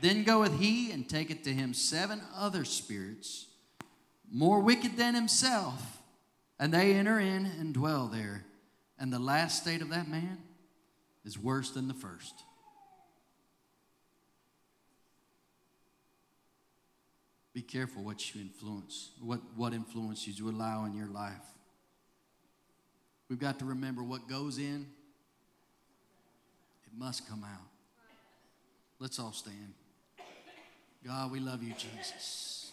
Then 0.00 0.24
goeth 0.24 0.58
he 0.58 0.90
and 0.92 1.08
taketh 1.08 1.42
to 1.42 1.52
him 1.52 1.74
seven 1.74 2.20
other 2.34 2.64
spirits, 2.64 3.46
more 4.30 4.60
wicked 4.60 4.96
than 4.96 5.14
himself, 5.14 6.02
and 6.58 6.72
they 6.72 6.92
enter 6.92 7.18
in 7.18 7.46
and 7.46 7.72
dwell 7.72 8.06
there. 8.06 8.44
And 8.98 9.12
the 9.12 9.18
last 9.18 9.62
state 9.62 9.82
of 9.82 9.90
that 9.90 10.08
man 10.08 10.38
is 11.24 11.38
worse 11.38 11.70
than 11.70 11.88
the 11.88 11.94
first. 11.94 12.34
Be 17.56 17.62
careful 17.62 18.04
what 18.04 18.34
you 18.34 18.42
influence, 18.42 19.12
what, 19.18 19.40
what 19.56 19.72
influence 19.72 20.28
you 20.28 20.50
allow 20.50 20.84
in 20.84 20.94
your 20.94 21.06
life. 21.06 21.40
We've 23.30 23.38
got 23.38 23.58
to 23.60 23.64
remember 23.64 24.02
what 24.02 24.28
goes 24.28 24.58
in, 24.58 24.86
it 26.84 26.92
must 26.94 27.26
come 27.26 27.42
out. 27.44 27.66
Let's 28.98 29.18
all 29.18 29.32
stand. 29.32 29.72
God, 31.02 31.32
we 31.32 31.40
love 31.40 31.62
you, 31.62 31.72
Jesus. 31.72 32.72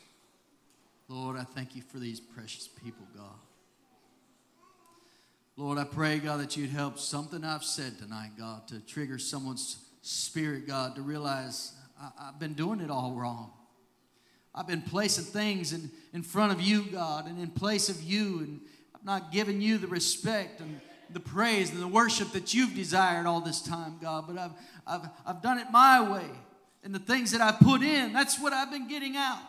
Lord, 1.08 1.38
I 1.38 1.44
thank 1.44 1.78
you 1.78 1.82
for 1.82 1.98
these 1.98 2.20
precious 2.20 2.68
people, 2.68 3.08
God. 3.16 3.40
Lord, 5.56 5.78
I 5.78 5.86
pray, 5.86 6.20
God, 6.20 6.42
that 6.42 6.58
you'd 6.58 6.72
help 6.72 7.00
something 7.00 7.46
I've 7.46 7.64
said 7.64 8.00
tonight, 8.00 8.32
God, 8.38 8.68
to 8.68 8.82
trigger 8.82 9.18
someone's 9.18 9.78
spirit, 10.02 10.68
God, 10.68 10.96
to 10.96 11.02
realize 11.02 11.72
I, 11.98 12.26
have 12.26 12.40
been 12.42 12.54
doing 12.54 12.82
it 12.82 12.92
all 12.92 13.14
wrong. 13.14 13.54
I've 14.56 14.68
been 14.68 14.82
placing 14.82 15.26
things 15.26 15.74
in, 15.74 15.89
in 16.14 16.24
front 16.24 16.51
of 16.51 16.62
you, 16.62 16.84
God, 16.84 17.28
and 17.28 17.39
in 17.39 17.49
place 17.49 17.89
of 17.89 18.01
you, 18.04 18.39
and 18.39 18.62
I've 18.95 19.06
not 19.06 19.32
given 19.32 19.62
you 19.62 19.78
the 19.78 19.88
respect 19.88 20.60
and 20.60 20.80
the 21.10 21.20
praise 21.20 21.72
and 21.72 21.82
the 21.82 21.88
worship 21.88 22.32
that 22.32 22.54
you've 22.54 22.76
desired 22.76 23.26
all 23.26 23.41
this 23.41 23.62
time, 23.62 23.97
God, 24.01 24.26
but 24.28 24.38
I've, 24.38 24.51
I've, 24.86 25.10
I've 25.26 25.41
done 25.41 25.60
it 25.60 25.68
my 25.72 26.12
way 26.12 26.30
and 26.84 26.93
the 26.93 26.99
things 26.99 27.32
that 27.32 27.41
I 27.41 27.51
put 27.51 27.82
in, 27.82 28.14
that's 28.14 28.39
what 28.39 28.54
I've 28.54 28.72
been 28.72 28.88
getting 28.88 29.16
out. 29.16 29.39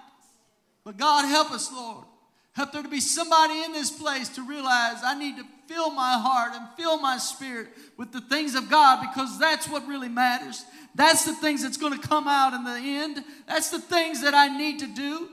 But 0.85 0.97
God, 0.97 1.27
help 1.27 1.51
us, 1.51 1.71
Lord. 1.73 2.05
Help 2.53 2.73
there 2.73 2.83
to 2.83 2.89
be 2.89 3.01
somebody 3.01 3.63
in 3.65 3.73
this 3.73 3.91
place 3.91 4.29
to 4.31 4.43
realize 4.43 4.99
I 5.05 5.19
need 5.19 5.37
to 5.39 5.45
fill 5.67 5.91
my 5.91 6.13
heart 6.13 6.53
and 6.55 6.69
fill 6.77 7.01
my 7.01 7.19
spirit 7.19 7.69
with 7.97 8.13
the 8.13 8.21
things 8.21 8.55
of 8.55 8.71
God 8.71 9.01
because 9.01 9.39
that's 9.39 9.69
what 9.69 9.87
really 9.89 10.09
matters. 10.09 10.65
That's 10.95 11.25
the 11.25 11.35
things 11.35 11.63
that's 11.63 11.77
going 11.77 11.99
to 11.99 12.09
come 12.09 12.29
out 12.29 12.53
in 12.53 12.65
the 12.65 12.79
end. 12.79 13.25
That's 13.49 13.71
the 13.71 13.81
things 13.81 14.23
that 14.23 14.35
I 14.35 14.57
need 14.57 14.79
to 14.81 14.87
do. 14.87 15.29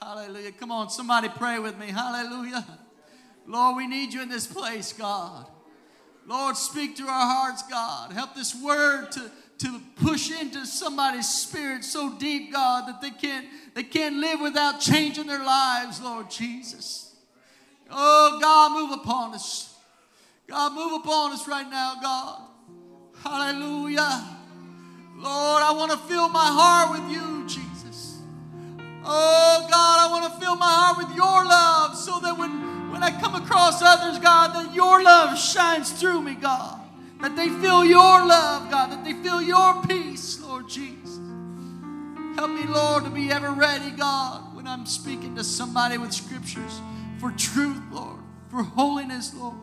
Hallelujah. 0.00 0.52
Come 0.52 0.70
on, 0.70 0.90
somebody 0.90 1.28
pray 1.28 1.58
with 1.58 1.78
me. 1.78 1.86
Hallelujah. 1.86 2.64
Lord, 3.46 3.76
we 3.76 3.86
need 3.86 4.12
you 4.12 4.22
in 4.22 4.28
this 4.28 4.46
place, 4.46 4.92
God. 4.92 5.46
Lord, 6.26 6.56
speak 6.56 6.96
to 6.96 7.02
our 7.02 7.08
hearts, 7.08 7.62
God. 7.68 8.12
Help 8.12 8.34
this 8.34 8.54
word 8.54 9.12
to 9.12 9.30
to 9.58 9.80
push 9.96 10.30
into 10.30 10.66
somebody's 10.66 11.28
spirit 11.28 11.84
so 11.84 12.12
deep, 12.18 12.52
God, 12.52 12.88
that 12.88 13.00
they 13.00 13.10
can't, 13.10 13.46
they 13.74 13.82
can't 13.82 14.16
live 14.16 14.40
without 14.40 14.80
changing 14.80 15.26
their 15.26 15.44
lives, 15.44 16.00
Lord 16.00 16.30
Jesus. 16.30 17.14
Oh, 17.90 18.38
God, 18.40 18.72
move 18.72 18.98
upon 19.00 19.34
us. 19.34 19.74
God, 20.48 20.72
move 20.74 21.00
upon 21.00 21.32
us 21.32 21.46
right 21.46 21.68
now, 21.68 21.94
God. 22.02 22.42
Hallelujah. 23.22 24.38
Lord, 25.16 25.62
I 25.62 25.72
want 25.72 25.92
to 25.92 25.98
fill 25.98 26.28
my 26.28 26.46
heart 26.46 27.00
with 27.00 27.10
you, 27.10 27.46
Jesus. 27.46 28.18
Oh, 29.04 29.66
God, 29.70 30.08
I 30.08 30.10
want 30.10 30.32
to 30.32 30.40
fill 30.40 30.56
my 30.56 30.66
heart 30.66 30.98
with 30.98 31.16
your 31.16 31.44
love 31.44 31.96
so 31.96 32.20
that 32.20 32.36
when, 32.38 32.90
when 32.90 33.02
I 33.02 33.10
come 33.20 33.34
across 33.34 33.82
others, 33.82 34.18
God, 34.18 34.54
that 34.54 34.74
your 34.74 35.02
love 35.02 35.38
shines 35.38 35.92
through 35.92 36.22
me, 36.22 36.34
God. 36.34 36.80
That 37.20 37.36
they 37.36 37.48
feel 37.48 37.84
your 37.84 38.26
love, 38.26 38.70
God. 38.70 38.90
That 38.90 39.04
they 39.04 39.14
feel 39.14 39.40
your 39.40 39.82
peace, 39.86 40.40
Lord 40.40 40.68
Jesus. 40.68 41.18
Help 42.36 42.50
me, 42.50 42.64
Lord, 42.64 43.04
to 43.04 43.10
be 43.10 43.30
ever 43.30 43.50
ready, 43.50 43.90
God, 43.92 44.56
when 44.56 44.66
I'm 44.66 44.86
speaking 44.86 45.36
to 45.36 45.44
somebody 45.44 45.98
with 45.98 46.12
scriptures 46.12 46.80
for 47.20 47.30
truth, 47.30 47.80
Lord, 47.92 48.18
for 48.50 48.64
holiness, 48.64 49.32
Lord, 49.34 49.54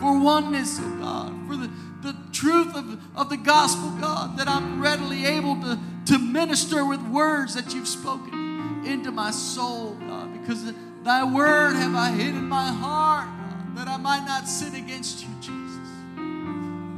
for 0.00 0.18
oneness, 0.18 0.78
oh 0.82 0.96
God, 1.00 1.46
for 1.46 1.56
the, 1.56 1.70
the 2.02 2.16
truth 2.32 2.74
of, 2.76 3.00
of 3.16 3.28
the 3.28 3.36
gospel, 3.36 3.90
God, 4.00 4.36
that 4.38 4.48
I'm 4.48 4.80
readily 4.80 5.26
able 5.26 5.56
to, 5.62 5.78
to 6.06 6.18
minister 6.18 6.84
with 6.84 7.00
words 7.02 7.54
that 7.54 7.74
you've 7.74 7.88
spoken 7.88 8.84
into 8.86 9.10
my 9.10 9.30
soul, 9.30 9.96
God, 10.00 10.32
because 10.40 10.72
thy 11.02 11.24
word 11.24 11.74
have 11.74 11.94
I 11.94 12.10
hid 12.10 12.34
in 12.34 12.48
my 12.48 12.68
heart, 12.68 13.26
God, 13.26 13.76
that 13.76 13.88
I 13.88 13.96
might 13.96 14.24
not 14.24 14.46
sin 14.46 14.74
against 14.74 15.22
you, 15.22 15.28
Jesus. 15.40 15.58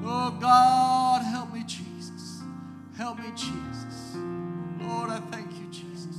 Oh 0.04 0.36
God, 0.40 1.22
help 1.24 1.52
me, 1.52 1.62
Jesus. 1.66 2.42
Help 2.96 3.18
me, 3.18 3.30
Jesus. 3.34 4.16
Lord, 4.80 5.10
I 5.10 5.20
thank 5.30 5.50
you, 5.52 5.66
Jesus. 5.70 6.16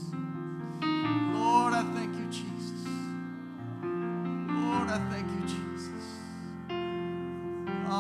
Lord, 0.82 1.73
I 1.73 1.84
thank 1.93 2.15
you, 2.15 2.25
Jesus. 2.32 2.88
Lord, 3.84 4.89
I 4.89 4.99
thank 5.11 5.27
you. 5.27 5.30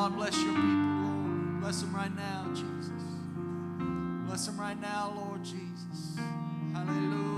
God, 0.01 0.15
bless 0.15 0.35
your 0.41 0.55
people, 0.55 0.67
Lord. 0.67 1.61
Bless 1.61 1.81
them 1.81 1.95
right 1.95 2.15
now, 2.15 2.47
Jesus. 2.55 3.03
Bless 4.25 4.47
them 4.47 4.59
right 4.59 4.81
now, 4.81 5.13
Lord 5.15 5.43
Jesus. 5.43 6.17
Hallelujah, 6.73 7.30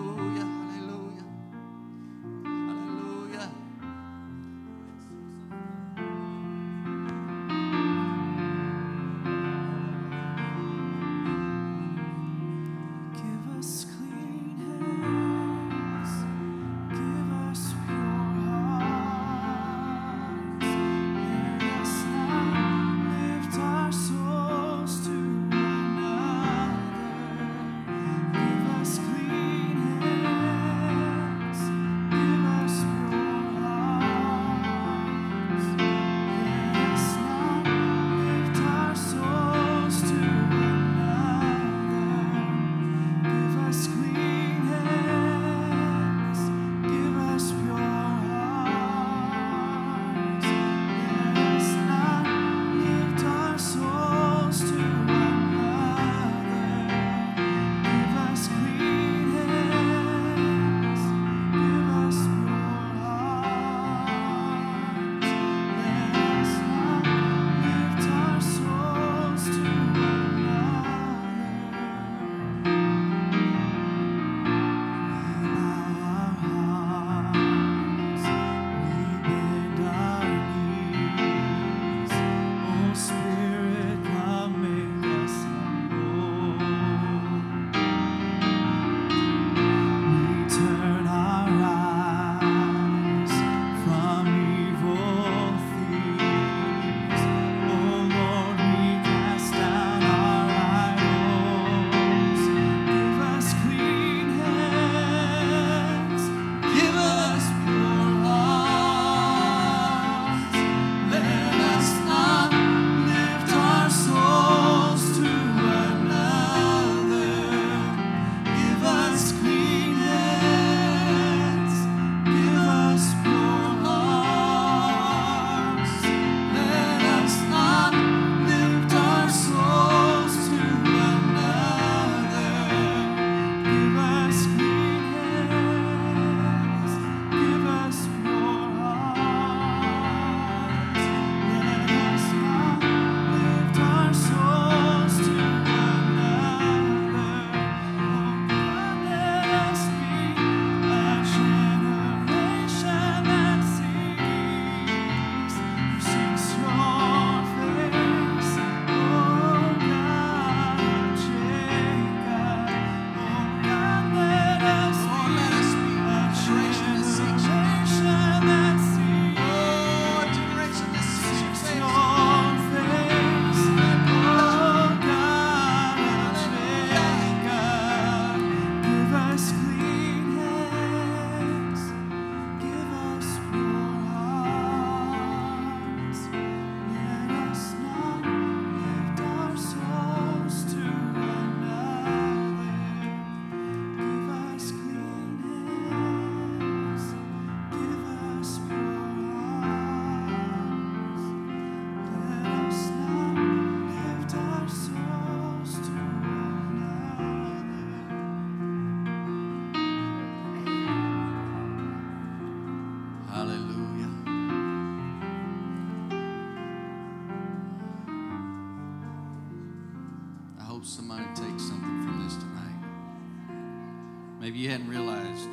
Maybe 224.54 224.66
you 224.66 224.70
hadn't 224.70 224.88
realized 224.88 225.50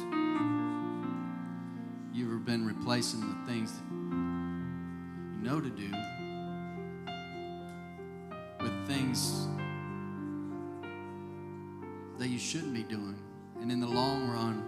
you've 2.12 2.44
been 2.44 2.66
replacing 2.66 3.20
the 3.20 3.50
things 3.50 3.72
that 3.72 3.80
you 3.90 5.42
know 5.42 5.58
to 5.58 5.70
do 5.70 5.90
with 8.60 8.86
things 8.86 9.48
that 12.18 12.28
you 12.28 12.38
shouldn't 12.38 12.74
be 12.74 12.82
doing. 12.82 13.18
And 13.62 13.72
in 13.72 13.80
the 13.80 13.86
long 13.86 14.28
run, 14.28 14.62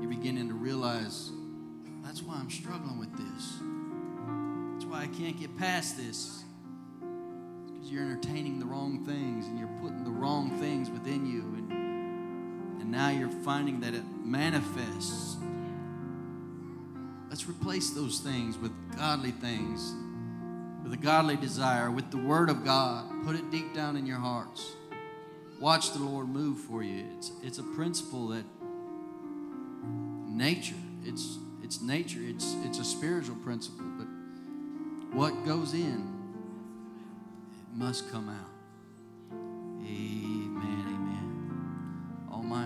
you're 0.00 0.10
beginning 0.10 0.48
to 0.48 0.54
realize 0.54 1.30
that's 2.02 2.24
why 2.24 2.34
I'm 2.34 2.50
struggling 2.50 2.98
with 2.98 3.12
this. 3.12 3.54
That's 4.72 4.84
why 4.90 5.02
I 5.02 5.06
can't 5.16 5.38
get 5.38 5.56
past 5.56 5.96
this. 5.96 6.42
Because 7.68 7.88
you're 7.88 8.02
entertaining 8.02 8.58
the 8.58 8.66
wrong 8.66 9.06
things 9.06 9.46
and 9.46 9.56
you're 9.60 9.70
putting 9.80 10.02
the 10.02 10.10
wrong 10.10 10.58
things 10.58 10.90
within 10.90 11.24
you. 11.24 11.42
And, 11.56 11.69
now 12.90 13.10
you're 13.10 13.28
finding 13.28 13.80
that 13.80 13.94
it 13.94 14.04
manifests. 14.24 15.36
Let's 17.28 17.48
replace 17.48 17.90
those 17.90 18.18
things 18.18 18.58
with 18.58 18.72
godly 18.96 19.30
things, 19.30 19.94
with 20.82 20.92
a 20.92 20.96
godly 20.96 21.36
desire, 21.36 21.90
with 21.90 22.10
the 22.10 22.18
Word 22.18 22.50
of 22.50 22.64
God. 22.64 23.24
Put 23.24 23.36
it 23.36 23.50
deep 23.50 23.72
down 23.74 23.96
in 23.96 24.06
your 24.06 24.18
hearts. 24.18 24.72
Watch 25.60 25.92
the 25.92 26.00
Lord 26.00 26.28
move 26.28 26.58
for 26.58 26.82
you. 26.82 27.04
It's, 27.16 27.32
it's 27.42 27.58
a 27.58 27.62
principle 27.62 28.28
that 28.28 28.44
nature, 30.26 30.74
it's, 31.04 31.38
it's 31.62 31.80
nature, 31.82 32.20
it's, 32.22 32.56
it's 32.64 32.78
a 32.78 32.84
spiritual 32.84 33.36
principle, 33.36 33.84
but 33.98 34.06
what 35.14 35.44
goes 35.44 35.74
in, 35.74 36.08
it 37.52 37.76
must 37.76 38.10
come 38.10 38.28
out. 38.28 38.50
Amen, 39.84 40.29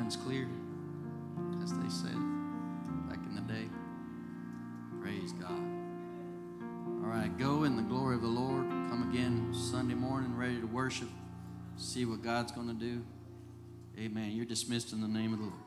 minds 0.05 0.17
clear, 0.17 0.47
as 1.63 1.73
they 1.73 1.89
said 1.89 2.13
back 3.09 3.19
in 3.27 3.35
the 3.35 3.41
day. 3.51 3.65
Praise 5.01 5.33
God. 5.33 5.59
All 7.03 7.09
right, 7.09 7.31
go 7.39 7.65
in 7.65 7.75
the 7.75 7.83
glory 7.83 8.15
of 8.15 8.21
the 8.21 8.29
Lord. 8.29 8.67
Come 8.69 9.09
again 9.11 9.55
Sunday 9.55 9.95
morning, 9.95 10.37
ready 10.37 10.61
to 10.61 10.67
worship. 10.67 11.09
See 11.79 12.05
what 12.05 12.23
God's 12.23 12.53
going 12.53 12.69
to 12.69 12.75
do. 12.75 13.03
Amen. 13.99 14.33
You're 14.33 14.45
dismissed 14.45 14.93
in 14.93 15.01
the 15.01 15.09
name 15.09 15.33
of 15.33 15.39
the 15.39 15.47
Lord. 15.47 15.64